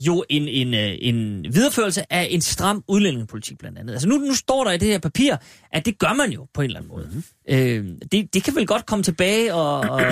[0.00, 3.92] jo en, en, øh, en videreførelse af en stram udlændingepolitik blandt andet.
[3.92, 5.36] Altså nu, nu står der i det her papir,
[5.72, 7.10] at det gør man jo på en eller anden måde.
[7.12, 7.22] Mm.
[7.48, 10.02] Øh, det, det kan vel godt komme tilbage og, og,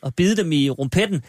[0.00, 1.22] og bide dem i rumpetten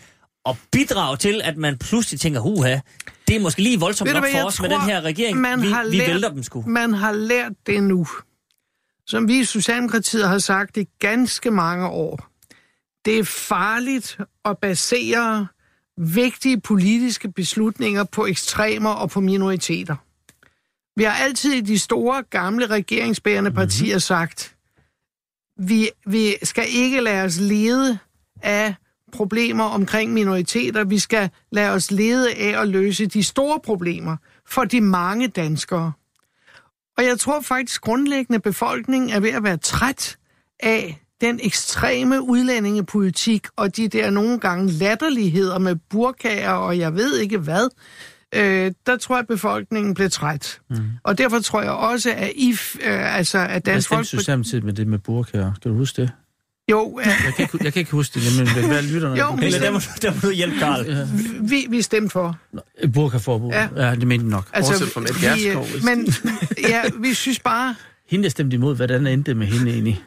[0.46, 2.80] og bidrage til, at man pludselig tænker, huha,
[3.28, 5.38] det er måske lige voldsomt nok for os med tror, den her regering.
[5.42, 6.64] man Vi, har vi lært- vælter dem sgu.
[6.68, 8.08] Man har lært det nu.
[9.08, 12.28] Som vi i Socialdemokratiet har sagt i ganske mange år.
[13.06, 15.48] Det er farligt at basere
[15.98, 19.96] vigtige politiske beslutninger på ekstremer og på minoriteter.
[21.00, 24.56] Vi har altid i de store, gamle regeringsbærende partier sagt,
[25.60, 27.98] vi, vi skal ikke lade os lede
[28.42, 28.76] af
[29.16, 30.84] problemer omkring minoriteter.
[30.84, 34.18] Vi skal lade os lede af at løse de store problemer
[34.48, 35.92] for de mange danskere.
[36.98, 40.18] Og jeg tror faktisk grundlæggende, befolkningen er ved at være træt
[40.60, 47.20] af den ekstreme udlændingepolitik og de der nogle gange latterligheder med burkager og jeg ved
[47.20, 47.70] ikke hvad,
[48.36, 50.60] øh, der tror jeg, at befolkningen blev træt.
[50.70, 50.78] Mm.
[51.04, 52.52] Og derfor tror jeg også, at, I,
[52.84, 54.18] øh, altså, at Dansk Folkeparti...
[54.18, 55.54] Socialdemokratiet med det med burkager?
[55.62, 56.12] Kan du huske det?
[56.72, 58.24] Jo, øh, Jeg kan ikke, jeg kan ikke huske det,
[58.56, 59.16] men hvad lytterne?
[59.20, 61.08] Jo, Pelle, der må, der må du hjælpe Karl.
[61.50, 62.38] vi, vi stemte for.
[62.94, 63.52] Burkaforbud.
[63.52, 63.68] Ja.
[63.76, 63.86] Ja.
[63.90, 64.48] ja, det mente nok.
[64.54, 66.08] Altså, Bortset fra Mette øh, hvis- men
[66.70, 67.76] ja, vi synes bare,
[68.10, 70.04] hende, der stemte imod, hvordan endte det med hende egentlig?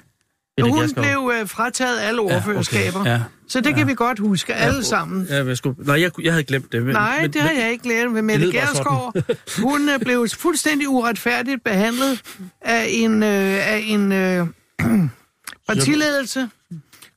[0.58, 1.04] Mette hun Gjerskov?
[1.04, 3.06] blev øh, frataget alle ordførerskaber.
[3.10, 5.26] Ja, Så det kan vi godt huske, alle sammen.
[5.30, 6.82] ja jeg skulle, nej, jeg, jeg havde glemt det.
[6.82, 8.22] Men, Nej, men, det har jeg ikke glædet med.
[8.22, 9.14] Mette Gerskov,
[9.62, 12.20] hun øh, blev fuldstændig uretfærdigt behandlet
[12.60, 13.28] af en, øh,
[13.72, 14.46] af en øh,
[15.68, 16.48] partiledelse,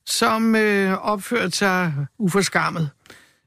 [0.06, 2.90] som øh, opførte sig uforskammet,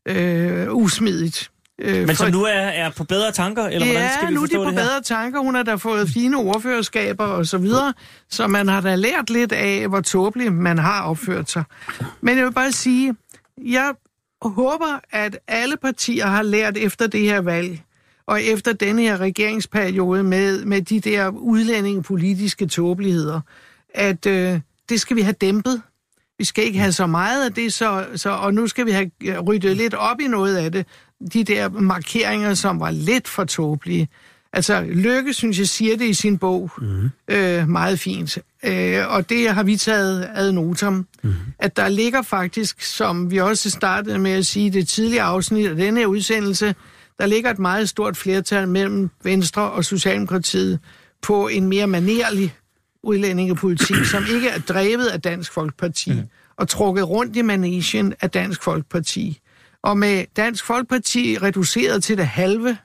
[0.05, 1.51] øh, usmidigt.
[1.81, 4.33] Øh, Men for- som nu er, er på bedre tanker, eller hvordan skal ja, vi
[4.35, 4.79] nu er de på det her?
[4.79, 5.39] bedre tanker.
[5.39, 7.93] Hun har da fået fine ordførerskaber og så videre,
[8.29, 11.63] så man har da lært lidt af, hvor tåbeligt man har opført sig.
[12.21, 13.15] Men jeg vil bare sige,
[13.65, 13.93] jeg
[14.41, 17.81] håber, at alle partier har lært efter det her valg,
[18.27, 23.41] og efter denne her regeringsperiode med, med de der udlændingepolitiske tåbeligheder,
[23.93, 24.59] at øh,
[24.89, 25.81] det skal vi have dæmpet.
[26.37, 29.11] Vi skal ikke have så meget af det, så, så, og nu skal vi have
[29.39, 30.85] ryddet lidt op i noget af det.
[31.33, 34.09] De der markeringer, som var lidt for tåbelige.
[34.53, 37.09] Altså, Lykke, synes jeg, siger det i sin bog mm.
[37.27, 38.37] øh, meget fint.
[38.65, 41.07] Øh, og det har vi taget ad notam.
[41.23, 41.33] Mm.
[41.59, 45.69] At der ligger faktisk, som vi også startede med at sige i det tidligere afsnit
[45.69, 46.75] af denne her udsendelse,
[47.19, 50.79] der ligger et meget stort flertal mellem Venstre og Socialdemokratiet
[51.21, 52.55] på en mere manerlig
[53.05, 56.21] udlændingepolitik, som ikke er drevet af Dansk Folkeparti mm.
[56.57, 59.39] og trukket rundt i manesien af Dansk Folkeparti.
[59.83, 62.77] Og med Dansk Folkeparti reduceret til det halve,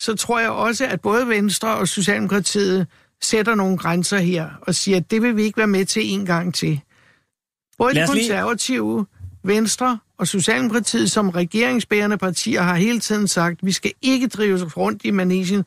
[0.00, 2.86] så tror jeg også, at både Venstre og Socialdemokratiet
[3.22, 6.26] sætter nogle grænser her og siger, at det vil vi ikke være med til en
[6.26, 6.80] gang til.
[7.78, 9.06] Både de konservative,
[9.44, 14.64] Venstre og Socialdemokratiet som regeringsbærende partier har hele tiden sagt, at vi skal ikke drive
[14.64, 15.64] rundt i manesien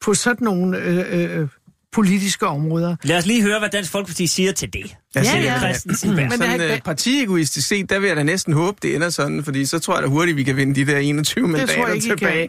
[0.00, 1.48] på sådan nogle øh, øh,
[1.94, 2.96] politiske områder.
[3.02, 4.96] Lad os lige høre, hvad Dansk Folkeparti siger til det.
[5.14, 5.58] Ja, ja.
[5.58, 6.28] Christensen Berg.
[6.28, 9.10] Men Sådan det er- øh, partiegoistisk set, der vil jeg da næsten håbe, det ender
[9.10, 11.66] sådan, fordi så tror jeg da hurtigt, vi kan vinde de der 21 tror jeg
[11.68, 12.48] mandater ikke, tilbage.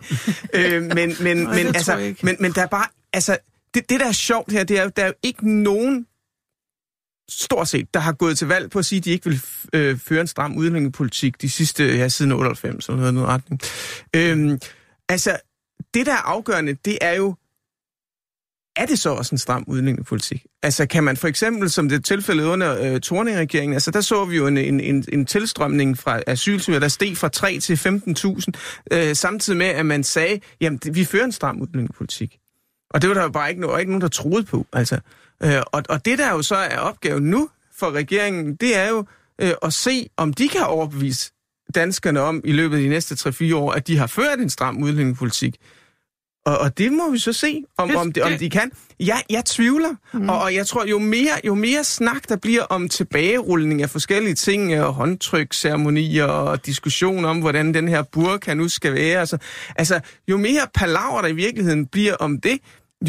[0.76, 2.26] øh, men, men, men, Nej, det tror altså, jeg ikke.
[2.26, 3.38] men, men der er bare, altså,
[3.73, 6.05] det, det der er sjovt her, det er der er jo ikke nogen
[7.30, 9.41] stort set, der har gået til valg på at sige, at de ikke vil
[9.73, 13.61] øh, føre en stram udlændingepolitik de sidste, ja, siden 98, eller noget i den retning.
[14.15, 14.59] Øhm,
[15.09, 15.38] altså,
[15.93, 17.35] det der er afgørende, det er jo,
[18.76, 20.45] er det så også en stram udlændingepolitik?
[20.64, 24.26] Altså kan man for eksempel, som det er tilfældet under øh, Torning-regeringen, altså der så
[24.26, 28.97] vi jo en, en, en, en tilstrømning fra asylsøgere, der steg fra 3 til 15.000,
[28.97, 32.38] øh, samtidig med, at man sagde, jamen det, vi fører en stram udlændingepolitik.
[32.89, 34.65] Og det var der jo bare ikke, no, ikke nogen, der troede på.
[34.73, 34.99] Altså.
[35.43, 39.06] Øh, og, og det der jo så er opgaven nu for regeringen, det er jo
[39.41, 41.31] øh, at se, om de kan overbevise
[41.76, 44.84] danskerne om i løbet af de næste 3-4 år, at de har ført en stram
[44.84, 45.56] udlændingepolitik.
[46.45, 48.72] Og, og det må vi så se, om, Det- om, det, om det- de kan.
[48.99, 50.30] Jeg, jeg tvivler, mm.
[50.30, 54.35] og, og jeg tror, jo mere, jo mere snak der bliver om tilbagerulning af forskellige
[54.35, 59.19] ting, og håndtryksceremonier og diskussion om, hvordan den her burka nu skal være.
[59.19, 59.38] Altså,
[59.76, 62.57] altså jo mere palaver der i virkeligheden bliver om det,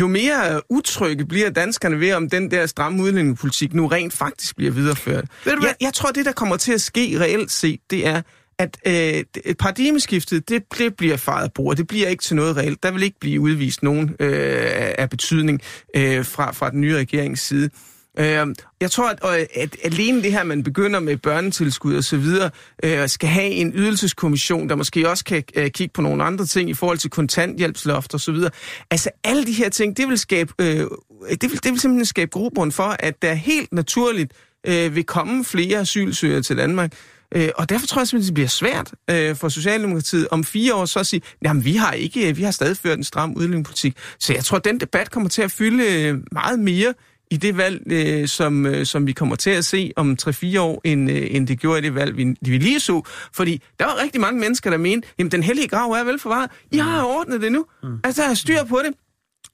[0.00, 4.72] jo mere utrygge bliver danskerne ved, om den der stramme udlændingepolitik nu rent faktisk bliver
[4.72, 5.24] videreført.
[5.46, 8.22] Jeg, jeg tror, det der kommer til at ske reelt set, det er,
[8.58, 9.24] at øh,
[9.54, 11.76] paradigmeskiftet, det, det bliver fejret af bord.
[11.76, 12.82] Det bliver ikke til noget reelt.
[12.82, 15.60] Der vil ikke blive udvist nogen øh, af betydning
[15.96, 17.70] øh, fra, fra den nye regerings side.
[18.18, 18.46] Øh,
[18.80, 22.50] jeg tror, at, at alene det her, man begynder med børnetilskud og så videre,
[22.84, 26.70] øh, skal have en ydelseskommission, der måske også kan øh, kigge på nogle andre ting
[26.70, 28.50] i forhold til kontanthjælpsloft og så videre.
[28.90, 30.86] Altså alle de her ting, det vil skabe, øh,
[31.30, 34.32] det vil, det vil simpelthen skabe grobund for, at der helt naturligt
[34.66, 36.92] øh, vil komme flere asylsøgere til Danmark.
[37.34, 40.84] Øh, og derfor tror jeg simpelthen, det bliver svært øh, for Socialdemokratiet om fire år
[40.84, 43.96] så at sige, jamen vi har ikke, vi har stadig ført en stram udlændingepolitik.
[44.18, 46.94] Så jeg tror, at den debat kommer til at fylde øh, meget mere
[47.30, 50.80] i det valg, øh, som, øh, som vi kommer til at se om 3-4 år,
[50.84, 53.02] end, øh, end det gjorde i det valg, vi, vi lige så.
[53.32, 56.50] Fordi der var rigtig mange mennesker, der mente, jamen den hellige grav er vel forvaret.
[56.72, 57.66] I har ordnet det nu.
[58.04, 58.94] Altså, der er styr på det.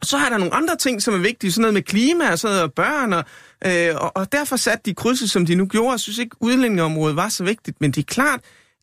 [0.02, 2.52] Så er der nogle andre ting, som er vigtige, sådan noget med klima og sådan
[2.52, 3.24] noget, og børn, og,
[3.66, 5.90] øh, og, og derfor satte de krydset, som de nu gjorde.
[5.90, 8.40] Jeg synes ikke, udlændingeområdet var så vigtigt, men det er klart,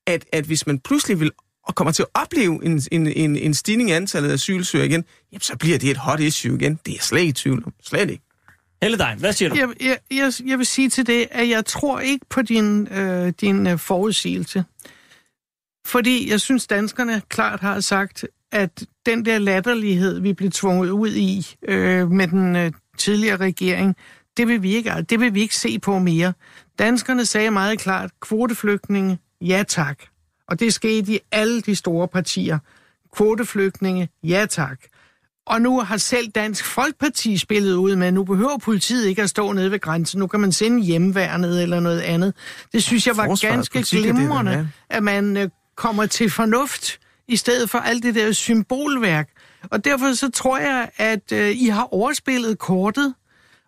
[0.08, 1.32] at, at hvis man pludselig vil
[1.64, 5.06] og kommer til at opleve en, en, en, en stigning i antallet af asylsøgere igen,
[5.32, 6.80] jamen, så bliver det et hot issue igen.
[6.86, 7.74] Det er jeg slet ikke i tvivl om.
[7.84, 8.24] Slet ikke.
[8.82, 9.56] Helle Dein, hvad siger du?
[9.56, 13.34] Jeg, jeg, jeg, jeg vil sige til det, at jeg tror ikke på din, øh,
[13.42, 14.64] din øh, forudsigelse.
[15.86, 21.10] Fordi jeg synes, danskerne klart har sagt, at den der latterlighed, vi blev tvunget ud
[21.10, 23.96] i øh, med den øh, tidligere regering,
[24.38, 26.34] det vil, vi ikke, det vil vi ikke se på mere.
[26.80, 30.00] Danskerne sagde meget klart, kvoteflygtninge, ja tak.
[30.48, 32.60] Og det skete i alle de store partier.
[33.16, 34.80] Kvoteflygtninge, ja tak.
[35.46, 39.52] Og nu har selv Dansk Folkeparti spillet ud med, nu behøver politiet ikke at stå
[39.52, 42.34] nede ved grænsen, nu kan man sende hjemværnet eller noget andet.
[42.74, 47.00] Det synes jeg var ganske glimrende, at man øh, kommer til fornuft,
[47.30, 49.30] i stedet for alt det der symbolværk.
[49.72, 53.14] Og derfor så tror jeg, at øh, I har overspillet kortet,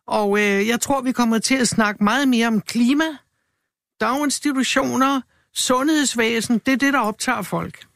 [0.07, 3.03] og øh, jeg tror, vi kommer til at snakke meget mere om klima,
[4.01, 5.21] daginstitutioner,
[5.53, 7.90] sundhedsvæsen, det er det, der optager folk.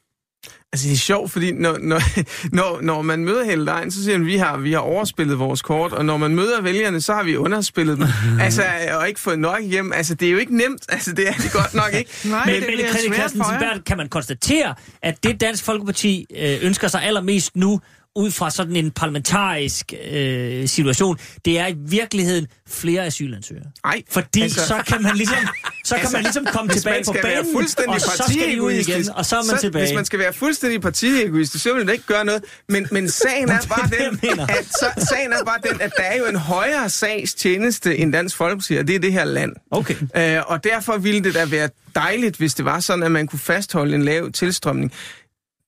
[0.74, 2.02] Altså, det er sjovt, fordi når, når,
[2.58, 5.62] når, når man møder Helle Dein, så siger man, vi har, vi har overspillet vores
[5.62, 8.08] kort, og når man møder vælgerne, så har vi underspillet dem.
[8.42, 8.64] altså,
[9.00, 9.94] og ikke fået nok hjem.
[9.94, 10.86] Altså, det er jo ikke nemt.
[10.90, 12.12] Altså, det er det godt nok ikke.
[12.30, 13.60] Nej, Men, det men svært for Christensen jer.
[13.60, 17.82] Berth, kan man konstatere, at det Dansk Folkeparti øh, ønsker sig allermest nu,
[18.16, 23.66] ud fra sådan en parlamentarisk øh, situation, det er i virkeligheden flere asylansøgere.
[23.86, 25.38] Ej, Fordi altså- så kan man ligesom,
[25.86, 28.62] så kan Altså, man ligesom komme tilbage man på banen, fuldstændig og så skal de
[28.62, 29.86] ud igen, og så er man så, tilbage.
[29.86, 32.44] Hvis man skal være fuldstændig partiegoistisk, så vil det ikke gøre noget.
[32.70, 36.18] Men, men sagen er bare den, at, så, sagen er bare den, at der er
[36.18, 39.54] jo en højere sagstjeneste end Dansk Folkeparti, og det er det her land.
[39.72, 39.96] Okay.
[40.18, 43.40] Øh, og derfor ville det da være dejligt, hvis det var sådan, at man kunne
[43.40, 44.92] fastholde en lav tilstrømning.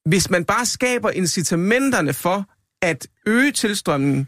[0.07, 2.45] Hvis man bare skaber incitamenterne for
[2.81, 4.27] at øge tilstrømningen,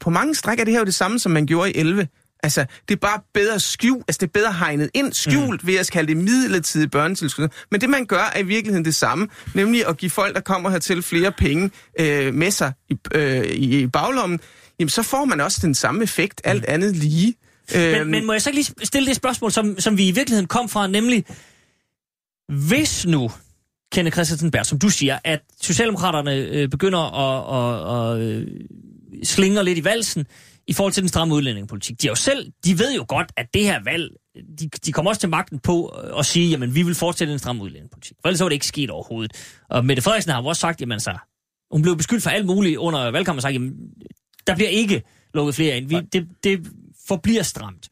[0.00, 2.08] på mange stræk er det her jo det samme, som man gjorde i 11.
[2.42, 5.66] Altså, det er bare bedre skjult, altså det er bedre hegnet ind, skjult mm.
[5.66, 7.48] ved at kalde det midlertidig børnetilskud.
[7.70, 10.70] Men det man gør er i virkeligheden det samme, nemlig at give folk, der kommer
[10.70, 11.70] hertil flere penge
[12.00, 14.40] øh, med sig i, øh, i, baglommen.
[14.78, 17.34] Jamen, så får man også den samme effekt, alt andet lige.
[17.74, 20.10] Øhm, Men, men må jeg så ikke lige stille det spørgsmål, som, som vi i
[20.10, 21.24] virkeligheden kom fra, nemlig,
[22.48, 23.30] hvis nu,
[23.92, 28.46] Kenneth Christensen Berg, som du siger, at Socialdemokraterne øh, begynder at, at, at øh,
[29.24, 30.26] slingre lidt i valsen
[30.66, 32.02] i forhold til den stramme udlændingepolitik.
[32.02, 34.10] De, er jo selv, de ved jo godt, at det her valg,
[34.60, 35.86] de, de kommer også til magten på
[36.18, 38.16] at sige, jamen vi vil fortsætte en stram udlændingepolitik.
[38.20, 39.32] For ellers var det ikke sket overhovedet.
[39.68, 41.18] Og Mette Frederiksen har jo også sagt, jamen så,
[41.70, 43.74] hun blev beskyldt for alt muligt under valgkampen og sagt, jamen
[44.46, 45.02] der bliver ikke
[45.34, 45.88] lukket flere ind.
[45.88, 46.66] Vi, det, det
[47.08, 47.88] forbliver stramt.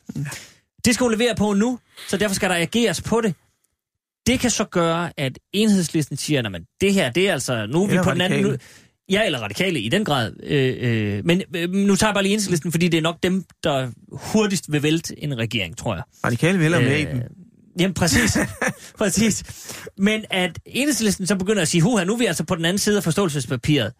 [0.84, 3.34] Det skal hun levere på nu, så derfor skal der ageres på det.
[4.28, 7.88] Det kan så gøre, at enhedslisten siger, at det her, det er altså, nu er
[7.88, 8.42] vi på den anden...
[8.42, 8.56] Nu,
[9.10, 10.32] ja, eller radikale i den grad.
[10.42, 13.44] Øh, øh, men øh, nu tager jeg bare lige enhedslisten, fordi det er nok dem,
[13.64, 16.02] der hurtigst vil vælte en regering, tror jeg.
[16.24, 17.22] Radikale vælger med i den.
[17.78, 18.38] Jamen præcis,
[18.98, 19.44] præcis.
[19.98, 22.78] Men at enhedslisten så begynder at sige, huha, nu er vi altså på den anden
[22.78, 23.92] side af forståelsespapiret,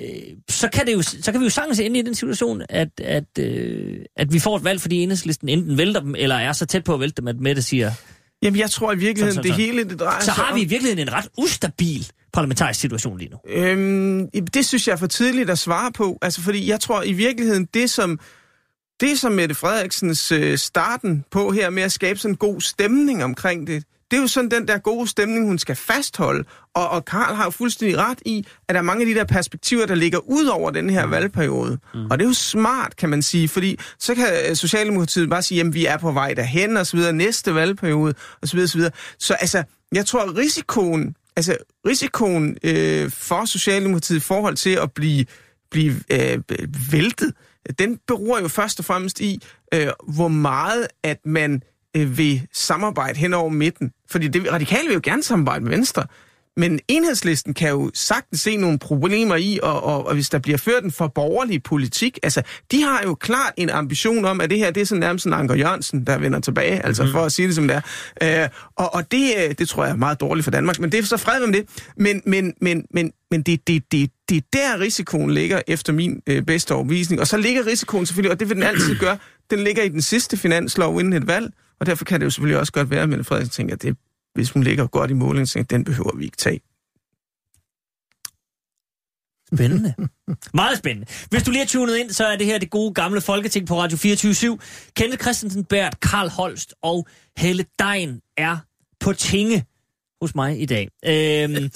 [0.00, 0.06] øh,
[0.48, 3.38] så, kan det jo, så kan vi jo sagtens ende i den situation, at, at,
[3.38, 6.84] øh, at vi får et valg, fordi enhedslisten enten vælter dem, eller er så tæt
[6.84, 7.92] på at vælte dem, at Mette siger,
[8.42, 10.56] Jamen, jeg tror i virkeligheden, Sådan, det sådan, hele det drejer så sig har om...
[10.56, 13.38] vi i virkeligheden en ret ustabil parlamentarisk situation lige nu.
[13.48, 16.18] Øhm, det synes jeg er for tidligt at svare på.
[16.22, 18.20] Altså, fordi jeg tror i virkeligheden, det som,
[19.00, 23.24] det som Mette Frederiksens øh, starten på her med at skabe sådan en god stemning
[23.24, 26.44] omkring det, det er jo sådan den der gode stemning, hun skal fastholde.
[26.74, 29.24] Og, og Karl har jo fuldstændig ret i, at der er mange af de der
[29.24, 31.78] perspektiver, der ligger ud over den her valgperiode.
[31.94, 32.04] Mm.
[32.10, 35.60] Og det er jo smart, kan man sige, fordi så kan øh, Socialdemokratiet bare sige,
[35.60, 38.78] at vi er på vej derhen, og så videre, næste valgperiode, og så videre, så
[38.78, 38.92] videre.
[39.18, 39.62] Så altså,
[39.92, 41.56] jeg tror, risikoen, altså
[41.86, 45.24] risikoen øh, for Socialdemokratiet i forhold til at blive,
[45.70, 46.38] blive øh,
[46.92, 47.32] væltet,
[47.78, 49.42] den beror jo først og fremmest i,
[49.74, 51.62] øh, hvor meget at man
[51.96, 53.92] øh, vil samarbejde hen over midten.
[54.10, 56.06] Fordi det, radikale vil jo gerne samarbejde med Venstre.
[56.56, 60.58] Men enhedslisten kan jo sagtens se nogle problemer i, og, og, og hvis der bliver
[60.58, 64.58] ført en for borgerlig politik, altså, de har jo klart en ambition om, at det
[64.58, 67.48] her, det er sådan nærmest en Anker Jørgensen, der vender tilbage, altså for at sige
[67.48, 67.80] det som det
[68.22, 68.42] er.
[68.42, 70.98] Øh, og og det, øh, det tror jeg er meget dårligt for Danmark, men det
[70.98, 71.68] er så fred med det.
[71.96, 76.22] Men, men, men, men, men det, det, det, det er der risikoen ligger, efter min
[76.26, 77.20] øh, bedste overbevisning.
[77.20, 79.18] Og så ligger risikoen selvfølgelig, og det vil den altid gøre,
[79.50, 81.52] den ligger i den sidste finanslov inden et valg,
[81.82, 83.96] og derfor kan det jo selvfølgelig også godt være, at Mette Frederiksen tænker, at det,
[84.34, 86.60] hvis hun ligger godt i målingen, så den behøver vi ikke tage.
[89.54, 89.94] Spændende.
[90.54, 91.06] Meget spændende.
[91.30, 93.80] Hvis du lige har tunet ind, så er det her det gode gamle Folketing på
[93.80, 94.58] Radio 24 /7.
[94.96, 97.06] Kenneth Christensen, Bert, Karl Holst og
[97.36, 98.56] Helle Dein er
[99.00, 99.64] på tinge
[100.20, 100.88] hos mig i dag.
[101.06, 101.70] Øhm,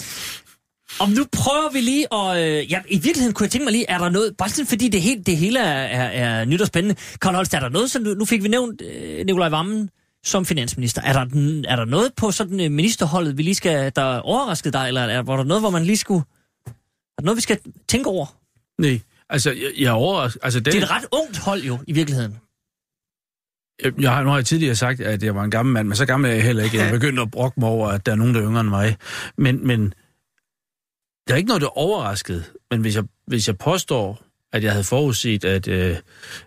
[1.01, 2.37] om nu prøver vi lige at...
[2.39, 4.37] Øh, ja, i virkeligheden kunne jeg tænke mig lige, er der noget...
[4.37, 6.97] Bare sådan, fordi det, helt, det hele er, er, er nyt og spændende.
[7.23, 9.91] Karl Holst, er der noget, som nu, nu fik vi nævnt øh, Nikolaj Vammen
[10.27, 11.03] som finansminister.
[11.03, 11.20] Er der,
[11.69, 15.23] er der noget på sådan øh, ministerholdet, vi lige skal, der overraskede dig, eller er,
[15.23, 16.24] var der noget, hvor man lige skulle...
[16.66, 16.70] Er
[17.20, 17.59] der noget, vi skal
[17.89, 18.27] tænke over?
[18.78, 20.40] Nej, Altså, jeg, jeg er overrasket.
[20.44, 22.36] Altså, den, Det er et ret ungt hold jo, i virkeligheden.
[23.85, 25.97] jeg, jeg, har, nu har jeg tidligere sagt, at jeg var en gammel mand, men
[25.97, 26.77] så gammel er jeg heller ikke.
[26.78, 28.97] Jeg begyndte at brokke mig over, at der er nogen, der er yngre end mig.
[29.39, 29.94] Men, men
[31.28, 32.53] der er ikke noget, der er overrasket.
[32.70, 35.97] Men hvis jeg, hvis jeg påstår, at jeg havde forudset, at, øh,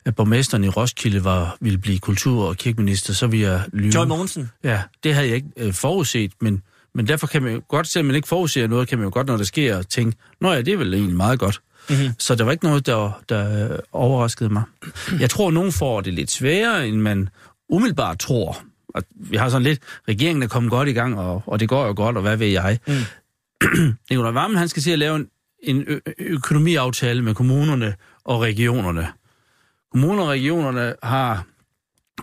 [0.05, 3.91] at borgmesteren i Roskilde var, ville blive kultur- og kirkeminister, så ville jeg lyve.
[3.95, 4.49] Joy Mogensen.
[4.63, 6.61] Ja, det havde jeg ikke øh, forudset, men,
[6.95, 9.27] men derfor kan man jo godt, selvom man ikke forudser noget, kan man jo godt,
[9.27, 11.61] når der sker, tænke, nå ja, det er vel egentlig meget godt.
[11.89, 12.09] Mm-hmm.
[12.19, 14.63] Så der var ikke noget, der, der øh, overraskede mig.
[15.19, 17.29] Jeg tror, at nogen får det lidt sværere, end man
[17.69, 18.57] umiddelbart tror.
[18.95, 21.85] Og vi har sådan lidt, regeringen er kommet godt i gang, og, og det går
[21.87, 22.79] jo godt, og hvad ved jeg.
[22.87, 22.93] Mm.
[24.09, 25.27] Nicolai Vammen, han skal se at lave en,
[25.63, 29.07] en økonomiaftale med kommunerne og regionerne.
[29.91, 31.45] Kommunerne og regionerne har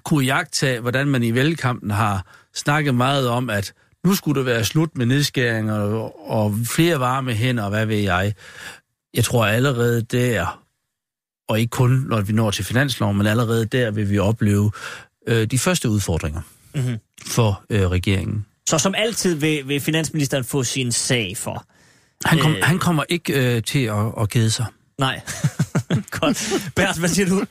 [0.04, 3.72] kunne jagtage, hvordan man i valgkampen har snakket meget om, at
[4.04, 7.96] nu skulle der være slut med nedskæringer og, og flere varme hænder, og hvad ved
[7.98, 8.34] jeg.
[9.14, 10.62] Jeg tror allerede der,
[11.48, 14.72] og ikke kun når vi når til finansloven, men allerede der vil vi opleve
[15.26, 16.40] øh, de første udfordringer
[16.74, 16.96] Mm-hmm.
[17.26, 18.46] for øh, regeringen.
[18.68, 21.66] Så som altid vil, vil finansministeren få sin sag for.
[22.24, 22.58] Han, kom, Øh.
[22.62, 24.66] han kommer ikke øh, til at, at kede sig.
[24.98, 25.20] Nej.
[26.20, 26.70] Godt.
[26.76, 27.44] Bert, hvad siger du?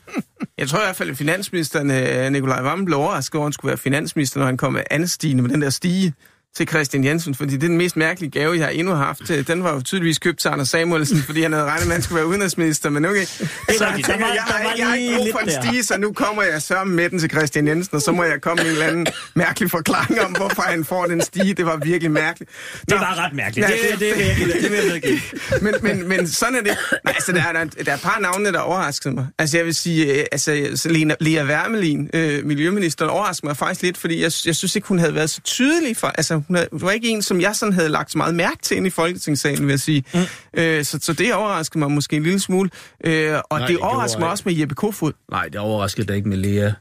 [0.58, 3.54] Jeg tror i hvert fald, at finansministeren, øh, Nikolaj Vammen, blev overrasket over, at han
[3.54, 6.14] skulle være finansminister, når han kom med anstigende med den der stige
[6.58, 9.30] til Christian Jensen, fordi det er den mest mærkelige gave, jeg har endnu haft.
[9.30, 11.96] Øh, Den var jo tydeligvis købt til Anders Samuelsen, fordi han havde regnet med, at
[11.96, 13.26] han skulle være udenrigsminister, men okay.
[13.26, 16.14] Så jeg tænker, var- jeg, har- jeg har ikke brug for en stige, så nu
[16.14, 18.72] kommer jeg sammen med den til Christian Jensen, og så må jeg komme med en
[18.72, 21.54] eller anden mærkelig forklaring om, hvorfor han får den stige.
[21.54, 22.52] Det var virkelig mærkeligt.
[22.82, 22.96] Det Nå.
[22.98, 23.70] var ret mærkeligt.
[23.70, 24.16] Ja, det, det,
[24.46, 25.20] det, det jeg medgive.
[25.62, 26.78] men, men, men sådan er det.
[27.06, 29.28] Nej, altså, der, er, der, der er et par navne, der overraskede mig.
[29.40, 33.82] Altså, jeg vil sige, øh, altså, så Lena, Lea Wermelin, øh, miljøministeren, overraskede mig faktisk
[33.82, 35.98] lidt, fordi jeg, jeg synes ikke, hun havde været så tydelig.
[35.98, 38.36] For, altså, hun, havde, hun var ikke en, som jeg sådan havde lagt så meget
[38.36, 40.04] mærke til ind i Folketingssalen, vil jeg sige.
[40.14, 40.20] Mm.
[40.54, 42.70] Øh, så, så det overraskede mig måske en lille smule.
[43.04, 45.12] Øh, og Nej, det overraskede mig også med Jeppe Kofod.
[45.32, 46.72] Nej, det overraskede da ikke med Lea.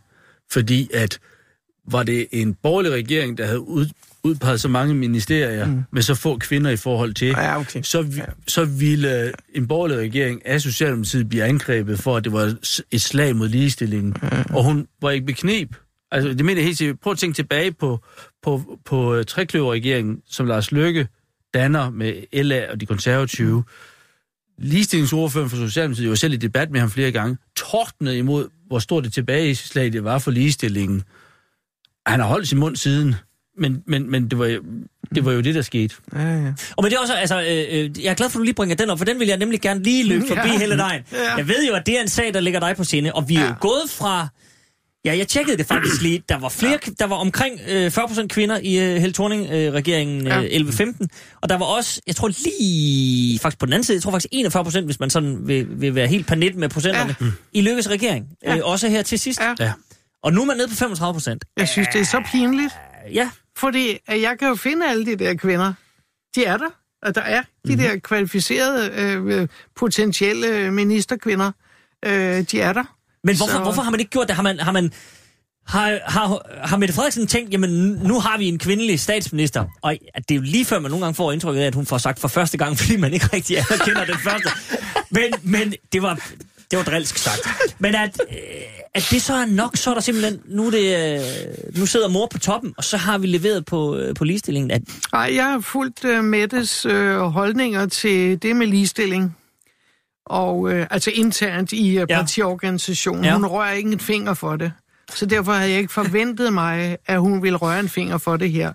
[0.52, 1.18] Fordi at
[1.90, 3.86] var det en borgerlig regering, der havde ud,
[4.24, 5.82] udpeget så mange ministerier mm.
[5.92, 7.82] med så få kvinder i forhold til, Ja, okay.
[7.82, 12.54] så, vi, så ville en borgerlig regering af Socialdemokratiet blive angrebet for, at det var
[12.90, 14.16] et slag mod ligestillingen.
[14.22, 14.54] Mm.
[14.54, 15.76] Og hun var ikke beknep.
[16.12, 17.00] Altså, det mener jeg helt sikkert.
[17.00, 18.00] Prøv at tænke tilbage på,
[18.44, 21.08] på, på uh, trekløverregeringen, som Lars Løkke
[21.54, 23.64] danner med LA og de konservative.
[24.58, 29.04] Ligestillingsordføreren for Socialdemokratiet var selv i debat med ham flere gange, tordnede imod, hvor stort
[29.04, 31.02] det tilbageslag det var for ligestillingen.
[32.06, 33.14] Han har holdt sin mund siden,
[33.58, 34.62] men, men, men det, var jo,
[35.14, 35.94] det var jo det, der skete.
[36.14, 36.52] Ja, ja.
[36.76, 37.46] Og men det er også, altså, øh,
[37.84, 39.36] øh, jeg er glad for, at du lige bringer den op, for den vil jeg
[39.36, 40.58] nemlig gerne lige løbe forbi Ja.
[40.58, 41.02] hele dagen.
[41.12, 41.34] Ja.
[41.36, 43.36] Jeg ved jo, at det er en sag, der ligger dig på sinde, og vi
[43.36, 43.54] er jo Ja.
[43.60, 44.28] gået fra...
[45.04, 46.22] Ja, jeg tjekkede det faktisk lige.
[46.28, 50.42] Der var flere, der var omkring øh, 40% kvinder i øh, Helle Thorning-regeringen Ja.
[50.42, 51.06] øh, 11-15,
[51.40, 54.76] og der var også, jeg tror lige, faktisk på den anden side, jeg tror faktisk
[54.78, 57.26] 41%, hvis man sådan vil, vil være helt panet med procenterne, ja.
[57.52, 58.26] i Lykkes regering.
[58.42, 58.56] Ja.
[58.56, 59.40] Øh, også her til sidst.
[59.40, 59.54] Ja.
[59.60, 59.72] Ja.
[60.22, 61.38] Og nu er man nede på 35%.
[61.56, 62.72] Jeg synes, det er så pinligt,
[63.12, 65.72] Ja, fordi at jeg kan jo finde alle de der kvinder.
[66.36, 66.68] De er der,
[67.02, 67.78] og der er de Mhm.
[67.78, 71.50] der kvalificerede øh, øh, potentielle ministerkvinder.
[72.04, 72.84] Øh, de er der.
[73.24, 74.36] Men hvorfor, Så- hvorfor har man ikke gjort det?
[74.36, 74.92] Har man, har man
[75.66, 77.70] har, har, har Mette Frederiksen tænkt, jamen
[78.02, 81.14] nu har vi en kvindelig statsminister, og det er jo lige før man nogle gange
[81.14, 84.04] får indtrykket af, at hun får sagt for første gang, fordi man ikke rigtig anerkender
[84.04, 84.48] den første.
[85.10, 86.14] Men, men det var,
[86.70, 87.40] det var drilsk sagt.
[87.78, 88.36] Men at, øh,
[88.94, 92.26] at det så er nok, så er der simpelthen, nu, det, øh, nu sidder mor
[92.26, 94.70] på toppen, og så har vi leveret på, øh, på ligestillingen.
[94.70, 94.82] At,
[95.12, 99.36] Nej, jeg har fulgt øh, Mettes øh, holdninger til det med ligestilling.
[100.26, 102.16] Og øh, altså internt i øh, Ja.
[102.16, 103.24] partiorganisationen.
[103.24, 103.34] Ja.
[103.34, 104.72] Hun rører ikke en finger for det.
[105.14, 108.50] Så derfor havde jeg ikke forventet mig, at hun ville røre en finger for det
[108.50, 108.72] her.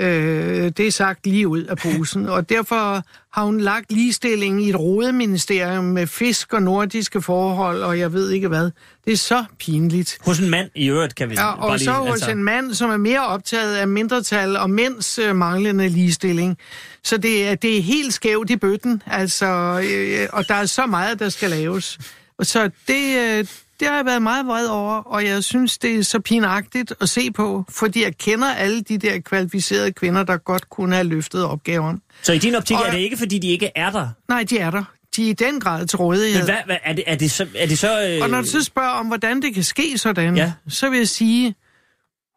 [0.00, 2.28] Øh, det er sagt lige ud af posen.
[2.28, 3.02] Og derfor
[3.32, 8.30] har hun lagt ligestillingen i et rodeministerium med fisk og nordiske forhold, og jeg ved
[8.30, 8.70] ikke hvad.
[9.04, 10.18] Det er så pinligt.
[10.20, 11.84] hos en mand i øvrigt, kan vi Ja, bare og lige...
[11.84, 12.30] så hos altså...
[12.30, 16.58] en mand, som er mere optaget af mindretal og mænds øh, manglende ligestilling.
[17.04, 19.46] Så det er, det er helt skævt i bøtten, altså,
[19.90, 21.98] øh, og der er så meget, der skal laves.
[22.42, 23.46] Så det, øh,
[23.80, 27.08] det har jeg været meget vred over, og jeg synes, det er så pinagtigt at
[27.08, 31.44] se på, fordi jeg kender alle de der kvalificerede kvinder, der godt kunne have løftet
[31.44, 32.02] opgaven.
[32.22, 34.08] Så i din optik Og- er det ikke, fordi de ikke er der?
[34.28, 34.84] Nej, de er der.
[35.16, 36.36] De er i den grad til rådighed.
[36.38, 37.46] Men hvad, hvad er, det, er det så...
[37.56, 40.36] Er det så øh, Og når du så spørger om, hvordan det kan ske sådan,
[40.36, 40.52] Ja.
[40.68, 41.54] så vil jeg sige,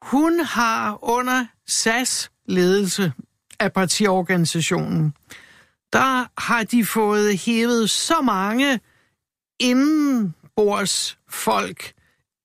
[0.01, 3.11] hun har under SAS ledelse
[3.59, 5.13] af partiorganisationen,
[5.93, 8.79] der har de fået hævet så mange
[10.57, 11.93] bords folk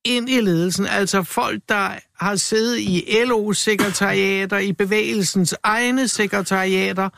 [0.05, 1.91] ind i ledelsen, altså folk, der
[2.21, 7.09] har siddet i LO-sekretariater, i bevægelsens egne sekretariater,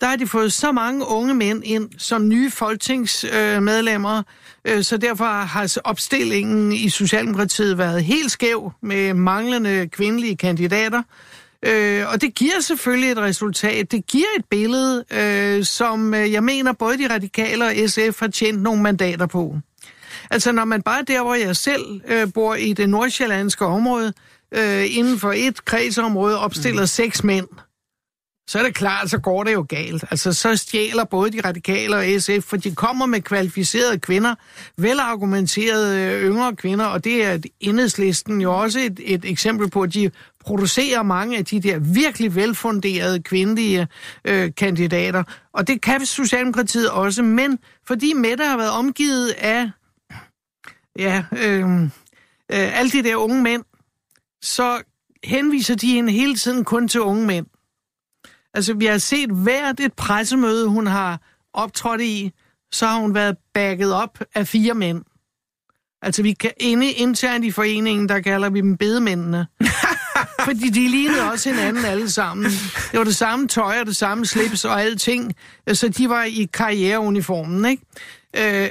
[0.00, 4.22] der har de fået så mange unge mænd ind som nye folketingsmedlemmer,
[4.64, 11.02] øh, så derfor har opstillingen i Socialdemokratiet været helt skæv med manglende kvindelige kandidater.
[11.62, 13.92] Øh, og det giver selvfølgelig et resultat.
[13.92, 18.28] Det giver et billede, øh, som øh, jeg mener både de radikale og SF har
[18.28, 19.56] tjent nogle mandater på.
[20.30, 24.12] Altså når man bare der, hvor jeg selv øh, bor i det nordsjællandske område,
[24.52, 26.86] øh, inden for et kredsområde opstiller mm.
[26.86, 27.48] seks mænd,
[28.48, 30.04] så er det klart, så går det jo galt.
[30.10, 34.34] Altså, så stjæler både de radikale og SF, for de kommer med kvalificerede kvinder,
[34.76, 39.94] velargumenterede øh, yngre kvinder, og det er enhedslisten jo også et, et eksempel på, at
[39.94, 40.10] de
[40.44, 43.88] producerer mange af de der virkelig velfunderede kvindelige
[44.24, 45.22] øh, kandidater.
[45.52, 49.70] Og det kan Socialdemokratiet også, men fordi Mette har været omgivet af
[50.98, 51.88] ja, øh, øh,
[52.50, 53.64] alle de der unge mænd,
[54.42, 54.82] så
[55.24, 57.46] henviser de hende hele tiden kun til unge mænd.
[58.54, 61.20] Altså, vi har set hvert et pressemøde, hun har
[61.52, 62.32] optrådt i,
[62.72, 65.02] så har hun været backet op af fire mænd.
[66.02, 69.46] Altså, vi kan inde internt i foreningen, der kalder vi dem bedemændene.
[70.44, 72.44] Fordi de lignede også hinanden alle sammen.
[72.92, 75.34] Det var det samme tøj og det samme slips og alting.
[75.72, 77.82] Så de var i karriereuniformen, ikke?
[78.36, 78.68] Øh,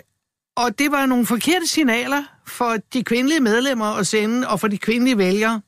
[0.57, 4.77] og det var nogle forkerte signaler for de kvindelige medlemmer at sende, og for de
[4.77, 5.61] kvindelige vælgere.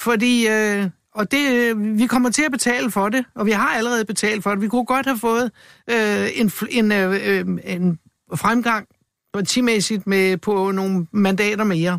[0.00, 3.68] Fordi øh, og det, øh, vi kommer til at betale for det, og vi har
[3.68, 4.60] allerede betalt for det.
[4.60, 5.50] Vi kunne godt have fået
[5.90, 7.98] øh, en, en, øh, øh, en
[8.34, 8.86] fremgang
[9.34, 11.98] partimæssigt med, på nogle mandater mere.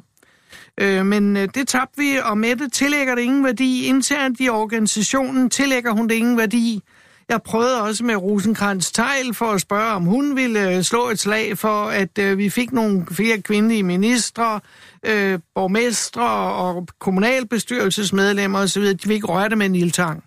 [0.79, 3.85] Øh, men øh, det tabte vi, og Mette tillægger det ingen værdi.
[3.85, 6.81] Internt i organisationen tillægger hun det ingen værdi.
[7.29, 11.19] Jeg prøvede også med Rosenkrantz Tejl for at spørge, om hun ville øh, slå et
[11.19, 14.59] slag for, at øh, vi fik nogle flere kvindelige ministre,
[15.05, 20.23] øh, borgmestre og kommunalbestyrelsesmedlemmer osv., de vil ikke røre det med en ildtang.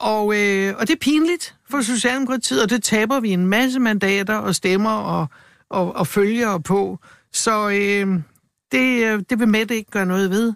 [0.00, 4.36] Og, øh, og det er pinligt for Socialdemokratiet, og det taber vi en masse mandater
[4.36, 5.26] og stemmer og,
[5.70, 6.98] og, og følgere på.
[7.32, 8.20] Så øh,
[8.72, 10.52] det, øh, det vil Mette ikke gøre noget ved.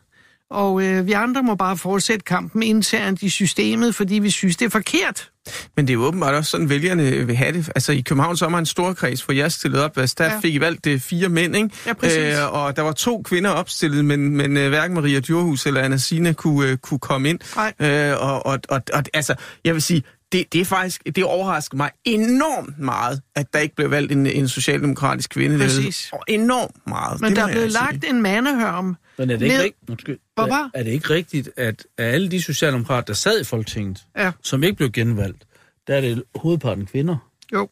[0.50, 4.66] Og øh, vi andre må bare fortsætte kampen internt i systemet, fordi vi synes, det
[4.66, 5.31] er forkert.
[5.76, 7.70] Men det er jo åbenbart også sådan, vælgerne vil have det.
[7.74, 9.98] Altså i København så er en stor kreds, hvor jeg stillede op.
[9.98, 10.40] Altså, der ja.
[10.42, 11.70] fik I valgt det fire mænd, ikke?
[11.86, 12.38] Ja, præcis.
[12.38, 15.96] Øh, og der var to kvinder opstillet, men, men uh, hverken Maria Djurhus eller Anna
[15.96, 17.40] Sina kunne, uh, kunne komme ind.
[17.56, 17.72] Nej.
[17.80, 20.02] Øh, og, og, og, og altså, jeg vil sige,
[20.32, 24.26] det, det er faktisk, det overrasker mig enormt meget, at der ikke blev valgt en,
[24.26, 25.58] en socialdemokratisk kvinde.
[25.58, 26.10] Præcis.
[26.12, 27.20] Det er enormt meget.
[27.20, 27.82] Men det der er blevet sige.
[27.82, 28.96] lagt en mandehørm.
[29.18, 29.76] Men er det ikke, Ned- rigt...
[29.90, 30.18] Undskyld.
[30.34, 34.02] Hvad er, er det ikke rigtigt, at af alle de socialdemokrater, der sad i Folketinget,
[34.16, 34.32] Ja.
[34.42, 35.44] som ikke blev genvalgt,
[35.86, 37.16] der er det hovedparten kvinder?
[37.52, 37.68] Jo.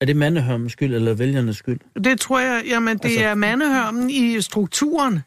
[0.00, 2.02] Er det mandehørmens skyld, eller vælgernes skyld?
[2.04, 5.20] Det tror jeg, jamen det Altså- er mandehørmen i strukturen.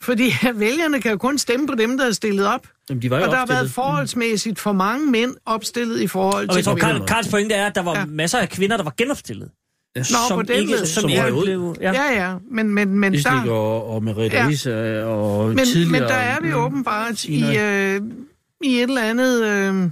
[0.00, 2.68] Fordi vælgerne kan jo kun stemme på dem, der er stillet op.
[2.88, 3.60] Jamen, de var jo Og der har opstillet.
[3.60, 7.66] været forholdsmæssigt for mange mænd opstillet i forhold Og til jeg tror, Karls pointe er,
[7.66, 8.04] at der var ja.
[8.06, 9.50] masser af kvinder, der var genopstillet.
[9.96, 10.86] Nå, på den ikke, måde.
[10.86, 11.76] som, Som ikke blev...
[11.80, 11.92] Ja.
[11.92, 14.42] Ja, ja, men, men, men, Islik der, og, og Merete Ja.
[14.42, 14.48] ja.
[14.48, 15.90] Risa og men, tidligere...
[15.90, 18.00] men der er vi åbenbart i, øh,
[18.62, 19.90] i et eller andet øh,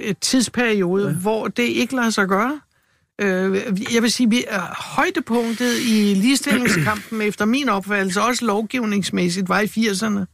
[0.00, 1.14] et tidsperiode, ja.
[1.14, 2.60] hvor det ikke lader sig gøre.
[3.20, 3.54] Øh,
[3.94, 9.66] jeg vil sige, vi er højdepunktet i ligestillingskampen efter min opfattelse, også lovgivningsmæssigt, var i
[9.66, 10.24] 80'erne.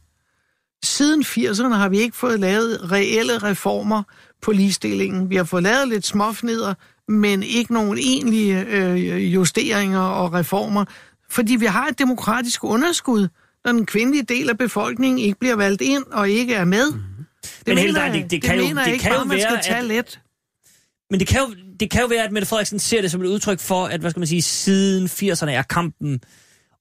[0.83, 4.03] Siden 80'erne har vi ikke fået lavet reelle reformer
[4.41, 5.29] på ligestillingen.
[5.29, 6.73] Vi har fået lavet lidt småfnider,
[7.11, 10.85] men ikke nogen egentlige øh, justeringer og reformer,
[11.29, 13.27] fordi vi har et demokratisk underskud,
[13.65, 16.91] når den kvindelige del af befolkningen ikke bliver valgt ind og ikke er med.
[16.91, 17.25] Mm-hmm.
[17.43, 19.27] Det Men helt mener, det- det kan jo- mener jeg det ikke kan jo bare,
[19.27, 20.19] man skal være, tage at- let.
[21.09, 23.27] Men det kan, jo, det kan jo være, at Mette Frederiksen ser det som et
[23.27, 26.19] udtryk for, at hvad skal man sige, siden 80'erne er kampen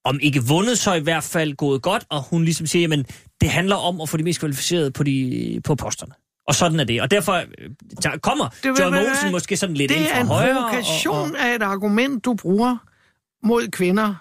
[0.04, 3.04] om ikke vundet, så i hvert fald gået godt, og hun ligesom siger, jamen,
[3.40, 6.12] det handler om at få de mest kvalificerede på, de, på posterne.
[6.46, 7.02] Og sådan er det.
[7.02, 10.20] Og derfor øh, kommer Det John være- Mogensen måske sådan lidt ind Det fra er
[10.20, 10.54] en højre.
[10.54, 12.76] provokation og, og, af et argument, du bruger
[13.46, 14.14] mod kvinder,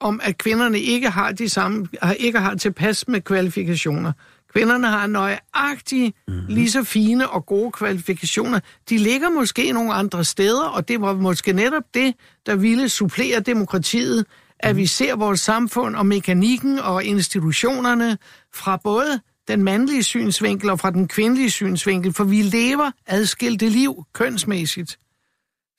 [0.00, 4.12] om at kvinderne ikke har de samme, har- ikke har tilpas med kvalifikationer.
[4.52, 6.36] Kvinderne har nøjagtigt Mhm.
[6.36, 6.54] mm-hmm.
[6.54, 8.60] lige så fine og gode kvalifikationer.
[8.90, 12.14] De ligger måske nogle andre steder, og det var måske netop det,
[12.46, 14.26] der ville supplere demokratiet,
[14.60, 14.78] at Mhm.
[14.80, 18.18] vi ser vores samfund og mekanikken og institutionerne
[18.54, 24.04] fra både den mandlige synsvinkel og fra den kvindelige synsvinkel, for vi lever adskilte liv
[24.12, 24.98] kønsmæssigt.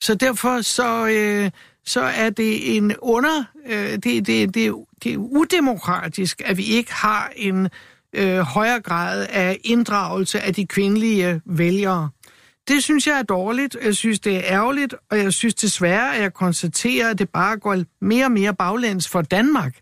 [0.02, 1.50] Så derfor så, øh,
[1.84, 4.74] så er det en under, øh, det, det, det,
[5.04, 7.68] det er udemokratisk, at vi ikke har en
[8.12, 12.10] øh, højere grad af inddragelse af de kvindelige vælgere
[12.68, 16.22] det synes jeg er dårligt, jeg synes, det er ærgerligt, og jeg synes desværre, at
[16.22, 19.76] jeg konstaterer, at det bare går mere og mere baglæns for Danmark.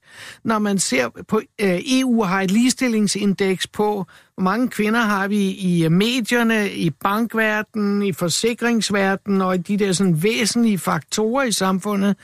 [0.45, 5.51] Når man ser på, øh, EU har et ligestillingsindeks på, hvor mange kvinder har vi
[5.51, 11.53] i øh, medierne, i bankverdenen, i forsikringsverdenen og i de der sådan væsentlige faktorer i
[11.53, 12.17] samfundet.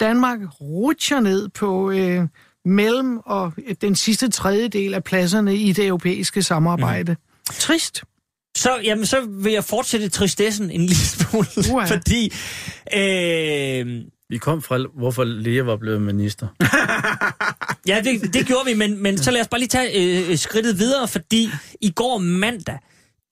[0.00, 2.22] Danmark rutscher ned på øh,
[2.64, 7.12] mellem og den sidste tredjedel af pladserne i det europæiske samarbejde.
[7.12, 7.54] Mm.
[7.58, 8.04] Trist.
[8.56, 11.86] Så, jamen, så vil jeg fortsætte tristessen en lille smule, Uha.
[11.86, 12.32] fordi...
[12.96, 16.46] Øh, Vi kom fra, hvorfor Lea var blevet minister.
[17.90, 20.78] ja, det, det gjorde vi, men, men så lad os bare lige tage øh, skridtet
[20.78, 21.50] videre, fordi
[21.80, 22.78] i går mandag,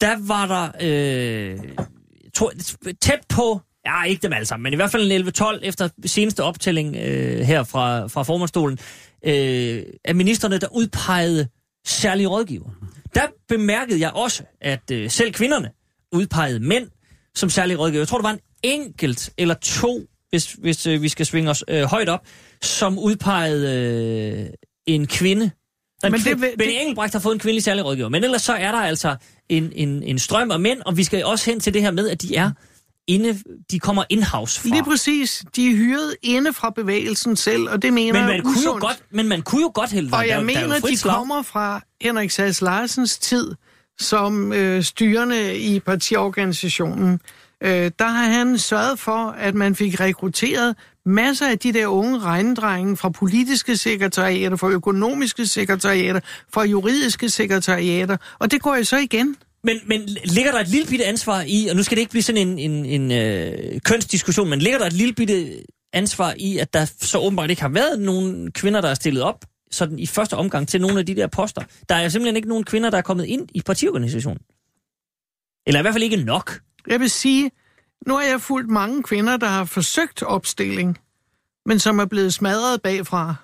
[0.01, 1.59] der var der øh,
[2.35, 2.51] to,
[3.01, 6.43] tæt på, ja ikke dem alle sammen, men i hvert fald en 11-12 efter seneste
[6.43, 8.78] optælling øh, her fra, fra formandstolen,
[9.27, 11.49] øh, af ministerne, der udpegede
[11.86, 12.70] særlige rådgiver.
[13.15, 15.71] Der bemærkede jeg også, at øh, selv kvinderne
[16.13, 16.89] udpegede mænd
[17.35, 18.01] som særlige rådgiver.
[18.01, 21.65] Jeg tror, der var en enkelt eller to, hvis, hvis øh, vi skal svinge os
[21.69, 22.21] øh, højt op,
[22.63, 23.75] som udpegede
[24.47, 24.47] øh,
[24.87, 25.51] en kvinde.
[26.03, 28.09] Men det, det Benny det- Engelbrecht har fået en kvindelig særlig rådgiver.
[28.09, 29.17] Men ellers så er der altså
[29.49, 32.09] en, en, en strøm af mænd, og vi skal også hen til det her med,
[32.09, 32.51] at de er
[33.09, 33.39] inde,
[33.70, 34.69] de kommer in-house fra.
[34.69, 35.45] Lige præcis.
[35.57, 38.53] De er hyret inde fra bevægelsen selv, og det mener men jeg man, er kunne
[38.53, 38.81] jo usundt.
[38.81, 40.93] godt, men man kunne jo godt hælde Og der- jeg der er mener, jo frit
[40.93, 41.15] de slag.
[41.15, 43.51] kommer fra Henrik Sass Larsens tid
[44.01, 47.20] som øh, styrende i partiorganisationen.
[47.62, 50.77] Øh, der har han sørget for, at man fik rekrutteret
[51.07, 56.20] masser af de der unge regnedrenge fra politiske sekretariater, fra økonomiske sekretariater,
[56.55, 59.37] fra juridiske sekretariater, og det går jo så igen.
[59.65, 62.23] Men, men ligger der et lille bitte ansvar i, og nu skal det ikke blive
[62.23, 66.73] sådan en, en, en øh, kønsdiskussion, men ligger der et lille bitte ansvar i, at
[66.73, 70.37] der så åbenbart ikke har været nogen kvinder, der er stillet op sådan i første
[70.37, 71.63] omgang til nogle af de der poster.
[71.89, 74.43] Der er simpelthen ikke nogen kvinder, der er kommet ind i partiorganisationen.
[75.67, 76.61] Eller i hvert fald ikke nok.
[76.87, 77.51] Jeg vil sige,
[78.07, 80.99] nu har jeg fulgt mange kvinder, der har forsøgt opstilling,
[81.67, 83.35] men som er blevet smadret bagfra.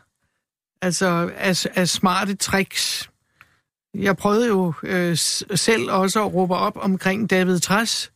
[0.82, 3.10] Altså af, af smarte tricks.
[3.98, 5.16] Jeg prøvede jo øh,
[5.54, 8.12] selv også at råbe op omkring David Træs,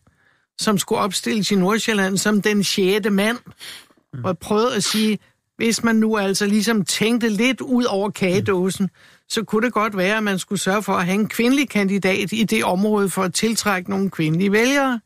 [0.59, 3.39] som skulle opstilles i Nordsjælland som den sjette mand.
[4.13, 5.19] Og jeg prøvede at sige,
[5.57, 8.91] hvis man nu altså ligesom tænkte lidt ud over kagedåsen,
[9.29, 12.33] så kunne det godt være, at man skulle sørge for at have en kvindelig kandidat
[12.33, 15.01] i det område for at tiltrække nogle kvindelige vælgere.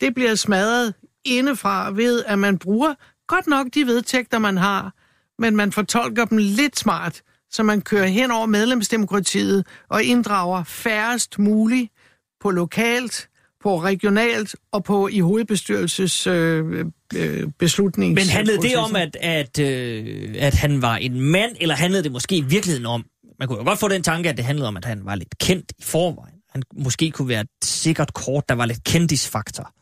[0.00, 0.94] Det bliver smadret
[1.24, 2.94] indefra ved, at man bruger
[3.26, 4.92] godt nok de vedtægter, man har,
[5.38, 11.38] men man fortolker dem lidt smart, så man kører hen over medlemsdemokratiet og inddrager færrest
[11.38, 11.92] muligt
[12.40, 13.28] på lokalt,
[13.60, 16.84] på regionalt og på i hovedbestyrelses øh,
[17.14, 18.14] øh, beslutnings.
[18.14, 22.12] Men handlede det om, at, at, øh, at han var en mand, eller handlede det
[22.12, 23.04] måske i virkeligheden om,
[23.38, 25.38] man kunne jo godt få den tanke, at det handlede om, at han var lidt
[25.38, 26.34] kendt i forvejen.
[26.50, 29.72] Han måske kunne være et sikkert kort, der var lidt kendisfaktor.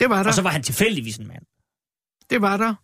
[0.00, 0.28] Det var der.
[0.28, 1.42] Og så var han tilfældigvis en mand.
[2.30, 2.74] Det var der.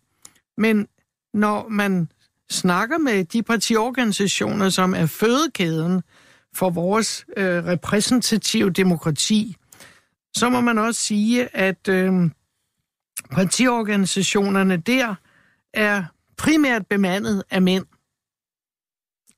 [0.57, 0.87] Men
[1.33, 2.09] når man
[2.51, 6.01] snakker med de partiorganisationer, som er fødekæden
[6.55, 9.55] for vores øh, repræsentative demokrati,
[10.35, 12.13] så må man også sige, at øh,
[13.31, 15.15] partiorganisationerne der
[15.73, 16.03] er
[16.37, 17.85] primært bemandet af mænd.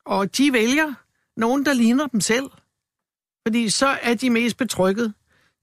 [0.06, 0.94] Og de vælger
[1.38, 2.50] nogen, der ligner dem selv.
[3.48, 5.14] Fordi så er de mest betrykket.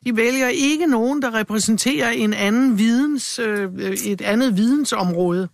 [0.04, 5.48] De vælger ikke nogen, der repræsenterer en anden videns, øh, øh et andet vidensområde.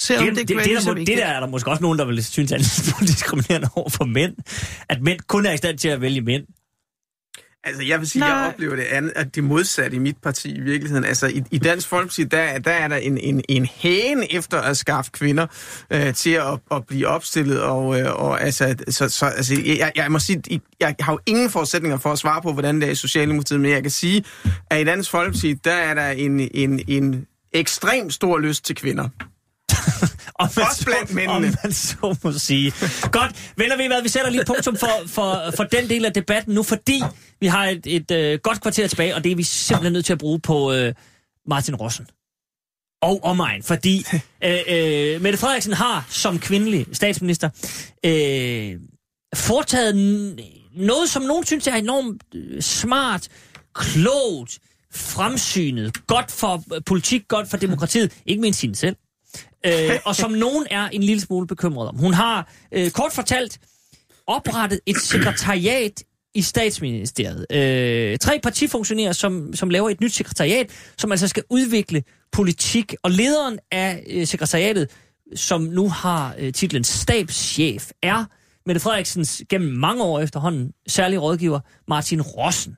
[0.00, 2.04] Selvom Det, det, det, det, det, der, det der er der måske også nogen, der
[2.04, 4.36] vil synes er en lille smule diskriminerende over for mænd.
[4.88, 6.44] At mænd kun er i stand til at vælge mænd.
[7.64, 8.38] Altså, jeg vil sige, at Nej.
[8.38, 11.04] jeg oplever det andet, at det modsatte i mit parti i virkeligheden.
[11.04, 14.76] Altså, i, i Dansk Folkeparti, der, der er der en, en, en hane efter at
[14.76, 15.46] skaffe kvinder
[15.90, 17.60] øh, til at, at blive opstillet.
[17.60, 21.50] Og, øh, og altså, så, så, altså jeg, jeg må sige, jeg har jo ingen
[21.50, 24.24] forudsætninger for at svare på, hvordan det er i Socialdemokratiet, men jeg kan sige,
[24.70, 29.08] at i Dansk Folkeparti, der er der en, en, en ekstremt stor lyst til kvinder.
[30.42, 31.34] Om man, Også blandt så, mændene.
[31.34, 32.72] om man så må sige.
[33.12, 36.54] Godt, venner vi hvad, vi sætter lige punktum for, for, for den del af debatten
[36.54, 37.02] nu, fordi
[37.40, 40.12] vi har et, et øh, godt kvarter tilbage, og det er vi simpelthen nødt til
[40.12, 40.94] at bruge på øh,
[41.46, 42.06] Martin Rossen.
[43.02, 44.04] Og omegn, fordi
[44.44, 47.50] øh, øh, Mette Frederiksen har som kvindelig statsminister
[48.04, 48.74] øh,
[49.34, 49.94] foretaget
[50.76, 53.28] noget, som nogen synes er enormt øh, smart,
[53.74, 54.58] klogt,
[54.94, 58.96] fremsynet, godt for øh, politik, godt for demokratiet, ikke mindst hende selv
[59.66, 61.96] øh, og som nogen er en lille smule bekymret om.
[61.96, 63.58] Hun har øh, kort fortalt
[64.26, 66.02] oprettet et sekretariat
[66.34, 67.46] i statsministeriet.
[67.52, 72.02] Øh, tre partifunktionærer, som, som laver et nyt sekretariat, som altså skal udvikle
[72.32, 72.94] politik.
[73.02, 74.90] Og lederen af øh, sekretariatet,
[75.34, 78.24] som nu har øh, titlen stabschef, er
[78.66, 82.76] Mette Frederiksens gennem mange år efterhånden særlig rådgiver Martin Rossen.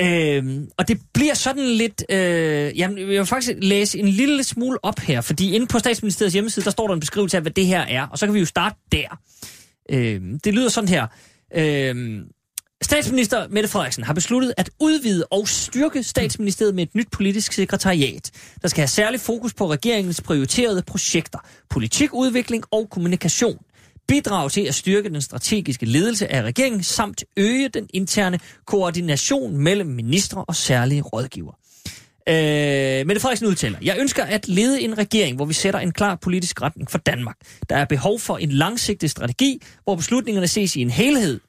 [0.00, 2.04] Øhm, og det bliver sådan lidt...
[2.10, 6.34] Øh, jamen, jeg vil faktisk læse en lille smule op her, fordi inde på statsministeriets
[6.34, 8.38] hjemmeside, der står der en beskrivelse af, hvad det her er, og så kan vi
[8.38, 9.20] jo starte der.
[9.90, 11.06] Øhm, det lyder sådan her.
[11.56, 12.22] Øhm,
[12.82, 18.30] Statsminister Mette Frederiksen har besluttet at udvide og styrke statsministeriet med et nyt politisk sekretariat,
[18.62, 21.38] der skal have særlig fokus på regeringens prioriterede projekter,
[21.70, 23.58] politikudvikling og kommunikation
[24.08, 29.88] bidrage til at styrke den strategiske ledelse af regeringen, samt øge den interne koordination mellem
[29.88, 31.52] ministre og særlige rådgiver.
[32.28, 36.14] Øh, Mette Frederiksen udtaler, jeg ønsker at lede en regering, hvor vi sætter en klar
[36.22, 37.36] politisk retning for Danmark.
[37.68, 41.40] Der er behov for en langsigtet strategi, hvor beslutningerne ses i en helhed.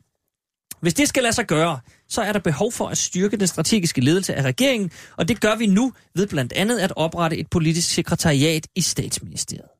[0.81, 1.79] Hvis det skal lade sig gøre,
[2.09, 5.55] så er der behov for at styrke den strategiske ledelse af regeringen, og det gør
[5.55, 9.78] vi nu ved blandt andet at oprette et politisk sekretariat i statsministeriet.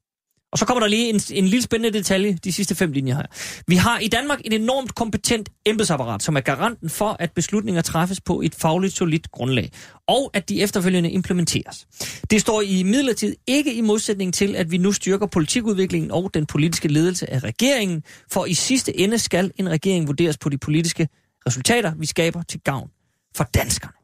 [0.52, 3.26] Og så kommer der lige en, en lille spændende detalje, de sidste fem linjer her.
[3.68, 8.22] Vi har i Danmark et enormt kompetent embedsapparat, som er garanten for, at beslutninger træffes
[8.22, 9.72] på et fagligt solidt grundlag,
[10.08, 11.88] og at de efterfølgende implementeres.
[12.30, 16.46] Det står i midlertid ikke i modsætning til, at vi nu styrker politikudviklingen og den
[16.46, 21.08] politiske ledelse af regeringen, for i sidste ende skal en regering vurderes på de politiske
[21.48, 22.90] resultater, vi skaber til gavn
[23.36, 23.99] for danskerne.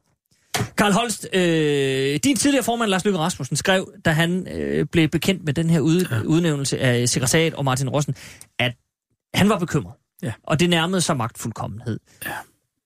[0.76, 5.44] Karl Holst, øh, din tidligere formand Lars Løkke Rasmussen skrev, da han øh, blev bekendt
[5.44, 6.20] med den her ud, ja.
[6.20, 8.14] udnævnelse af sekretariat og Martin Rossen,
[8.58, 8.72] at
[9.34, 9.94] han var bekymret.
[10.22, 10.32] Ja.
[10.44, 12.00] Og det nærmede sig magtfuldkommenhed.
[12.26, 12.30] Ja.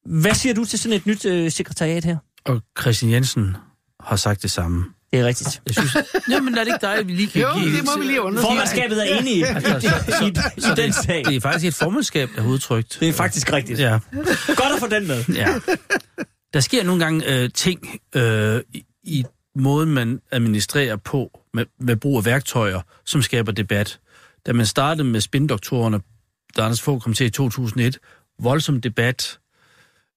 [0.07, 2.17] Hvad siger du til sådan et nyt øh, sekretariat her?
[2.45, 3.57] Og Christian Jensen
[4.01, 4.85] har sagt det samme.
[5.13, 5.63] Det er rigtigt.
[5.67, 5.97] Jeg synes,
[6.31, 7.77] jamen er det ikke dig, vi lige kan Jo, give...
[7.77, 8.47] det må vi lige undersøge.
[8.51, 9.89] Formandskabet er enige Altså, så,
[10.19, 11.25] så, i, så i den det, sag.
[11.25, 12.97] det er faktisk et formandskab, der er udtrykt.
[13.01, 13.79] Det er faktisk rigtigt.
[13.81, 13.99] Ja,
[14.47, 15.25] Godt at få den med.
[15.35, 15.47] ja.
[16.53, 19.25] Der sker nogle gange øh, ting øh, i, i
[19.55, 24.01] måden, man administrerer på med, med brug af værktøjer, som skaber debat.
[24.47, 26.01] Da man startede med spindoktorerne,
[26.57, 27.99] der Anders Fogh kom til i 2001,
[28.39, 29.41] voldsom debat.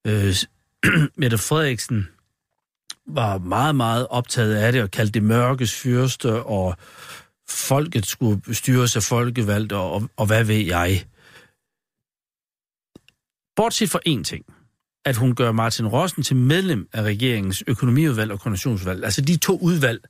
[0.07, 0.35] Øh,
[1.17, 2.07] Mette Frederiksen
[3.07, 6.77] var meget, meget optaget af det og kaldte det mørkes fyrste, og
[7.49, 11.05] folket skulle styres af folkevalgte, og, og hvad ved jeg.
[13.55, 14.45] Bortset fra én ting,
[15.05, 19.03] at hun gør Martin Rossen til medlem af regeringens økonomiudvalg og koordinationsudvalg.
[19.03, 20.01] Altså de to udvalg,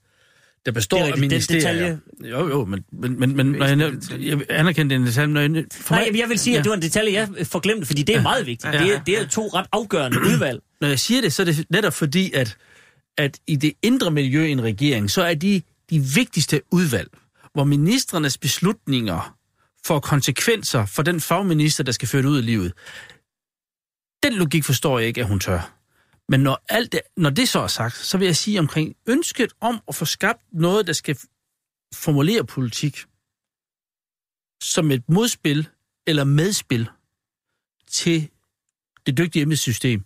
[0.66, 1.14] der består Det er af.
[1.14, 1.62] Den ministerier.
[2.22, 5.28] detalje- Jo, jo, men, men, men, men når jeg, jeg anerkender den detalje.
[5.34, 8.04] Når jeg, for Nej, jeg vil sige, at det var en detalje, jeg forglemte, fordi
[8.04, 8.74] det er meget vigtigt.
[8.74, 10.60] Det er, det er to ret afgørende udvalg.
[10.82, 12.58] når jeg siger det, så er det netop fordi, at,
[13.18, 17.08] at i det indre miljø i en regering, så er de de vigtigste udvalg,
[17.54, 19.36] hvor ministrenes beslutninger
[19.86, 22.74] får konsekvenser for den fagminister, der skal føre det ud i livet.
[24.24, 25.80] Den logik forstår jeg ikke, at hun tør.
[26.30, 29.54] Men når, alt det, når det så er sagt, så vil jeg sige omkring ønsket
[29.62, 31.18] om at få skabt noget, der skal
[31.94, 33.06] formulere politik
[34.62, 35.68] som et modspil
[36.08, 36.90] eller medspil
[37.88, 38.30] til
[39.06, 40.04] det dygtige embedssystem,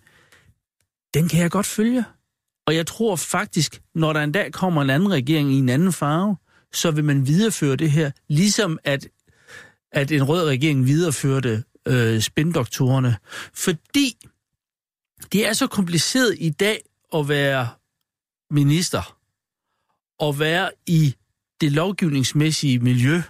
[1.13, 2.05] den kan jeg godt følge.
[2.67, 5.93] Og jeg tror faktisk, når der en dag kommer en anden regering i en anden
[5.93, 6.37] farve,
[6.73, 9.07] så vil man videreføre det her, ligesom at,
[9.91, 13.17] at en rød regering videreførte øh, spindoktorerne.
[13.53, 14.17] Fordi
[15.31, 16.81] det er så kompliceret i dag
[17.13, 17.69] at være
[18.51, 19.17] minister,
[20.19, 21.15] og være i
[21.61, 23.21] det lovgivningsmæssige miljø,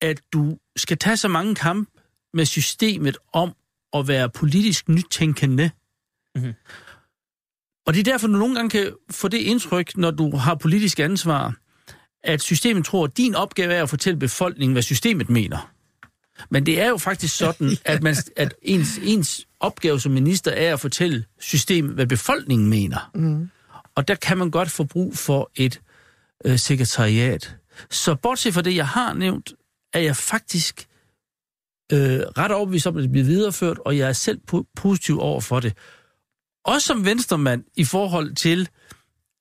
[0.00, 1.90] at du skal tage så mange kampe
[2.34, 3.52] med systemet om
[3.92, 5.70] at være politisk nytænkende.
[6.34, 6.52] Mhm.
[7.86, 11.00] Og det er derfor, du nogle gange kan få det indtryk, når du har politisk
[11.00, 11.54] ansvar,
[12.22, 15.72] at systemet tror, at din opgave er at fortælle befolkningen, hvad systemet mener.
[16.50, 20.72] Men det er jo faktisk sådan, at, man, at ens, ens opgave som minister er
[20.72, 23.10] at fortælle systemet, hvad befolkningen mener.
[23.14, 23.50] Mm.
[23.94, 25.80] Og der kan man godt få brug for et
[26.44, 27.56] øh, sekretariat.
[27.90, 29.52] Så bortset fra det, jeg har nævnt,
[29.92, 30.86] er jeg faktisk
[31.92, 35.40] øh, ret overbevist om, at det bliver videreført, og jeg er selv po- positiv over
[35.40, 35.76] for det.
[36.64, 38.68] Også som venstremand i forhold til,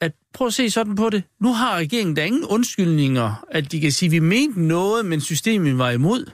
[0.01, 1.23] at prøv at se sådan på det.
[1.41, 5.21] Nu har regeringen der ingen undskyldninger, at de kan sige, at vi mente noget, men
[5.21, 6.31] systemet var imod.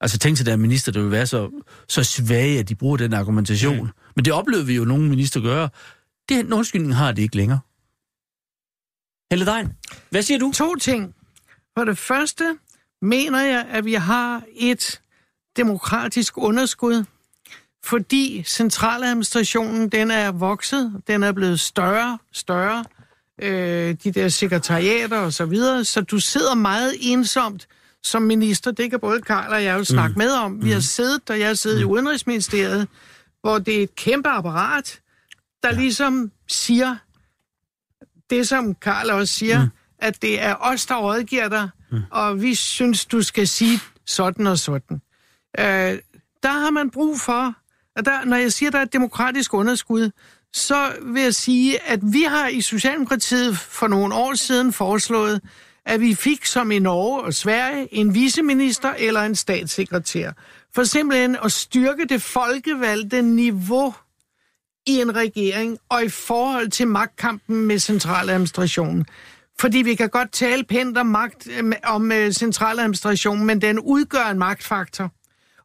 [0.00, 1.50] Altså tænk til, der er minister, der vil være så,
[1.88, 3.80] så svage, at de bruger den argumentation.
[3.80, 3.88] Mm.
[4.16, 5.68] Men det oplevede vi jo nogle minister gøre.
[6.28, 7.60] Den undskyldning har de ikke længere.
[9.30, 9.72] Helle Dein,
[10.10, 10.52] hvad siger du?
[10.54, 11.14] To ting.
[11.78, 12.58] For det første
[13.02, 15.00] mener jeg, at vi har et
[15.56, 17.04] demokratisk underskud,
[17.84, 22.84] fordi centraladministrationen, den er vokset, den er blevet større, større,
[23.42, 27.68] øh, de der sekretariater og så videre, så du sidder meget ensomt
[28.06, 30.18] som minister, det kan både Karl og jeg jo snakke mm.
[30.18, 30.64] med om.
[30.64, 31.82] Vi har siddet, og jeg har siddet mm.
[31.82, 32.88] i Udenrigsministeriet,
[33.40, 35.00] hvor det er et kæmpe apparat,
[35.62, 35.74] der ja.
[35.74, 36.96] ligesom siger
[38.30, 39.70] det, som Karl også siger, mm.
[39.98, 42.02] at det er os, der rådgiver dig, mm.
[42.10, 45.00] og vi synes, du skal sige sådan og sådan.
[45.58, 45.98] Øh,
[46.42, 47.54] der har man brug for
[47.96, 50.10] Og der, når jeg siger, der er et demokratisk underskud,
[50.52, 55.40] så vil jeg sige, at vi har i Socialdemokratiet for nogle år siden foreslået,
[55.86, 60.30] at vi fik som i Norge og Sverige en viceminister eller en statssekretær.
[60.74, 63.94] For simpelthen at styrke det folkevalgte niveau
[64.86, 69.06] i en regering og i forhold til magtkampen med centraladministrationen.
[69.60, 74.24] Fordi vi kan godt tale pænt om, magt, øh, om øh, centraladministrationen, men den udgør
[74.30, 75.12] en magtfaktor.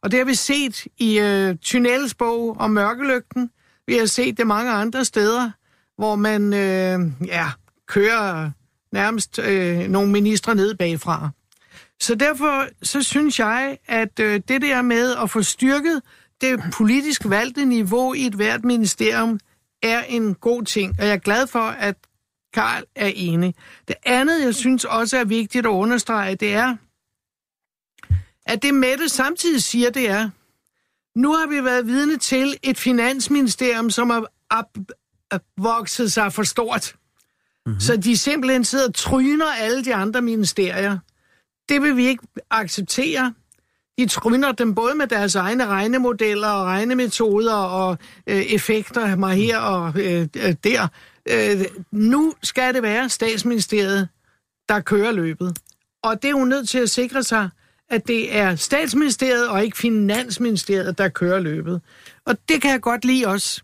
[0.02, 3.50] Og det har vi set i øh, Tunnels bog om mørkelygten.
[3.86, 5.50] Vi har set det mange andre steder,
[5.98, 7.46] hvor man øh, ja,
[7.88, 8.50] kører
[8.92, 11.30] nærmest øh, nogle ministre ned bagfra.
[12.00, 16.02] Så derfor så synes jeg, at øh, det der med at få styrket
[16.40, 19.40] det politisk valgte niveau i et hvert ministerium,
[19.82, 20.94] er en god ting.
[20.98, 21.96] Og jeg er glad for, at
[22.54, 23.54] Karl er enig.
[23.88, 26.76] Det andet, jeg synes også er vigtigt at understrege, det er,
[28.46, 30.30] at det Mette samtidig siger, det er,
[31.18, 34.66] nu har vi været vidne til et finansministerium, som har
[35.62, 36.94] vokset sig for stort.
[37.66, 37.80] Mm-hmm.
[37.80, 40.98] Så de simpelthen sidder og tryner alle de andre ministerier.
[41.68, 43.34] Det vil vi ikke acceptere.
[43.98, 49.58] De tryner dem både med deres egne regnemodeller og regnemetoder og øh, effekter mig her
[49.58, 50.88] og øh, øh der.
[51.28, 54.08] Øh, nu skal det være statsministeriet,
[54.68, 55.58] der kører løbet.
[56.02, 57.48] Og det er jo nødt til at sikre sig,
[57.90, 61.80] at det er statsministeriet og ikke finansministeriet, der kører løbet.
[62.24, 63.62] Og det kan jeg godt lide også,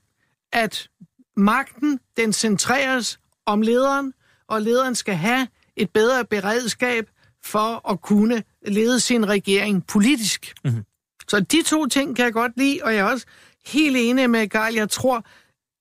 [0.53, 0.89] at
[1.37, 3.19] magten, den centreres
[3.49, 4.13] om lederen,
[4.49, 7.09] og lederen skal have et bedre beredskab
[7.45, 10.55] for at kunne lede sin regering politisk.
[10.65, 10.85] Mm-hmm.
[11.29, 13.27] Så de to ting kan jeg godt lide, og jeg er også
[13.67, 14.75] helt enig med Garl.
[14.75, 15.25] Jeg tror,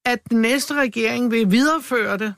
[0.06, 2.34] at den næste regering vil videreføre det.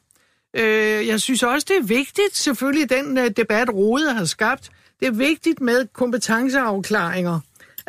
[0.53, 4.69] Øh, jeg synes også, det er vigtigt, selvfølgelig den øh, debat, Rode har skabt,
[4.99, 7.39] det er vigtigt med kompetenceafklaringer.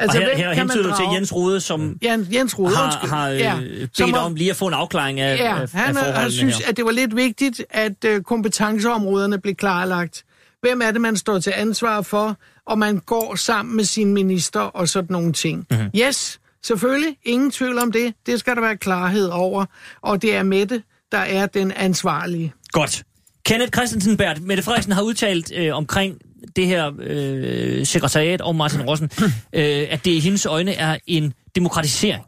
[0.01, 3.29] Altså, og her, her hentyder du til Jens Rode, som Jens, Jens Rode, har, har
[3.29, 6.15] ja, øh, bedt som om lige at få en afklaring af, ja, af, han, af
[6.15, 6.69] han synes, her.
[6.69, 10.25] at det var lidt vigtigt, at uh, kompetenceområderne blev klarlagt.
[10.61, 12.37] Hvem er det, man står til ansvar for,
[12.67, 15.67] og man går sammen med sin minister og sådan nogle ting.
[15.71, 15.91] Mm-hmm.
[15.97, 18.15] Yes, selvfølgelig, ingen tvivl om det.
[18.27, 19.65] Det skal der være klarhed over,
[20.03, 20.83] og det er Mette,
[21.13, 22.53] der er den ansvarlige.
[22.73, 23.03] Godt.
[23.45, 26.19] Kenneth Christensen Bert, Mette Frederiksen har udtalt øh, omkring
[26.57, 29.11] det her øh, sekretariat og Martin Rossen,
[29.53, 32.25] øh, at det i hendes øjne er en demokratisering.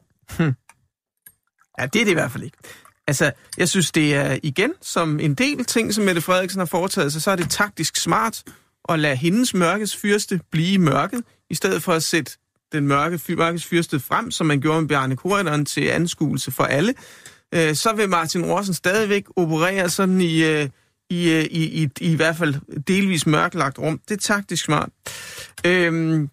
[1.78, 2.56] Ja, det er det i hvert fald ikke.
[3.06, 7.12] Altså, jeg synes, det er igen som en del ting, som Mette Frederiksen har foretaget
[7.12, 8.43] sig, så er det taktisk smart
[8.89, 12.32] at lade hendes mørkes fyrste blive mørket, i stedet for at sætte
[12.72, 16.94] den mørke, mørkes fyrste frem, som man gjorde med Bjarne Korydon til anskuelse for alle.
[17.55, 20.68] Øh, så vil Martin Rossen stadigvæk operere sådan i, øh,
[21.12, 24.01] i, øh, i, i, i hvert fald delvis mørklagt rum.
[24.09, 24.89] Det er taktisk smart.
[25.66, 26.30] Øhm,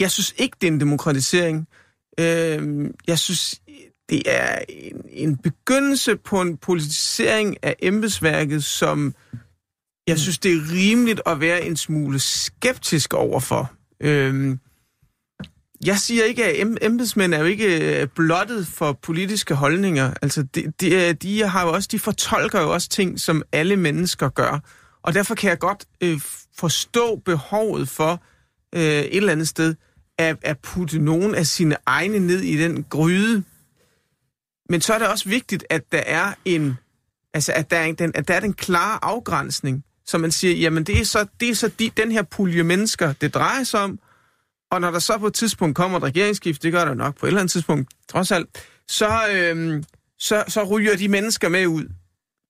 [0.00, 1.68] jeg synes ikke, det er en demokratisering.
[2.20, 3.60] Øhm, jeg synes,
[4.08, 9.14] det er en, en begyndelse på en politisering af embedsværket, som
[10.06, 13.72] jeg synes, det er rimeligt at være en smule skeptisk overfor.
[14.00, 14.60] Øhm,
[15.84, 20.14] jeg siger ikke, at embedsmænd er jo ikke øh, blottet for politiske holdninger.
[20.22, 23.76] Altså, de, de, øh, de, har jo også, de fortolker jo også ting, som alle
[23.76, 24.60] mennesker gør.
[25.02, 26.20] Og derfor kan jeg godt øh,
[26.58, 28.22] forstå behovet for
[28.74, 29.74] øh, et eller andet sted
[30.18, 33.42] at, at putte nogen af sine egne ned i den gryde.
[34.68, 36.78] Men så er det også vigtigt, at der er en,
[37.34, 40.84] altså at der er, den, at der er den klare afgrænsning, så man siger, jamen
[40.84, 43.98] det er så, det er så de, den her pulje mennesker, det drejer sig om,
[44.70, 47.26] og når der så på et tidspunkt kommer et regeringsskift, det gør der nok på
[47.26, 48.48] et eller andet tidspunkt, trods alt,
[48.88, 49.84] så, øhm,
[50.18, 51.84] så, så ryger de mennesker med ud.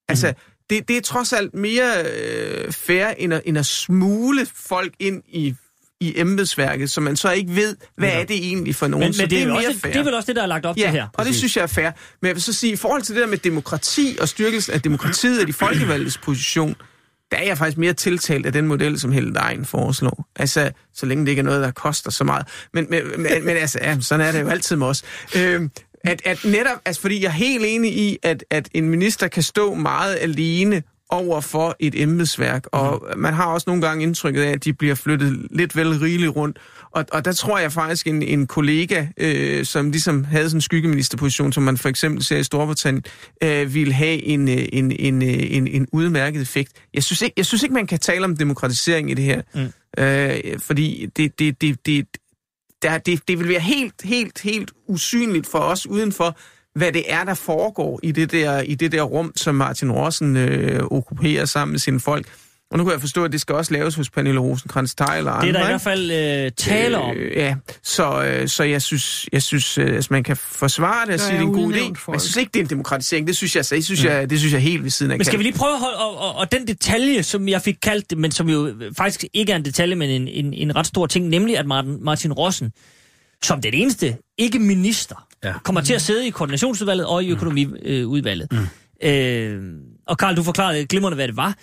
[0.09, 0.35] Altså, mm.
[0.71, 5.23] det, det er trods alt mere øh, fair, end at, end at smule folk ind
[5.29, 5.55] i
[6.01, 8.21] i embedsværket, så man så ikke ved, hvad ja.
[8.21, 9.07] er det egentlig for nogen.
[9.07, 9.93] Men, så men det, det, er er mere også, fair.
[9.93, 11.09] det er vel også det, der er lagt op ja, til her.
[11.15, 11.91] og det synes jeg er fair.
[12.23, 14.83] Men jeg vil så sige, i forhold til det der med demokrati og styrkelsen af
[14.83, 16.75] demokratiet og de folkevalgtes position,
[17.31, 20.29] der er jeg faktisk mere tiltalt af den model, som Helle Dejen foreslår.
[20.37, 22.47] Altså, så længe det ikke er noget, der koster så meget.
[22.73, 25.03] Men, men, men, men altså, ja, sådan er det jo altid med os.
[25.37, 25.71] Øhm,
[26.05, 29.43] at, at netop, altså fordi jeg er helt enig i, at, at en minister kan
[29.43, 34.51] stå meget alene over for et embedsværk, og man har også nogle gange indtrykket af,
[34.51, 36.59] at de bliver flyttet lidt vel rigeligt rundt.
[36.91, 40.61] Og, og der tror jeg faktisk, en, en kollega, øh, som ligesom havde sådan en
[40.61, 43.05] skyggeministerposition, som man for eksempel ser i Storbritannien,
[43.43, 46.73] øh, ville have en, øh, en, en, øh, en, en udmærket effekt.
[46.95, 50.03] Jeg synes, ikke, jeg synes ikke, man kan tale om demokratisering i det her, mm.
[50.03, 52.07] øh, fordi det, det, det, det,
[52.83, 56.39] der, det, det vil være helt, helt, helt usynligt for os udenfor,
[56.77, 60.37] hvad det er, der foregår i det der, i det der rum, som Martin Rossen
[60.37, 62.27] øh, okkuperer sammen med sine folk.
[62.71, 65.15] Og nu kan jeg forstå, at det skal også laves hos Pernille rosenkrantz andre.
[65.15, 65.67] Det er der i ikke?
[65.67, 67.17] hvert fald øh, tale om.
[67.17, 71.15] Øh, ja, så, øh, så jeg synes, jeg synes øh, altså man kan forsvare det
[71.15, 71.67] og sige, det er en god idé.
[71.67, 72.15] udnævnt Men folk.
[72.15, 73.27] jeg synes ikke, det er en demokratisering.
[73.27, 75.25] Det synes jeg, så, det synes jeg, det synes jeg helt ved siden af Men
[75.25, 78.11] skal vi lige prøve at holde, og, og, og den detalje, som jeg fik kaldt
[78.11, 81.07] det, men som jo faktisk ikke er en detalje, men en, en, en ret stor
[81.07, 82.73] ting, nemlig at Martin, Martin Rossen,
[83.43, 85.59] som den eneste, ikke minister, Ja.
[85.65, 88.53] kommer til at sidde i koordinationsudvalget og i økonomiudvalget.
[88.53, 89.09] Mm.
[89.09, 89.75] Øh,
[90.07, 91.59] og Karl, du forklarede glimrende, hvad det var.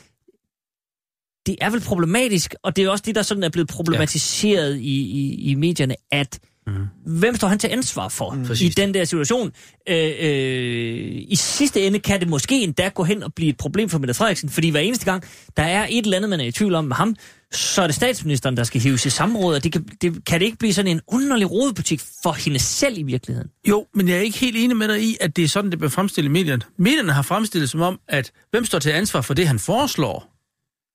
[1.46, 4.82] Det er vel problematisk, og det er også det, der sådan er blevet problematiseret ja.
[4.82, 6.88] i, i, i medierne, at mm.
[7.06, 8.46] hvem står han til ansvar for mm.
[8.62, 9.52] i den der situation?
[9.90, 13.90] Øh, øh, I sidste ende kan det måske endda gå hen og blive et problem
[13.90, 15.24] for Mette Frederiksen, fordi hver eneste gang,
[15.58, 17.16] der er et eller andet, man er i tvivl om med ham,
[17.52, 20.46] så er det statsministeren, der skal hives i samråd, og det kan, det, kan det
[20.46, 23.50] ikke blive sådan en underlig rodebutik for hende selv i virkeligheden?
[23.70, 25.80] Jo, men jeg er ikke helt enig med dig i, at det er sådan, det
[25.80, 26.62] bliver fremstillet i medierne.
[26.78, 30.34] Medierne har fremstillet som om, at hvem står til ansvar for det, han foreslår?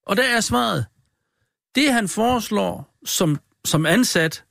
[0.06, 0.86] Og der er svaret.
[1.74, 4.44] Det, han foreslår som, som ansat,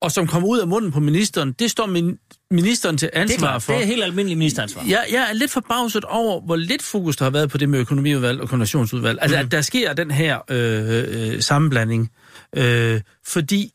[0.00, 2.18] og som kommer ud af munden på ministeren, det står min,
[2.50, 3.72] ministeren til Det er ansvar klart, for.
[3.72, 4.84] det er helt almindelig ministeransvar.
[4.88, 7.78] Jeg, jeg er lidt forbavset over, hvor lidt fokus der har været på det med
[7.78, 9.18] økonomiudvalg og koordinationsudvalg.
[9.22, 9.44] Altså, mm.
[9.44, 12.10] at der sker den her øh, øh, sammenblanding.
[12.56, 13.72] Øh, fordi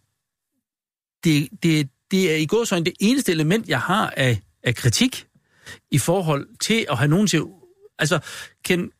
[1.23, 5.27] det, det, det er i gåsøjne det eneste element, jeg har af, af kritik
[5.91, 7.41] i forhold til at have nogen til...
[7.99, 8.19] Altså,
[8.65, 8.91] kan,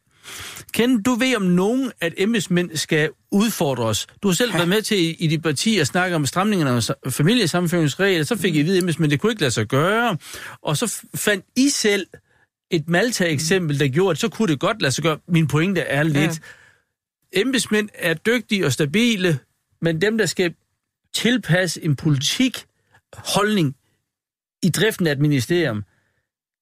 [0.76, 4.08] Ken, du ved om nogen, at embedsmænd skal udfordres.
[4.24, 4.58] Du har selv ja.
[4.58, 8.24] været med til i, i de partier at snakke om stramningerne sa- familiesammenføringsregler.
[8.24, 10.18] Så fik I at vide, at embedsmænd, det kunne ikke lade sig gøre.
[10.62, 12.08] Og så fandt I selv
[12.72, 15.18] et Malta-eksempel, der gjorde, at så kunne det godt lade sig gøre.
[15.28, 16.42] Min pointe er lidt,
[17.36, 17.42] ja.
[17.42, 19.40] embedsmænd er dygtige og stabile,
[19.82, 20.54] men dem, der skal
[21.14, 22.66] tilpasse en politik,
[23.14, 23.76] holdning
[24.64, 25.84] i driften af et ministerium,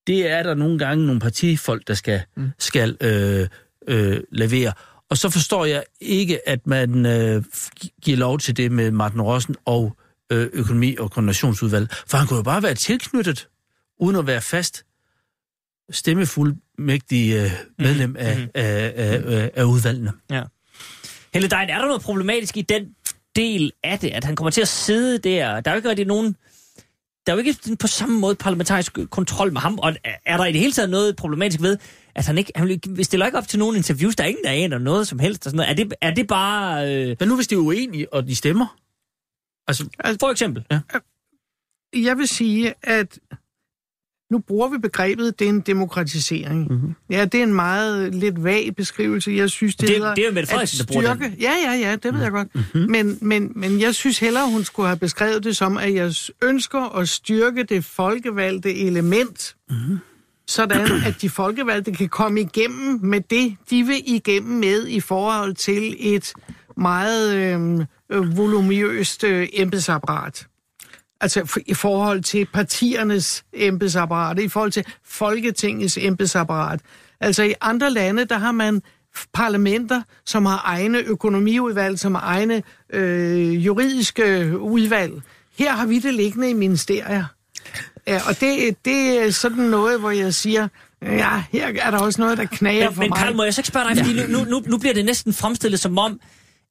[0.08, 2.50] det er der nogle gange nogle partifolk, der skal, mm.
[2.60, 3.48] skal øh,
[3.88, 4.74] øh, levere.
[5.10, 7.44] Og så forstår jeg ikke, at man øh,
[8.02, 9.98] giver lov til det med Martin Rossen og
[10.32, 11.88] øh, økonomi- og koordinationsudvalg.
[12.08, 13.48] For han kunne jo bare være tilknyttet,
[14.00, 14.86] uden at være fast
[15.92, 18.18] stemmefuldmægtig øh, medlem Mhm.
[18.20, 20.12] af, af, af, af, af udvalgene.
[20.32, 20.44] Ja.
[21.34, 22.84] Helle Dein, er der noget problematisk i den
[23.36, 25.60] del af det, at han kommer til at sidde der?
[25.62, 26.36] Der er jo ikke rigtig nogen...
[27.26, 30.46] Der er jo ikke på samme måde parlamentarisk kontrol med ham, og er- er der
[30.46, 31.78] i det hele taget noget problematisk ved,
[32.16, 32.52] at han ikke...
[32.56, 35.46] Han stiller ikke op til nogen interviews, der er ingen, der aner noget som helst.
[35.46, 35.70] Og sådan noget.
[35.70, 36.96] Er, det, er det bare...
[36.96, 38.78] Øh, Men nu hvis de er uenige, og de stemmer?
[39.68, 40.66] Altså, for eksempel?
[40.72, 40.80] Ja.
[41.96, 43.20] Jeg vil sige, at
[44.32, 46.68] nu bruger vi begrebet, det er en demokratisering.
[46.72, 46.94] Mm-hmm.
[47.10, 49.32] Ja, det er en meget lidt vag beskrivelse.
[49.32, 51.36] Jeg synes, det, Det- hedder det er jo Mette at Frederiksen, der bruger styrke.
[51.40, 52.56] Ja, ja, ja, det ved jeg godt.
[52.56, 52.92] Mm-hmm.
[52.92, 56.98] Men, men, men jeg synes hellere, hun skulle have beskrevet det som, at jeg ønsker
[56.98, 59.56] at styrke det folkevalgte element.
[59.70, 59.98] Mm-hmm.
[60.48, 65.54] Sådan, at de folkevalgte kan komme igennem med det, de vil igennem med i forhold
[65.54, 66.34] til et
[66.78, 70.48] meget øh, volumøst øh, embedsapparat.
[71.22, 76.80] Altså i forhold til partiernes embedsapparat, i forhold til Folketingets embedsapparat.
[77.20, 78.82] Altså i andre lande, der har man
[79.34, 82.64] parlamenter, som har egne økonomiudvalg, som har egne
[82.94, 85.22] øh, juridiske udvalg.
[85.58, 87.26] Her har vi det liggende i ministerier.
[88.08, 90.68] Ja, og det, det er sådan noget, hvor jeg siger,
[91.02, 93.18] ja, her er der også noget, der knager Men, for men mig.
[93.18, 95.34] Karl, må jeg så ikke spørge dig, fordi nu, nu, nu, nu bliver det næsten
[95.34, 96.20] fremstillet som om,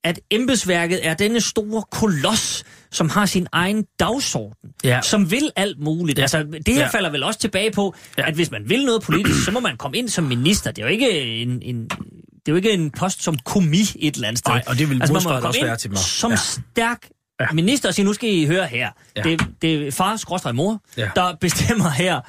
[0.05, 5.01] at embedsværket er denne store koloss, som har sin egen dagsorden, Ja.
[5.03, 6.19] som vil alt muligt.
[6.19, 6.23] Ja.
[6.23, 6.81] Altså, det her Ja.
[6.81, 6.89] ja.
[6.89, 8.23] falder vel også tilbage på, Ja.
[8.23, 8.29] ja.
[8.29, 10.71] at hvis man vil noget politisk, så må man komme ind som minister.
[10.71, 14.15] Det er jo ikke en, en, det er jo ikke en post som komi et
[14.15, 14.53] eller andet sted.
[14.53, 15.99] Nej, og det vil man må komme også ind være til mig.
[15.99, 16.37] Som Ja.
[16.37, 16.61] ja.
[16.73, 17.09] stærk
[17.43, 17.53] ja.
[17.53, 18.91] minister og sige, nu skal I høre her.
[19.17, 19.23] Ja.
[19.23, 21.11] Det, det er far, skråstrej mor, Ja.
[21.17, 22.21] der bestemmer her,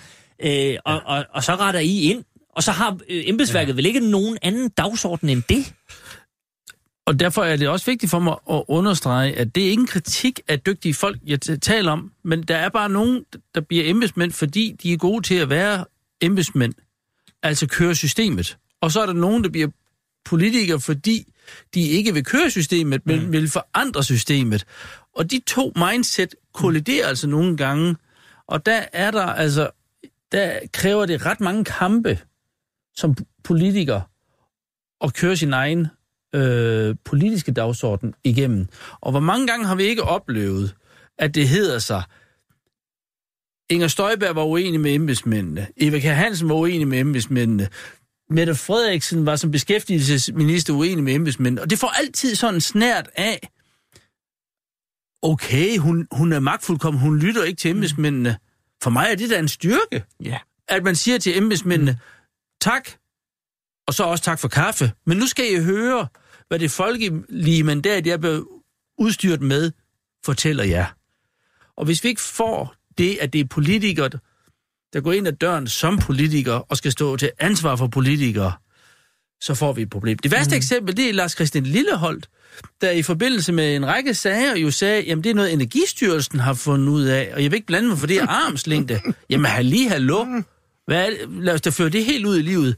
[0.43, 2.23] øh, og, og, og så retter I ind.
[2.55, 3.75] Og så har øh, embedsværket ja.
[3.75, 5.73] vel ikke nogen anden dagsorden end det?
[7.05, 9.87] Og derfor er det også vigtigt for mig at understrege, at det er ikke en
[9.87, 13.23] kritik af dygtige folk, jeg taler om, men der er bare nogen,
[13.55, 15.85] der bliver embedsmænd, fordi de er gode til at være
[16.21, 16.73] embedsmænd,
[17.43, 18.57] altså køre systemet.
[18.81, 19.67] Og så er der nogen, der bliver
[20.25, 21.25] politikere, fordi
[21.73, 24.65] de ikke vil køre systemet, men vil forandre systemet.
[25.15, 27.95] Og de to mindset kolliderer altså nogle gange,
[28.47, 29.69] og der er der altså,
[30.31, 32.19] der kræver det ret mange kampe
[32.95, 34.01] som politiker
[35.01, 35.87] at køre sin egen
[36.35, 38.67] øh, politiske dagsorden igennem.
[39.01, 40.75] Og hvor mange gange har vi ikke oplevet,
[41.17, 42.03] at det hedder sig,
[43.69, 47.69] Inger Støjberg var uenig med embedsmændene, Eva Kjær Hansen var uenig med embedsmændene,
[48.29, 53.49] Mette Frederiksen var som beskæftigelsesminister uenig med embedsmændene, og det får altid sådan snært af,
[55.23, 58.37] okay, hun, hun er magtfuldkommen, hun lytter ikke til embedsmændene.
[58.83, 60.39] For mig er det da en styrke, Ja.
[60.67, 61.99] at man siger til embedsmændene,
[62.61, 62.89] tak,
[63.87, 64.91] Og så også tak for kaffe.
[65.05, 66.07] Men nu skal I høre,
[66.47, 68.47] hvad det folkelige mandat, jeg blev
[68.97, 69.71] udstyret med,
[70.25, 70.85] fortæller jer.
[71.77, 74.09] Og hvis vi ikke får det, at det er politikere,
[74.93, 78.53] der går ind ad døren som politikere og skal stå til ansvar for politikere,
[79.43, 80.17] så får vi et problem.
[80.17, 80.57] Det værste mm.
[80.57, 82.29] eksempel, det er Lars Christian Lilleholdt,
[82.81, 86.53] der i forbindelse med en række sager jo sagde, jamen det er noget Energistyrelsen har
[86.53, 88.99] fundet ud af, og jeg vil ikke blande mig, for det armslængde.
[89.29, 90.25] Jamen halli, hallo.
[90.87, 91.43] Hvad er det?
[91.43, 92.75] Lad os da føre det helt ud i livet.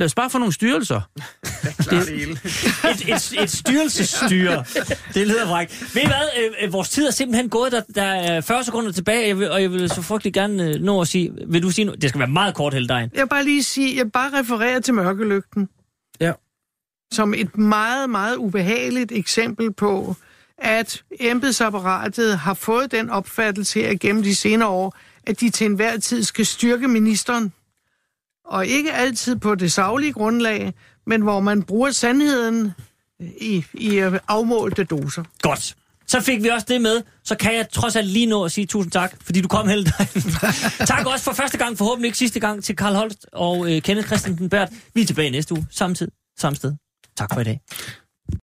[0.00, 1.00] Lad os bare få nogle styrelser.
[2.90, 4.64] et, et, et styrelsesstyre.
[5.14, 5.94] Det lyder frækt.
[5.94, 6.28] Ved I hvad?
[6.38, 7.72] Øh, øh, vores tid er simpelthen gået.
[7.72, 10.80] Der, der er 40 sekunder tilbage, jeg vil, og jeg vil så frygtelig gerne øh,
[10.80, 11.32] nå at sige...
[11.46, 12.02] Vil du sige noget?
[12.02, 13.10] Det skal være meget kort, Heldejen.
[13.14, 15.68] Jeg vil bare lige sige, jeg bare refererer til mørkelygten.
[16.20, 16.32] Ja.
[17.12, 20.16] Som et meget, meget ubehageligt eksempel på,
[20.58, 24.96] at embedsapparatet har fået den opfattelse her gennem de senere år,
[25.26, 27.52] at de til enhver tid skal styrke ministeren.
[28.50, 30.74] Og ikke altid på det saglige grundlag,
[31.06, 32.72] men hvor man bruger sandheden
[33.22, 35.24] øh, i, i øh, afmålte doser.
[35.42, 35.76] Godt.
[36.06, 37.02] Så fik vi også det med.
[37.24, 40.22] Så kan jeg trods alt lige nå at sige tusind tak, fordi du kom Heldejen.
[40.92, 44.06] tak også for første gang, forhåbentlig ikke sidste gang, til Karl Holst og øh, Kenneth
[44.06, 44.68] Christensen Bært.
[44.94, 46.74] Vi er tilbage næste uge, samme tid, samme sted.
[47.16, 47.60] Tak for i dag.